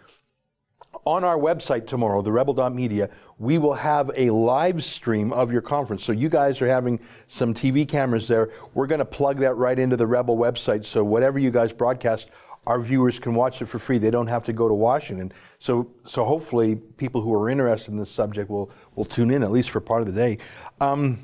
on 1.04 1.24
our 1.24 1.38
website 1.38 1.86
tomorrow, 1.86 2.22
the 2.22 2.32
rebel.media, 2.32 3.10
we 3.38 3.58
will 3.58 3.74
have 3.74 4.10
a 4.16 4.30
live 4.30 4.82
stream 4.84 5.32
of 5.32 5.52
your 5.52 5.62
conference. 5.62 6.04
So 6.04 6.12
you 6.12 6.28
guys 6.28 6.60
are 6.60 6.66
having 6.66 7.00
some 7.26 7.54
TV 7.54 7.86
cameras 7.88 8.28
there. 8.28 8.50
We're 8.74 8.86
going 8.86 8.98
to 8.98 9.04
plug 9.04 9.38
that 9.38 9.54
right 9.54 9.78
into 9.78 9.96
the 9.96 10.06
Rebel 10.06 10.36
website. 10.36 10.84
So 10.84 11.04
whatever 11.04 11.38
you 11.38 11.50
guys 11.50 11.72
broadcast, 11.72 12.28
our 12.66 12.80
viewers 12.80 13.18
can 13.18 13.34
watch 13.34 13.62
it 13.62 13.66
for 13.66 13.78
free. 13.78 13.98
They 13.98 14.10
don't 14.10 14.26
have 14.26 14.44
to 14.46 14.52
go 14.52 14.68
to 14.68 14.74
Washington. 14.74 15.32
So, 15.58 15.90
so 16.04 16.24
hopefully 16.24 16.76
people 16.76 17.22
who 17.22 17.32
are 17.34 17.48
interested 17.48 17.92
in 17.92 17.98
this 17.98 18.10
subject 18.10 18.50
will, 18.50 18.70
will 18.94 19.06
tune 19.06 19.30
in 19.30 19.42
at 19.42 19.50
least 19.50 19.70
for 19.70 19.80
part 19.80 20.02
of 20.02 20.06
the 20.06 20.12
day. 20.12 20.38
Um, 20.80 21.20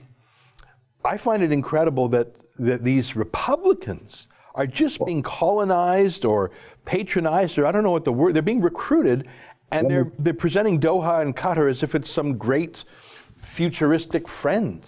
I 1.05 1.19
find 1.19 1.43
it 1.43 1.53
incredible 1.53 2.09
that, 2.09 2.35
that 2.59 2.85
these 2.85 3.17
Republicans 3.17 4.29
are 4.55 4.67
just 4.67 5.05
being 5.05 5.23
colonized 5.23 6.25
or 6.25 6.51
patronized, 6.85 7.59
or 7.59 7.67
I 7.67 7.73
don't 7.73 7.83
know 7.83 7.91
what 7.91 8.05
the 8.05 8.13
word, 8.13 8.35
they're 8.35 8.43
being 8.43 8.61
recruited 8.61 9.27
and 9.71 9.91
they're, 9.91 10.13
they're 10.19 10.35
presenting 10.35 10.79
Doha 10.79 11.21
and 11.23 11.35
Qatar 11.37 11.69
as 11.69 11.83
if 11.83 11.95
it's 11.95 12.09
some 12.09 12.37
great 12.39 12.85
futuristic 13.37 14.29
friend. 14.29 14.87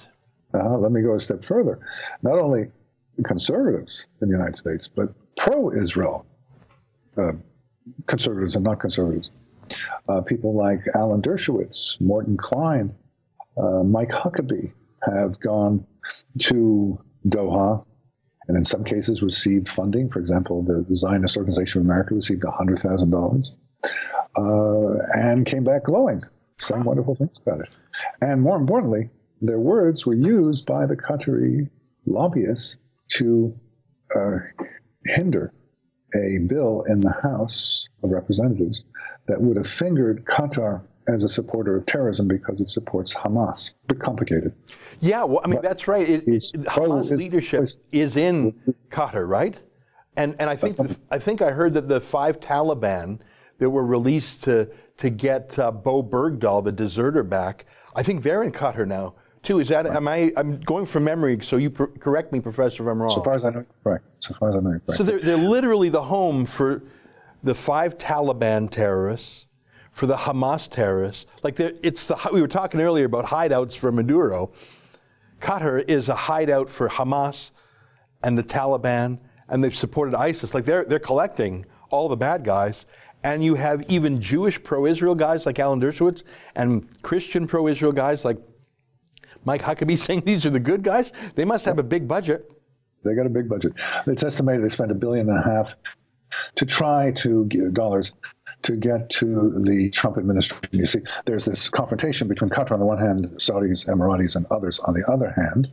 Uh, 0.54 0.78
let 0.78 0.92
me 0.92 1.02
go 1.02 1.14
a 1.14 1.20
step 1.20 1.44
further. 1.44 1.80
Not 2.22 2.38
only 2.38 2.70
conservatives 3.24 4.06
in 4.22 4.28
the 4.28 4.34
United 4.34 4.56
States, 4.56 4.86
but 4.86 5.12
pro 5.36 5.72
Israel 5.72 6.24
uh, 7.16 7.32
conservatives 8.06 8.54
and 8.54 8.64
not 8.64 8.78
conservatives. 8.78 9.30
Uh, 10.08 10.20
people 10.20 10.54
like 10.54 10.80
Alan 10.94 11.20
Dershowitz, 11.20 12.00
Morton 12.00 12.36
Klein, 12.36 12.94
uh, 13.56 13.82
Mike 13.82 14.10
Huckabee 14.10 14.70
have 15.02 15.40
gone 15.40 15.84
to 16.38 17.00
Doha 17.28 17.84
and 18.48 18.56
in 18.56 18.64
some 18.64 18.84
cases 18.84 19.22
received 19.22 19.68
funding. 19.68 20.08
For 20.08 20.18
example, 20.20 20.62
the 20.62 20.84
Zionist 20.94 21.36
Organization 21.36 21.80
of 21.80 21.86
America 21.86 22.14
received 22.14 22.42
$100,000 22.42 23.50
uh, 24.36 25.02
and 25.14 25.46
came 25.46 25.64
back 25.64 25.84
glowing, 25.84 26.22
saying 26.58 26.84
wonderful 26.84 27.14
things 27.14 27.40
about 27.44 27.60
it. 27.60 27.68
And 28.20 28.42
more 28.42 28.56
importantly, 28.56 29.10
their 29.40 29.58
words 29.58 30.06
were 30.06 30.14
used 30.14 30.66
by 30.66 30.86
the 30.86 30.96
Qatari 30.96 31.68
lobbyists 32.06 32.76
to 33.14 33.54
uh, 34.14 34.38
hinder 35.04 35.52
a 36.14 36.38
bill 36.46 36.84
in 36.88 37.00
the 37.00 37.12
House 37.12 37.88
of 38.02 38.10
Representatives 38.10 38.84
that 39.26 39.40
would 39.40 39.56
have 39.56 39.68
fingered 39.68 40.24
Qatar 40.24 40.82
as 41.08 41.24
a 41.24 41.28
supporter 41.28 41.76
of 41.76 41.86
terrorism 41.86 42.28
because 42.28 42.60
it 42.60 42.68
supports 42.68 43.14
Hamas. 43.14 43.74
A 43.84 43.94
bit 43.94 44.00
complicated. 44.00 44.52
Yeah, 45.00 45.24
well, 45.24 45.40
I 45.44 45.48
mean, 45.48 45.56
but 45.56 45.62
that's 45.62 45.88
right. 45.88 46.08
It, 46.08 46.26
Hamas 46.26 47.16
leadership 47.16 47.68
is 47.92 48.16
in 48.16 48.52
Qatar, 48.90 49.28
right? 49.28 49.56
And, 50.16 50.34
and 50.38 50.48
I, 50.48 50.56
think 50.56 50.76
the, 50.76 50.98
I 51.10 51.18
think 51.18 51.42
I 51.42 51.50
heard 51.50 51.74
that 51.74 51.88
the 51.88 52.00
five 52.00 52.40
Taliban 52.40 53.18
that 53.58 53.68
were 53.68 53.84
released 53.84 54.44
to, 54.44 54.70
to 54.96 55.10
get 55.10 55.58
uh, 55.58 55.70
Bowe 55.70 56.02
Bergdahl, 56.02 56.64
the 56.64 56.72
deserter, 56.72 57.22
back. 57.22 57.66
I 57.94 58.02
think 58.02 58.22
they're 58.22 58.42
in 58.42 58.52
Qatar 58.52 58.86
now 58.86 59.14
too. 59.46 59.60
Is 59.60 59.68
that 59.68 59.86
right. 59.86 59.96
am 59.96 60.08
I? 60.08 60.32
I'm 60.36 60.60
going 60.60 60.84
from 60.84 61.04
memory, 61.04 61.38
so 61.42 61.56
you 61.56 61.70
pr- 61.70 61.84
correct 61.84 62.32
me, 62.32 62.40
Professor, 62.40 62.82
if 62.82 62.88
I'm 62.88 63.00
wrong. 63.00 63.10
So 63.10 63.22
far 63.22 63.34
as 63.34 63.44
I 63.44 63.50
know, 63.50 63.64
right. 63.84 64.00
So 64.18 64.34
far 64.34 64.50
as 64.50 64.56
I 64.56 64.60
know, 64.60 64.70
right. 64.70 64.96
So 64.96 65.02
they're, 65.02 65.20
they're 65.20 65.36
literally 65.36 65.88
the 65.88 66.02
home 66.02 66.44
for 66.44 66.82
the 67.42 67.54
five 67.54 67.96
Taliban 67.96 68.70
terrorists, 68.70 69.45
for 69.96 70.06
the 70.06 70.14
Hamas 70.14 70.68
terrorists. 70.68 71.24
Like 71.42 71.58
it's 71.58 72.04
the 72.04 72.18
we 72.30 72.42
were 72.42 72.48
talking 72.48 72.82
earlier 72.82 73.06
about 73.06 73.24
hideouts 73.24 73.74
for 73.78 73.90
Maduro. 73.90 74.52
Qatar 75.40 75.82
is 75.88 76.10
a 76.10 76.14
hideout 76.14 76.68
for 76.68 76.90
Hamas 76.90 77.52
and 78.22 78.36
the 78.36 78.42
Taliban, 78.42 79.18
and 79.48 79.64
they've 79.64 79.74
supported 79.74 80.14
ISIS. 80.14 80.52
Like 80.52 80.66
they're 80.66 80.84
they're 80.84 80.98
collecting 80.98 81.64
all 81.88 82.10
the 82.10 82.16
bad 82.16 82.44
guys 82.44 82.84
and 83.24 83.42
you 83.42 83.54
have 83.54 83.84
even 83.88 84.20
Jewish 84.20 84.62
pro-Israel 84.62 85.14
guys 85.14 85.46
like 85.46 85.58
Alan 85.58 85.80
Dershowitz 85.80 86.24
and 86.56 86.86
Christian 87.02 87.46
pro-Israel 87.46 87.92
guys 87.92 88.22
like 88.22 88.36
Mike 89.46 89.62
Huckabee 89.62 89.96
saying 90.06 90.24
these 90.26 90.44
are 90.44 90.50
the 90.50 90.60
good 90.60 90.82
guys. 90.82 91.10
They 91.36 91.46
must 91.46 91.64
have 91.64 91.78
a 91.78 91.82
big 91.82 92.06
budget. 92.06 92.50
They 93.02 93.14
got 93.14 93.24
a 93.24 93.30
big 93.30 93.48
budget. 93.48 93.72
It's 94.06 94.22
estimated 94.22 94.62
they 94.62 94.68
spent 94.68 94.90
a 94.90 94.94
billion 94.94 95.30
and 95.30 95.38
a 95.38 95.42
half 95.42 95.74
to 96.56 96.66
try 96.66 97.12
to 97.12 97.46
dollars 97.72 98.12
to 98.66 98.76
get 98.76 99.10
to 99.10 99.50
the 99.50 99.90
Trump 99.90 100.18
administration. 100.18 100.68
You 100.72 100.86
see, 100.86 101.00
there's 101.24 101.44
this 101.44 101.68
confrontation 101.68 102.26
between 102.26 102.50
Qatar 102.50 102.72
on 102.72 102.80
the 102.80 102.86
one 102.86 102.98
hand, 102.98 103.26
Saudis, 103.36 103.86
Emiratis, 103.86 104.34
and 104.34 104.44
others 104.50 104.80
on 104.80 104.94
the 104.94 105.04
other 105.08 105.32
hand. 105.36 105.72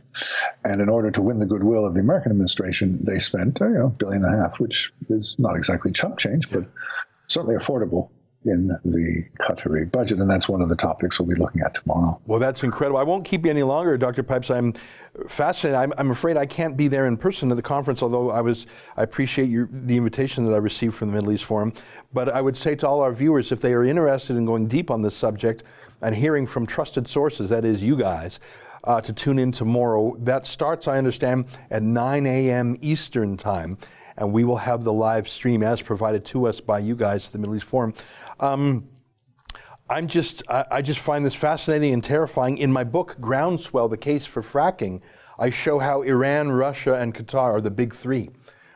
And 0.64 0.80
in 0.80 0.88
order 0.88 1.10
to 1.10 1.20
win 1.20 1.40
the 1.40 1.46
goodwill 1.46 1.84
of 1.84 1.94
the 1.94 2.00
American 2.00 2.30
administration, 2.30 3.00
they 3.02 3.18
spent, 3.18 3.58
you 3.60 3.68
know, 3.68 3.86
a 3.86 3.90
billion 3.90 4.24
and 4.24 4.34
a 4.34 4.42
half, 4.42 4.60
which 4.60 4.92
is 5.08 5.36
not 5.38 5.56
exactly 5.56 5.90
chump 5.90 6.18
change, 6.18 6.50
but 6.50 6.64
certainly 7.26 7.56
affordable 7.56 8.10
in 8.44 8.68
the 8.68 9.24
Qatari 9.38 9.90
budget. 9.90 10.18
And 10.18 10.28
that's 10.28 10.48
one 10.48 10.60
of 10.60 10.68
the 10.68 10.76
topics 10.76 11.18
we'll 11.18 11.28
be 11.28 11.40
looking 11.40 11.62
at 11.62 11.74
tomorrow. 11.74 12.20
Well, 12.26 12.38
that's 12.38 12.62
incredible. 12.62 12.98
I 12.98 13.02
won't 13.02 13.24
keep 13.24 13.44
you 13.44 13.50
any 13.50 13.62
longer, 13.62 13.96
Dr. 13.96 14.22
Pipes. 14.22 14.50
I'm 14.50 14.74
fascinated. 15.28 15.78
I'm, 15.78 15.92
I'm 15.96 16.10
afraid 16.10 16.36
I 16.36 16.46
can't 16.46 16.76
be 16.76 16.88
there 16.88 17.06
in 17.06 17.16
person 17.16 17.50
at 17.50 17.56
the 17.56 17.62
conference, 17.62 18.02
although 18.02 18.30
I 18.30 18.40
was 18.40 18.66
I 18.96 19.02
appreciate 19.02 19.48
your, 19.48 19.68
the 19.72 19.96
invitation 19.96 20.44
that 20.44 20.54
I 20.54 20.58
received 20.58 20.94
from 20.94 21.08
the 21.08 21.14
Middle 21.14 21.32
East 21.32 21.44
Forum. 21.44 21.72
But 22.12 22.28
I 22.28 22.40
would 22.40 22.56
say 22.56 22.74
to 22.76 22.88
all 22.88 23.00
our 23.00 23.12
viewers, 23.12 23.52
if 23.52 23.60
they 23.60 23.72
are 23.72 23.84
interested 23.84 24.36
in 24.36 24.44
going 24.44 24.68
deep 24.68 24.90
on 24.90 25.02
this 25.02 25.16
subject 25.16 25.62
and 26.02 26.14
hearing 26.14 26.46
from 26.46 26.66
trusted 26.66 27.08
sources, 27.08 27.48
that 27.50 27.64
is 27.64 27.82
you 27.82 27.96
guys, 27.96 28.40
uh, 28.84 29.00
to 29.00 29.12
tune 29.12 29.38
in 29.38 29.52
tomorrow. 29.52 30.16
That 30.18 30.46
starts, 30.46 30.86
I 30.86 30.98
understand, 30.98 31.46
at 31.70 31.82
9 31.82 32.26
a.m. 32.26 32.76
Eastern 32.80 33.36
Time 33.36 33.78
and 34.16 34.32
we 34.32 34.44
will 34.44 34.56
have 34.56 34.84
the 34.84 34.92
live 34.92 35.28
stream 35.28 35.62
as 35.62 35.82
provided 35.82 36.24
to 36.26 36.46
us 36.46 36.60
by 36.60 36.78
you 36.78 36.94
guys 36.94 37.26
at 37.26 37.32
the 37.32 37.38
Middle 37.38 37.56
East 37.56 37.66
Forum. 37.66 37.94
Um, 38.40 38.88
I'm 39.88 40.06
just, 40.06 40.42
I, 40.48 40.64
I, 40.70 40.82
just 40.82 41.00
find 41.00 41.26
this 41.26 41.34
fascinating 41.34 41.92
and 41.92 42.02
terrifying. 42.02 42.56
In 42.56 42.72
my 42.72 42.84
book, 42.84 43.16
Groundswell, 43.20 43.90
The 43.90 43.98
Case 43.98 44.24
for 44.24 44.40
Fracking, 44.40 45.02
I 45.38 45.50
show 45.50 45.78
how 45.78 46.02
Iran, 46.02 46.52
Russia, 46.52 46.94
and 46.94 47.14
Qatar 47.14 47.54
are 47.54 47.60
the 47.60 47.70
big 47.70 47.94
three 47.94 48.30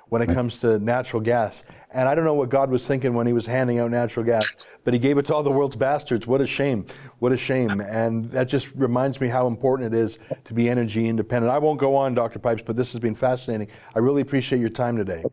when 0.09 0.23
it 0.23 0.29
comes 0.29 0.57
to 0.59 0.79
natural 0.79 1.21
gas. 1.21 1.65
And 1.91 2.09
I 2.09 2.15
don't 2.15 2.25
know 2.25 2.35
what 2.35 2.51
God 2.51 2.71
was 2.71 2.87
thinking 2.87 3.15
when 3.15 3.27
he 3.27 3.33
was 3.33 3.47
handing 3.47 3.79
out 3.79 3.91
natural 3.91 4.25
gas, 4.25 4.69
but 4.85 4.93
he 4.93 5.01
gave 5.01 5.19
it 5.19 5.27
to 5.27 5.35
all 5.35 5.43
the 5.43 5.51
world's 5.51 5.77
bastards. 5.77 6.27
What 6.27 6.41
a 6.41 6.47
shame. 6.47 6.87
What 7.19 7.33
a 7.33 7.37
shame. 7.37 7.81
And 7.81 8.31
that 8.33 8.49
just 8.49 8.69
reminds 8.75 9.21
me 9.21 9.29
how 9.29 9.47
important 9.47 9.95
it 9.95 9.99
is 9.99 10.19
to 10.45 10.55
be 10.55 10.69
energy 10.69 11.09
independent. 11.09 11.53
I 11.53 11.59
won't 11.59 11.81
go 11.81 11.97
on, 11.97 12.15
Dr. 12.15 12.39
Pipes, 12.39 12.63
but 12.65 12.77
this 12.77 12.93
has 12.93 13.01
been 13.01 13.15
fascinating. 13.15 13.69
I 13.95 14.01
really 14.01 14.23
appreciate 14.23 14.61
your 14.61 14.71
time 14.71 14.97
today. 14.97 15.25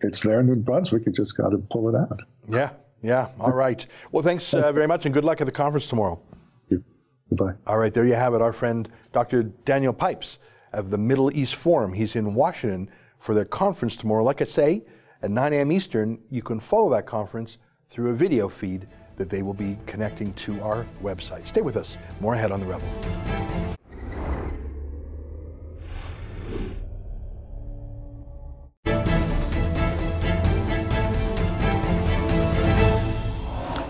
It's 0.00 0.22
there 0.22 0.40
in 0.40 0.46
New 0.46 0.56
Brunswick. 0.56 1.06
You 1.06 1.12
just 1.12 1.36
got 1.36 1.50
to 1.50 1.58
pull 1.70 1.88
it 1.88 1.94
out. 1.94 2.20
Yeah, 2.48 2.70
yeah. 3.02 3.28
All 3.38 3.52
right. 3.52 3.86
Well, 4.10 4.24
thanks 4.24 4.52
uh, 4.52 4.72
very 4.72 4.88
much 4.88 5.04
and 5.04 5.14
good 5.14 5.24
luck 5.24 5.40
at 5.40 5.44
the 5.44 5.52
conference 5.52 5.86
tomorrow. 5.86 6.20
Goodbye. 6.68 7.54
All 7.66 7.78
right, 7.78 7.94
there 7.94 8.04
you 8.04 8.14
have 8.14 8.34
it. 8.34 8.42
Our 8.42 8.52
friend 8.52 8.88
Dr. 9.12 9.44
Daniel 9.44 9.94
Pipes 9.94 10.38
of 10.72 10.90
the 10.90 10.98
Middle 10.98 11.34
East 11.34 11.54
Forum. 11.54 11.92
He's 11.92 12.16
in 12.16 12.34
Washington 12.34 12.90
for 13.22 13.34
their 13.34 13.44
conference 13.44 13.96
tomorrow. 13.96 14.24
Like 14.24 14.40
I 14.40 14.44
say, 14.44 14.82
at 15.22 15.30
9 15.30 15.52
a.m. 15.52 15.70
Eastern, 15.70 16.20
you 16.28 16.42
can 16.42 16.58
follow 16.58 16.90
that 16.90 17.06
conference 17.06 17.58
through 17.88 18.10
a 18.10 18.12
video 18.12 18.48
feed 18.48 18.88
that 19.14 19.30
they 19.30 19.42
will 19.42 19.54
be 19.54 19.78
connecting 19.86 20.32
to 20.34 20.60
our 20.60 20.84
website. 21.00 21.46
Stay 21.46 21.60
with 21.60 21.76
us. 21.76 21.96
More 22.20 22.34
ahead 22.34 22.50
on 22.50 22.58
The 22.58 22.66
Rebel. 22.66 22.88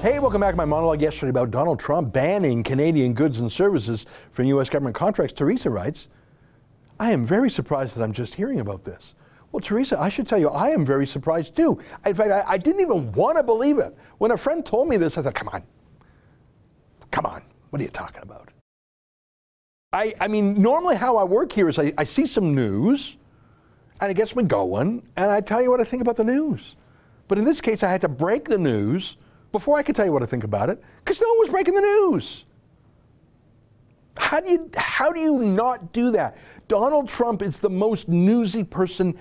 Hey, 0.02 0.18
welcome 0.18 0.42
back 0.42 0.52
to 0.52 0.56
my 0.58 0.66
monologue 0.66 1.00
yesterday 1.00 1.30
about 1.30 1.50
Donald 1.50 1.80
Trump 1.80 2.12
banning 2.12 2.62
Canadian 2.62 3.14
goods 3.14 3.38
and 3.38 3.50
services 3.50 4.04
from 4.30 4.44
U.S. 4.46 4.68
government 4.68 4.94
contracts. 4.94 5.32
Teresa 5.32 5.70
writes, 5.70 6.08
I 7.00 7.12
am 7.12 7.24
very 7.24 7.48
surprised 7.48 7.96
that 7.96 8.02
I'm 8.02 8.12
just 8.12 8.34
hearing 8.34 8.60
about 8.60 8.84
this. 8.84 9.14
Well, 9.52 9.60
Teresa, 9.60 10.00
I 10.00 10.08
should 10.08 10.26
tell 10.26 10.38
you, 10.38 10.48
I 10.48 10.70
am 10.70 10.84
very 10.84 11.06
surprised 11.06 11.54
too. 11.54 11.78
In 12.06 12.14
fact, 12.14 12.30
I, 12.30 12.42
I 12.46 12.58
didn't 12.58 12.80
even 12.80 13.12
want 13.12 13.36
to 13.36 13.44
believe 13.44 13.78
it. 13.78 13.94
When 14.18 14.30
a 14.30 14.36
friend 14.36 14.64
told 14.64 14.88
me 14.88 14.96
this, 14.96 15.18
I 15.18 15.22
thought, 15.22 15.34
come 15.34 15.48
on. 15.48 15.62
Come 17.10 17.26
on. 17.26 17.42
What 17.70 17.80
are 17.80 17.84
you 17.84 17.90
talking 17.90 18.22
about? 18.22 18.48
I, 19.92 20.14
I 20.20 20.28
mean, 20.28 20.60
normally 20.60 20.96
how 20.96 21.18
I 21.18 21.24
work 21.24 21.52
here 21.52 21.68
is 21.68 21.78
I, 21.78 21.92
I 21.98 22.04
see 22.04 22.26
some 22.26 22.54
news 22.54 23.18
and 24.00 24.10
it 24.10 24.14
gets 24.14 24.34
me 24.34 24.42
going, 24.42 25.02
and 25.16 25.30
I 25.30 25.40
tell 25.40 25.62
you 25.62 25.70
what 25.70 25.80
I 25.80 25.84
think 25.84 26.02
about 26.02 26.16
the 26.16 26.24
news. 26.24 26.74
But 27.28 27.38
in 27.38 27.44
this 27.44 27.60
case, 27.60 27.84
I 27.84 27.90
had 27.90 28.00
to 28.00 28.08
break 28.08 28.46
the 28.46 28.58
news 28.58 29.16
before 29.52 29.78
I 29.78 29.82
could 29.84 29.94
tell 29.94 30.04
you 30.04 30.12
what 30.12 30.24
I 30.24 30.26
think 30.26 30.42
about 30.42 30.70
it 30.70 30.82
because 31.04 31.20
no 31.20 31.28
one 31.28 31.38
was 31.38 31.50
breaking 31.50 31.74
the 31.74 31.82
news. 31.82 32.46
How 34.16 34.40
do 34.40 34.50
you 34.50 34.70
how 34.76 35.12
do 35.12 35.20
you 35.20 35.38
not 35.38 35.92
do 35.92 36.10
that? 36.10 36.36
Donald 36.68 37.08
Trump 37.08 37.42
is 37.42 37.60
the 37.60 37.70
most 37.70 38.08
newsy 38.08 38.64
person 38.64 39.16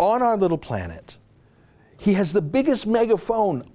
on 0.00 0.22
our 0.22 0.36
little 0.36 0.58
planet. 0.58 1.18
He 1.98 2.14
has 2.14 2.32
the 2.32 2.42
biggest 2.42 2.86
megaphone 2.86 3.70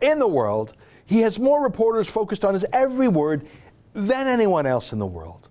in 0.00 0.18
the 0.18 0.28
world. 0.28 0.74
He 1.06 1.20
has 1.20 1.38
more 1.38 1.62
reporters 1.62 2.08
focused 2.08 2.44
on 2.44 2.54
his 2.54 2.66
every 2.72 3.08
word 3.08 3.46
than 3.94 4.26
anyone 4.26 4.66
else 4.66 4.92
in 4.92 4.98
the 4.98 5.06
world. 5.06 5.48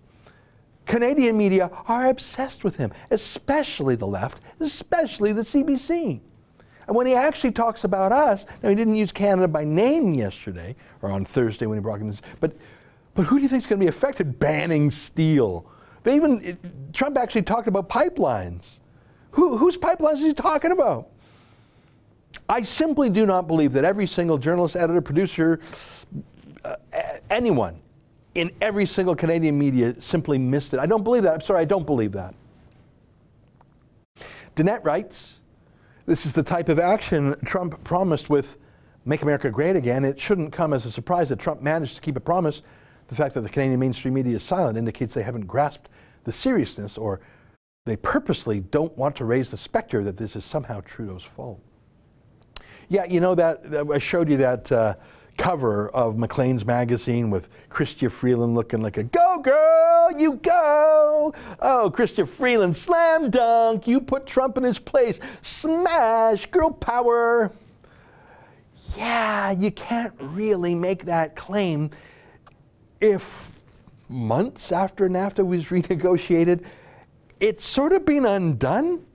Canadian 0.85 1.37
media 1.37 1.71
are 1.87 2.07
obsessed 2.07 2.63
with 2.63 2.75
him, 2.75 2.91
especially 3.11 3.95
the 3.95 4.07
left, 4.07 4.41
especially 4.59 5.31
the 5.31 5.41
CBC. 5.41 6.19
And 6.87 6.95
when 6.95 7.05
he 7.05 7.13
actually 7.13 7.51
talks 7.51 7.83
about 7.83 8.11
us, 8.11 8.45
now 8.61 8.69
he 8.69 8.75
didn't 8.75 8.95
use 8.95 9.11
Canada 9.11 9.47
by 9.47 9.63
name 9.63 10.13
yesterday 10.13 10.75
or 11.01 11.11
on 11.11 11.23
Thursday 11.23 11.67
when 11.67 11.77
he 11.77 11.81
brought 11.81 12.01
in 12.01 12.07
this, 12.07 12.21
but 12.39 12.55
but 13.13 13.25
who 13.25 13.37
do 13.37 13.43
you 13.43 13.49
think 13.49 13.61
is 13.61 13.67
going 13.67 13.79
to 13.79 13.83
be 13.83 13.89
affected? 13.89 14.39
Banning 14.39 14.89
steel. 14.89 15.69
They 16.03 16.15
even 16.15 16.41
it, 16.43 16.93
Trump 16.93 17.17
actually 17.17 17.43
talked 17.43 17.67
about 17.67 17.89
pipelines. 17.89 18.78
Who, 19.39 19.57
whose 19.57 19.77
pipelines 19.77 20.15
is 20.15 20.23
he 20.23 20.33
talking 20.33 20.73
about? 20.73 21.07
I 22.49 22.61
simply 22.61 23.09
do 23.09 23.25
not 23.25 23.47
believe 23.47 23.71
that 23.71 23.85
every 23.85 24.05
single 24.05 24.37
journalist, 24.37 24.75
editor, 24.75 24.99
producer, 24.99 25.61
uh, 26.65 26.75
anyone 27.29 27.79
in 28.35 28.51
every 28.59 28.85
single 28.85 29.15
Canadian 29.15 29.57
media 29.57 29.99
simply 30.01 30.37
missed 30.37 30.73
it. 30.73 30.79
I 30.81 30.85
don't 30.85 31.05
believe 31.05 31.23
that. 31.23 31.35
I'm 31.35 31.41
sorry, 31.41 31.61
I 31.61 31.65
don't 31.65 31.85
believe 31.85 32.11
that. 32.11 32.35
Danette 34.57 34.83
writes, 34.83 35.39
this 36.05 36.25
is 36.25 36.33
the 36.33 36.43
type 36.43 36.67
of 36.67 36.77
action 36.77 37.33
Trump 37.45 37.81
promised 37.85 38.29
with 38.29 38.57
Make 39.05 39.21
America 39.21 39.49
Great 39.49 39.77
Again. 39.77 40.03
It 40.03 40.19
shouldn't 40.19 40.51
come 40.51 40.73
as 40.73 40.85
a 40.85 40.91
surprise 40.91 41.29
that 41.29 41.39
Trump 41.39 41.61
managed 41.61 41.95
to 41.95 42.01
keep 42.01 42.17
a 42.17 42.19
promise. 42.19 42.61
The 43.07 43.15
fact 43.15 43.35
that 43.35 43.41
the 43.41 43.49
Canadian 43.49 43.79
mainstream 43.79 44.15
media 44.15 44.35
is 44.35 44.43
silent 44.43 44.77
indicates 44.77 45.13
they 45.13 45.23
haven't 45.23 45.47
grasped 45.47 45.87
the 46.25 46.33
seriousness 46.33 46.97
or 46.97 47.21
they 47.89 47.97
purposely 47.97 48.59
don't 48.59 48.95
want 48.97 49.15
to 49.17 49.25
raise 49.25 49.51
the 49.51 49.57
specter 49.57 50.03
that 50.03 50.17
this 50.17 50.35
is 50.35 50.45
somehow 50.45 50.81
Trudeau's 50.81 51.23
fault. 51.23 51.59
Yeah, 52.87 53.05
you 53.05 53.19
know 53.19 53.35
that, 53.35 53.63
that 53.63 53.87
I 53.89 53.99
showed 53.99 54.29
you 54.29 54.37
that 54.37 54.71
uh, 54.71 54.95
cover 55.37 55.89
of 55.89 56.17
Maclean's 56.17 56.65
magazine 56.65 57.29
with 57.29 57.49
Chrystia 57.69 58.11
Freeland 58.11 58.55
looking 58.55 58.81
like 58.81 58.97
a 58.97 59.03
go 59.03 59.39
girl, 59.39 60.11
you 60.17 60.33
go. 60.35 61.33
Oh, 61.61 61.91
Chrystia 61.93 62.27
Freeland, 62.27 62.75
slam 62.75 63.29
dunk, 63.29 63.87
you 63.87 64.01
put 64.01 64.27
Trump 64.27 64.57
in 64.57 64.63
his 64.63 64.79
place, 64.79 65.19
smash, 65.41 66.45
girl 66.47 66.71
power. 66.71 67.51
Yeah, 68.97 69.51
you 69.51 69.71
can't 69.71 70.13
really 70.19 70.75
make 70.75 71.05
that 71.05 71.35
claim 71.35 71.91
if 72.99 73.51
months 74.09 74.71
after 74.71 75.07
NAFTA 75.07 75.45
was 75.45 75.65
renegotiated, 75.67 76.65
it's 77.39 77.65
sort 77.65 77.93
of 77.93 78.05
been 78.05 78.25
undone. 78.25 79.05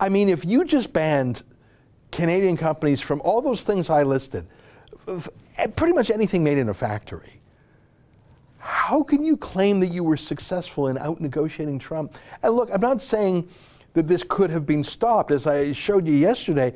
I 0.00 0.08
mean, 0.08 0.28
if 0.28 0.44
you 0.44 0.64
just 0.64 0.92
banned 0.92 1.42
Canadian 2.10 2.56
companies 2.56 3.00
from 3.00 3.20
all 3.22 3.40
those 3.40 3.62
things 3.62 3.90
I 3.90 4.02
listed, 4.02 4.46
pretty 5.76 5.92
much 5.92 6.10
anything 6.10 6.44
made 6.44 6.58
in 6.58 6.68
a 6.68 6.74
factory, 6.74 7.40
how 8.58 9.02
can 9.02 9.24
you 9.24 9.36
claim 9.36 9.80
that 9.80 9.88
you 9.88 10.02
were 10.02 10.16
successful 10.16 10.88
in 10.88 10.98
out 10.98 11.20
negotiating 11.20 11.78
Trump? 11.78 12.16
And 12.42 12.54
look, 12.54 12.70
I'm 12.72 12.80
not 12.80 13.00
saying 13.00 13.48
that 13.92 14.06
this 14.06 14.24
could 14.26 14.50
have 14.50 14.66
been 14.66 14.82
stopped. 14.82 15.30
As 15.30 15.46
I 15.46 15.72
showed 15.72 16.06
you 16.06 16.14
yesterday, 16.14 16.74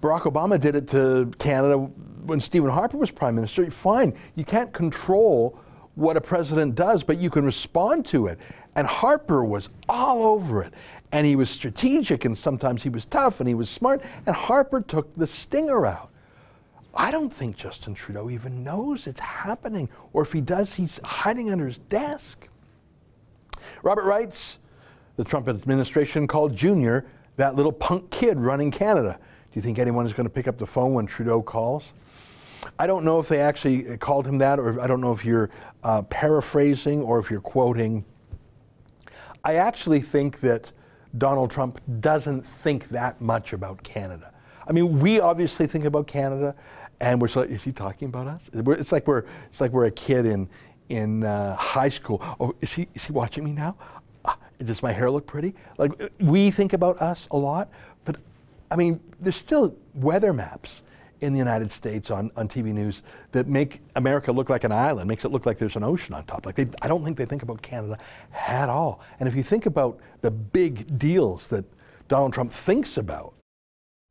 Barack 0.00 0.22
Obama 0.22 0.60
did 0.60 0.76
it 0.76 0.88
to 0.88 1.32
Canada 1.38 1.78
when 1.78 2.40
Stephen 2.40 2.70
Harper 2.70 2.96
was 2.96 3.10
prime 3.10 3.34
minister. 3.34 3.70
Fine, 3.70 4.14
you 4.34 4.44
can't 4.44 4.72
control 4.72 5.58
what 5.94 6.16
a 6.16 6.20
president 6.20 6.74
does, 6.74 7.02
but 7.02 7.18
you 7.18 7.30
can 7.30 7.44
respond 7.44 8.06
to 8.06 8.26
it. 8.26 8.38
And 8.74 8.86
Harper 8.86 9.44
was 9.44 9.70
all 9.88 10.24
over 10.24 10.62
it. 10.62 10.74
And 11.12 11.26
he 11.26 11.36
was 11.36 11.50
strategic, 11.50 12.24
and 12.24 12.36
sometimes 12.36 12.82
he 12.82 12.88
was 12.88 13.06
tough, 13.06 13.40
and 13.40 13.48
he 13.48 13.54
was 13.54 13.70
smart. 13.70 14.02
And 14.26 14.34
Harper 14.34 14.80
took 14.80 15.14
the 15.14 15.26
stinger 15.26 15.86
out. 15.86 16.10
I 16.96 17.10
don't 17.10 17.32
think 17.32 17.56
Justin 17.56 17.94
Trudeau 17.94 18.30
even 18.30 18.62
knows 18.62 19.06
it's 19.06 19.20
happening, 19.20 19.88
or 20.12 20.22
if 20.22 20.32
he 20.32 20.40
does, 20.40 20.74
he's 20.74 21.00
hiding 21.04 21.50
under 21.50 21.66
his 21.66 21.78
desk. 21.78 22.48
Robert 23.82 24.04
writes 24.04 24.58
the 25.16 25.24
Trump 25.24 25.48
administration 25.48 26.26
called 26.26 26.54
Junior 26.54 27.04
that 27.36 27.56
little 27.56 27.72
punk 27.72 28.10
kid 28.10 28.38
running 28.38 28.70
Canada. 28.70 29.18
Do 29.20 29.58
you 29.58 29.62
think 29.62 29.78
anyone 29.78 30.06
is 30.06 30.12
going 30.12 30.26
to 30.26 30.32
pick 30.32 30.46
up 30.46 30.58
the 30.58 30.66
phone 30.66 30.94
when 30.94 31.06
Trudeau 31.06 31.42
calls? 31.42 31.94
I 32.78 32.86
don't 32.86 33.04
know 33.04 33.20
if 33.20 33.28
they 33.28 33.40
actually 33.40 33.96
called 33.98 34.26
him 34.26 34.38
that, 34.38 34.58
or 34.58 34.80
I 34.80 34.86
don't 34.86 35.00
know 35.00 35.12
if 35.12 35.24
you're 35.24 35.50
uh, 35.82 36.02
paraphrasing 36.02 37.02
or 37.02 37.18
if 37.18 37.30
you're 37.30 37.40
quoting. 37.40 38.04
I 39.44 39.54
actually 39.54 40.00
think 40.00 40.40
that 40.40 40.72
Donald 41.18 41.50
Trump 41.50 41.80
doesn't 42.00 42.46
think 42.46 42.88
that 42.88 43.20
much 43.20 43.52
about 43.52 43.82
Canada. 43.82 44.32
I 44.66 44.72
mean, 44.72 44.98
we 45.00 45.20
obviously 45.20 45.66
think 45.66 45.84
about 45.84 46.06
Canada, 46.06 46.54
and 47.00 47.20
we're 47.20 47.28
like, 47.34 47.50
is 47.50 47.62
he 47.62 47.72
talking 47.72 48.08
about 48.08 48.26
us? 48.26 48.50
It's 48.52 48.92
like 48.92 49.06
we're 49.06 49.24
it's 49.48 49.60
like 49.60 49.72
we're 49.72 49.86
a 49.86 49.90
kid 49.90 50.26
in 50.26 50.48
in 50.88 51.24
uh, 51.24 51.54
high 51.56 51.88
school. 51.88 52.22
Oh, 52.40 52.54
is 52.60 52.72
he 52.72 52.88
is 52.94 53.04
he 53.04 53.12
watching 53.12 53.44
me 53.44 53.52
now? 53.52 53.76
Uh, 54.24 54.34
does 54.58 54.82
my 54.82 54.92
hair 54.92 55.10
look 55.10 55.26
pretty? 55.26 55.54
Like 55.76 55.92
we 56.18 56.50
think 56.50 56.72
about 56.72 56.96
us 56.98 57.28
a 57.30 57.36
lot, 57.36 57.68
but 58.04 58.16
I 58.70 58.76
mean, 58.76 59.00
there's 59.20 59.36
still 59.36 59.76
weather 59.94 60.32
maps 60.32 60.82
in 61.24 61.32
the 61.32 61.38
United 61.38 61.70
States 61.70 62.10
on, 62.10 62.30
on 62.36 62.48
TV 62.48 62.66
news 62.66 63.02
that 63.32 63.46
make 63.46 63.80
America 63.96 64.30
look 64.30 64.48
like 64.48 64.64
an 64.64 64.72
island, 64.72 65.08
makes 65.08 65.24
it 65.24 65.32
look 65.32 65.46
like 65.46 65.58
there's 65.58 65.76
an 65.76 65.82
ocean 65.82 66.14
on 66.14 66.24
top. 66.24 66.46
Like 66.46 66.54
they, 66.54 66.66
I 66.82 66.88
don't 66.88 67.02
think 67.02 67.16
they 67.16 67.24
think 67.24 67.42
about 67.42 67.62
Canada 67.62 67.98
at 68.46 68.68
all. 68.68 69.00
And 69.18 69.28
if 69.28 69.34
you 69.34 69.42
think 69.42 69.66
about 69.66 69.98
the 70.20 70.30
big 70.30 70.98
deals 70.98 71.48
that 71.48 71.64
Donald 72.08 72.32
Trump 72.32 72.52
thinks 72.52 72.96
about, 72.96 73.34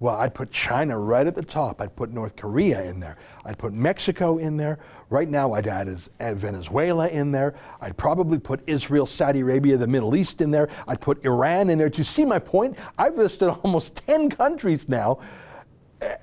well, 0.03 0.15
I'd 0.15 0.33
put 0.33 0.51
China 0.51 0.99
right 0.99 1.25
at 1.25 1.33
the 1.33 1.41
top. 1.41 1.79
I'd 1.79 1.95
put 1.95 2.11
North 2.11 2.35
Korea 2.35 2.83
in 2.83 2.99
there. 2.99 3.15
I'd 3.45 3.57
put 3.57 3.71
Mexico 3.71 4.37
in 4.37 4.57
there. 4.57 4.79
Right 5.09 5.29
now, 5.29 5.53
I'd 5.53 5.65
add 5.65 5.87
Venezuela 6.19 7.07
in 7.07 7.31
there. 7.31 7.55
I'd 7.79 7.95
probably 7.95 8.37
put 8.37 8.59
Israel, 8.67 9.05
Saudi 9.05 9.39
Arabia, 9.39 9.77
the 9.77 9.87
Middle 9.87 10.13
East 10.13 10.41
in 10.41 10.51
there. 10.51 10.67
I'd 10.89 10.99
put 10.99 11.23
Iran 11.23 11.69
in 11.69 11.77
there. 11.77 11.87
Do 11.87 11.99
you 11.99 12.03
see 12.03 12.25
my 12.25 12.37
point? 12.37 12.77
I've 12.97 13.15
listed 13.15 13.47
almost 13.63 13.95
10 13.95 14.29
countries 14.31 14.89
now, 14.89 15.19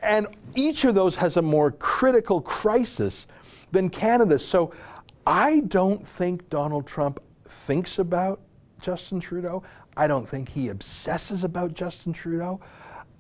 and 0.03 0.27
each 0.55 0.85
of 0.85 0.95
those 0.95 1.17
has 1.17 1.37
a 1.37 1.43
more 1.43 1.71
critical 1.73 2.41
crisis 2.41 3.27
than 3.73 3.89
Canada. 3.89 4.39
So 4.39 4.73
I 5.27 5.61
don't 5.61 6.07
think 6.07 6.49
Donald 6.51 6.87
Trump 6.87 7.21
thinks 7.47 7.99
about 7.99 8.41
Justin 8.81 9.21
Trudeau. 9.21 9.63
I 9.97 10.07
don't 10.07 10.29
think 10.29 10.49
he 10.49 10.69
obsesses 10.69 11.45
about 11.45 11.75
Justin 11.75 12.13
Trudeau. 12.13 12.61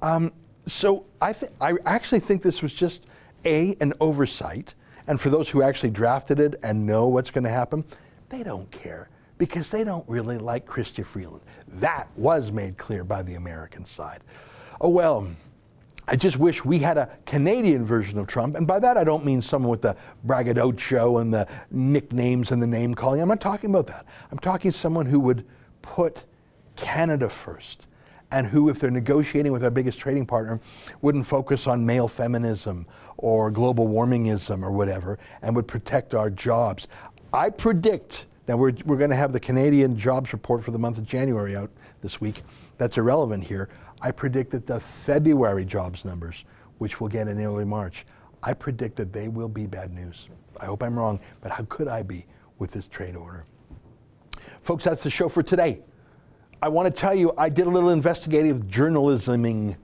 Um, 0.02 0.32
so 0.66 1.04
I, 1.20 1.32
th- 1.32 1.52
I 1.61 1.74
actually 1.84 2.20
think 2.20 2.42
this 2.42 2.62
was 2.62 2.72
just 2.72 3.06
a 3.44 3.74
an 3.80 3.94
oversight, 4.00 4.74
and 5.06 5.20
for 5.20 5.30
those 5.30 5.48
who 5.48 5.62
actually 5.62 5.90
drafted 5.90 6.40
it 6.40 6.54
and 6.62 6.86
know 6.86 7.08
what's 7.08 7.30
going 7.30 7.44
to 7.44 7.50
happen, 7.50 7.84
they 8.28 8.42
don't 8.42 8.70
care 8.70 9.08
because 9.38 9.70
they 9.70 9.84
don't 9.84 10.06
really 10.08 10.36
like 10.36 10.66
Chrystia 10.66 11.04
Freeland. 11.04 11.42
That 11.66 12.08
was 12.16 12.52
made 12.52 12.76
clear 12.76 13.04
by 13.04 13.22
the 13.22 13.34
American 13.34 13.84
side. 13.84 14.20
Oh 14.80 14.90
well. 14.90 15.28
I 16.11 16.16
just 16.16 16.38
wish 16.38 16.64
we 16.64 16.80
had 16.80 16.98
a 16.98 17.08
Canadian 17.24 17.86
version 17.86 18.18
of 18.18 18.26
Trump. 18.26 18.56
And 18.56 18.66
by 18.66 18.80
that, 18.80 18.96
I 18.96 19.04
don't 19.04 19.24
mean 19.24 19.40
someone 19.40 19.70
with 19.70 19.82
the 19.82 19.96
braggadocio 20.24 21.18
and 21.18 21.32
the 21.32 21.46
nicknames 21.70 22.50
and 22.50 22.61
the 22.61 22.66
name 22.66 22.96
calling. 22.96 23.22
I'm 23.22 23.28
not 23.28 23.40
talking 23.40 23.70
about 23.70 23.86
that. 23.86 24.04
I'm 24.32 24.38
talking 24.40 24.72
someone 24.72 25.06
who 25.06 25.20
would 25.20 25.46
put 25.82 26.24
Canada 26.74 27.28
first 27.28 27.86
and 28.32 28.48
who, 28.48 28.68
if 28.68 28.80
they're 28.80 28.90
negotiating 28.90 29.52
with 29.52 29.62
our 29.62 29.70
biggest 29.70 30.00
trading 30.00 30.26
partner, 30.26 30.58
wouldn't 31.00 31.26
focus 31.26 31.68
on 31.68 31.86
male 31.86 32.08
feminism 32.08 32.86
or 33.16 33.52
global 33.52 33.86
warmingism 33.86 34.64
or 34.64 34.72
whatever, 34.72 35.16
and 35.42 35.54
would 35.54 35.68
protect 35.68 36.12
our 36.12 36.28
jobs. 36.28 36.88
I 37.32 37.50
predict, 37.50 38.26
now 38.48 38.56
we're, 38.56 38.72
we're 38.84 38.96
going 38.96 39.11
to 39.11 39.16
have 39.16 39.32
the 39.32 39.40
Canadian 39.40 39.96
jobs 39.96 40.32
report 40.32 40.64
for 40.64 40.72
the 40.72 40.78
month 40.78 40.98
of 40.98 41.06
January 41.06 41.54
out 41.54 41.70
this 42.00 42.20
week. 42.20 42.42
That's 42.78 42.98
irrelevant 42.98 43.44
here. 43.44 43.68
I 44.03 44.11
predict 44.11 44.51
that 44.53 44.66
the 44.66 44.80
February 44.80 45.64
jobs 45.64 46.05
numbers, 46.05 46.44
which 46.78 47.01
we'll 47.01 47.11
get 47.11 47.28
in 47.28 47.40
early 47.44 47.64
March, 47.64 48.07
I 48.42 48.55
predict 48.55 48.96
that 48.96 49.12
they 49.12 49.28
will 49.28 49.48
be 49.48 49.66
bad 49.66 49.92
news. 49.92 50.28
I 50.61 50.66
hope 50.66 50.82
I'm 50.82 50.98
wrong, 50.98 51.20
but 51.40 51.53
how 51.53 51.64
could 51.68 51.88
I 51.88 52.03
be 52.03 52.26
with 52.59 52.72
this 52.72 52.88
trade 52.88 53.16
order? 53.16 53.44
Folks, 54.62 54.84
that's 54.84 55.03
the 55.03 55.11
show 55.11 55.28
for 55.28 55.42
today. 55.42 55.80
I 56.62 56.68
want 56.68 56.94
to 56.94 57.01
tell 57.01 57.14
you, 57.14 57.32
I 57.38 57.48
did 57.48 57.66
a 57.66 57.70
little 57.70 57.90
investigative 57.90 58.66
journalisming 58.66 59.76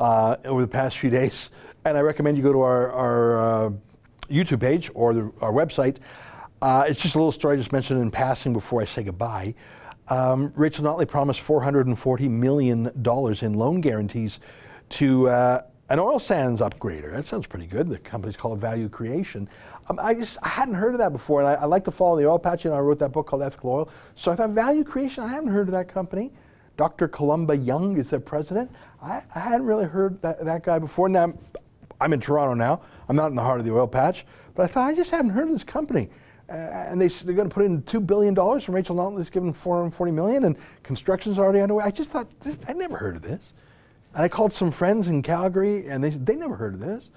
uh, 0.00 0.36
over 0.44 0.60
the 0.60 0.68
past 0.68 0.98
few 0.98 1.10
days, 1.10 1.50
and 1.84 1.96
I 1.96 2.00
recommend 2.00 2.36
you 2.36 2.42
go 2.42 2.52
to 2.52 2.60
our, 2.60 2.92
our 2.92 3.38
uh, 3.66 3.70
YouTube 4.28 4.60
page 4.60 4.90
or 4.94 5.14
the, 5.14 5.32
our 5.40 5.52
website. 5.52 5.98
Uh, 6.60 6.84
it's 6.88 7.00
just 7.00 7.14
a 7.14 7.18
little 7.18 7.32
story 7.32 7.54
I 7.54 7.56
just 7.58 7.72
mentioned 7.72 8.00
in 8.00 8.10
passing 8.10 8.52
before 8.52 8.82
I 8.82 8.86
say 8.86 9.02
goodbye. 9.02 9.54
Um, 10.08 10.52
Rachel 10.54 10.84
Notley 10.84 11.08
promised 11.08 11.40
$440 11.40 12.30
million 12.30 12.86
in 12.86 13.54
loan 13.54 13.80
guarantees 13.80 14.40
to 14.90 15.28
uh, 15.28 15.62
an 15.88 15.98
oil 15.98 16.18
sands 16.18 16.60
upgrader. 16.60 17.12
That 17.12 17.26
sounds 17.26 17.46
pretty 17.46 17.66
good. 17.66 17.88
The 17.88 17.98
company's 17.98 18.36
called 18.36 18.60
Value 18.60 18.88
Creation. 18.88 19.48
Um, 19.88 19.98
I 20.00 20.14
just 20.14 20.38
I 20.42 20.48
hadn't 20.48 20.74
heard 20.74 20.94
of 20.94 20.98
that 20.98 21.12
before, 21.12 21.40
and 21.40 21.48
I, 21.48 21.54
I, 21.54 21.64
like 21.64 21.84
to 21.84 21.92
follow 21.92 22.16
the 22.16 22.26
oil 22.26 22.38
patch. 22.38 22.64
And 22.64 22.74
I 22.74 22.80
wrote 22.80 22.98
that 22.98 23.12
book 23.12 23.26
called 23.28 23.42
Ethical 23.42 23.70
Oil. 23.70 23.88
So 24.14 24.32
I 24.32 24.36
thought 24.36 24.50
Value 24.50 24.82
Creation. 24.82 25.22
I 25.22 25.28
hadn't 25.28 25.50
heard 25.50 25.68
of 25.68 25.72
that 25.72 25.88
company. 25.88 26.32
Dr. 26.76 27.08
Columba 27.08 27.56
Yeung 27.56 27.96
is 27.96 28.10
their 28.10 28.20
president. 28.20 28.70
I, 29.00 29.22
I 29.34 29.38
hadn't 29.38 29.66
really 29.66 29.86
heard 29.86 30.20
that, 30.22 30.44
that 30.44 30.62
guy 30.62 30.78
before. 30.78 31.08
Now 31.08 31.24
I'm, 31.24 31.38
I'm, 32.00 32.12
in 32.12 32.20
Toronto 32.20 32.54
now. 32.54 32.82
I'm 33.08 33.16
not 33.16 33.28
in 33.28 33.34
the 33.34 33.42
heart 33.42 33.60
of 33.60 33.66
the 33.66 33.72
oil 33.72 33.86
patch, 33.86 34.26
but 34.54 34.64
I 34.64 34.66
thought 34.66 34.90
I 34.90 34.94
just 34.94 35.10
haven't 35.10 35.30
heard 35.30 35.44
of 35.44 35.52
this 35.52 35.64
company. 35.64 36.10
Uh, 36.48 36.52
and 36.52 37.00
they, 37.00 37.08
they're 37.08 37.34
going 37.34 37.48
to 37.48 37.54
put 37.54 37.64
in 37.64 37.82
two 37.82 38.00
billion 38.00 38.32
dollars, 38.32 38.66
and 38.66 38.74
Rachel 38.74 38.94
Notley's 38.94 39.30
given 39.30 39.52
440 39.52 40.12
million, 40.12 40.44
and 40.44 40.56
construction's 40.84 41.38
already 41.38 41.60
underway. 41.60 41.84
I 41.84 41.90
just 41.90 42.10
thought 42.10 42.28
I 42.68 42.72
never 42.72 42.96
heard 42.96 43.16
of 43.16 43.22
this. 43.22 43.52
And 44.14 44.22
I 44.22 44.28
called 44.28 44.52
some 44.52 44.70
friends 44.70 45.08
in 45.08 45.22
Calgary, 45.22 45.88
and 45.88 46.02
they 46.02 46.10
said 46.10 46.24
they 46.24 46.36
never 46.36 46.54
heard 46.54 46.74
of 46.74 46.80
this. 46.80 47.10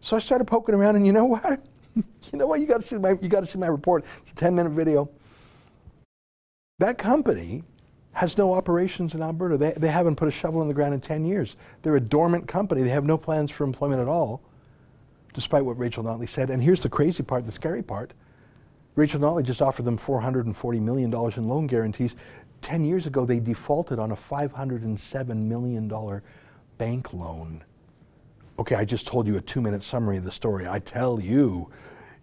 So 0.00 0.16
I 0.16 0.20
started 0.20 0.44
poking 0.46 0.74
around, 0.74 0.96
and 0.96 1.06
you 1.06 1.12
know 1.12 1.24
what? 1.24 1.64
you 1.96 2.04
know 2.34 2.46
what? 2.46 2.60
You 2.60 2.66
got 2.66 2.82
to 2.82 2.86
see 2.86 2.98
my 2.98 3.12
you 3.22 3.28
got 3.28 3.40
to 3.40 3.46
see 3.46 3.58
my 3.58 3.68
report. 3.68 4.04
It's 4.22 4.32
a 4.32 4.34
10 4.34 4.54
minute 4.54 4.70
video. 4.70 5.08
That 6.78 6.98
company 6.98 7.62
has 8.12 8.36
no 8.36 8.52
operations 8.52 9.14
in 9.14 9.22
Alberta. 9.22 9.56
They, 9.56 9.72
they 9.72 9.88
haven't 9.88 10.16
put 10.16 10.28
a 10.28 10.30
shovel 10.30 10.62
in 10.62 10.68
the 10.68 10.74
ground 10.74 10.94
in 10.94 11.00
10 11.00 11.24
years. 11.24 11.56
They're 11.82 11.96
a 11.96 12.00
dormant 12.00 12.46
company. 12.46 12.82
They 12.82 12.90
have 12.90 13.04
no 13.04 13.16
plans 13.16 13.50
for 13.50 13.64
employment 13.64 14.00
at 14.00 14.08
all, 14.08 14.40
despite 15.32 15.64
what 15.64 15.78
Rachel 15.78 16.04
Notley 16.04 16.28
said. 16.28 16.50
And 16.50 16.62
here's 16.62 16.80
the 16.80 16.88
crazy 16.88 17.22
part, 17.22 17.46
the 17.46 17.52
scary 17.52 17.82
part. 17.82 18.12
Rachel 18.96 19.20
Notley 19.20 19.44
just 19.44 19.60
offered 19.60 19.84
them 19.84 19.98
$440 19.98 20.80
million 20.80 21.12
in 21.12 21.48
loan 21.48 21.66
guarantees. 21.66 22.14
10 22.62 22.84
years 22.84 23.06
ago, 23.06 23.26
they 23.26 23.40
defaulted 23.40 23.98
on 23.98 24.12
a 24.12 24.16
$507 24.16 25.36
million 25.36 26.22
bank 26.78 27.12
loan. 27.12 27.64
Okay, 28.58 28.76
I 28.76 28.84
just 28.84 29.06
told 29.06 29.26
you 29.26 29.36
a 29.36 29.40
two 29.40 29.60
minute 29.60 29.82
summary 29.82 30.16
of 30.16 30.24
the 30.24 30.30
story. 30.30 30.68
I 30.68 30.78
tell 30.78 31.20
you, 31.20 31.70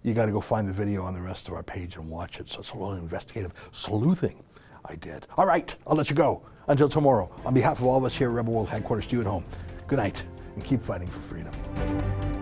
you 0.02 0.14
got 0.14 0.28
to 0.28 0.32
go 0.32 0.42
find 0.42 0.68
the 0.68 0.74
video 0.74 1.04
on 1.04 1.14
the 1.14 1.22
rest 1.22 1.48
of 1.48 1.54
our 1.54 1.64
page 1.64 1.98
and 1.98 2.10
watch 2.10 2.40
it. 2.40 2.50
So 2.50 2.60
it's 2.60 2.72
a 2.72 2.78
little 2.78 2.94
investigative 2.94 3.54
sleuthing 3.72 4.44
I 4.86 4.96
did. 4.96 5.28
All 5.38 5.46
right, 5.46 5.76
I'll 5.86 5.96
let 5.96 6.10
you 6.10 6.16
go. 6.16 6.44
Until 6.68 6.88
tomorrow, 6.88 7.30
on 7.46 7.54
behalf 7.54 7.80
of 7.80 7.86
all 7.86 7.98
of 7.98 8.06
us 8.06 8.16
here 8.16 8.30
at 8.30 8.34
Rebel 8.34 8.54
World 8.54 8.70
Headquarters, 8.70 9.06
do 9.06 9.18
you 9.18 9.22
at 9.22 9.28
home, 9.28 9.46
good 9.88 9.98
night 9.98 10.24
and 10.56 10.64
keep 10.64 10.82
fighting 10.82 11.08
for 11.08 11.20
freedom. 11.20 12.41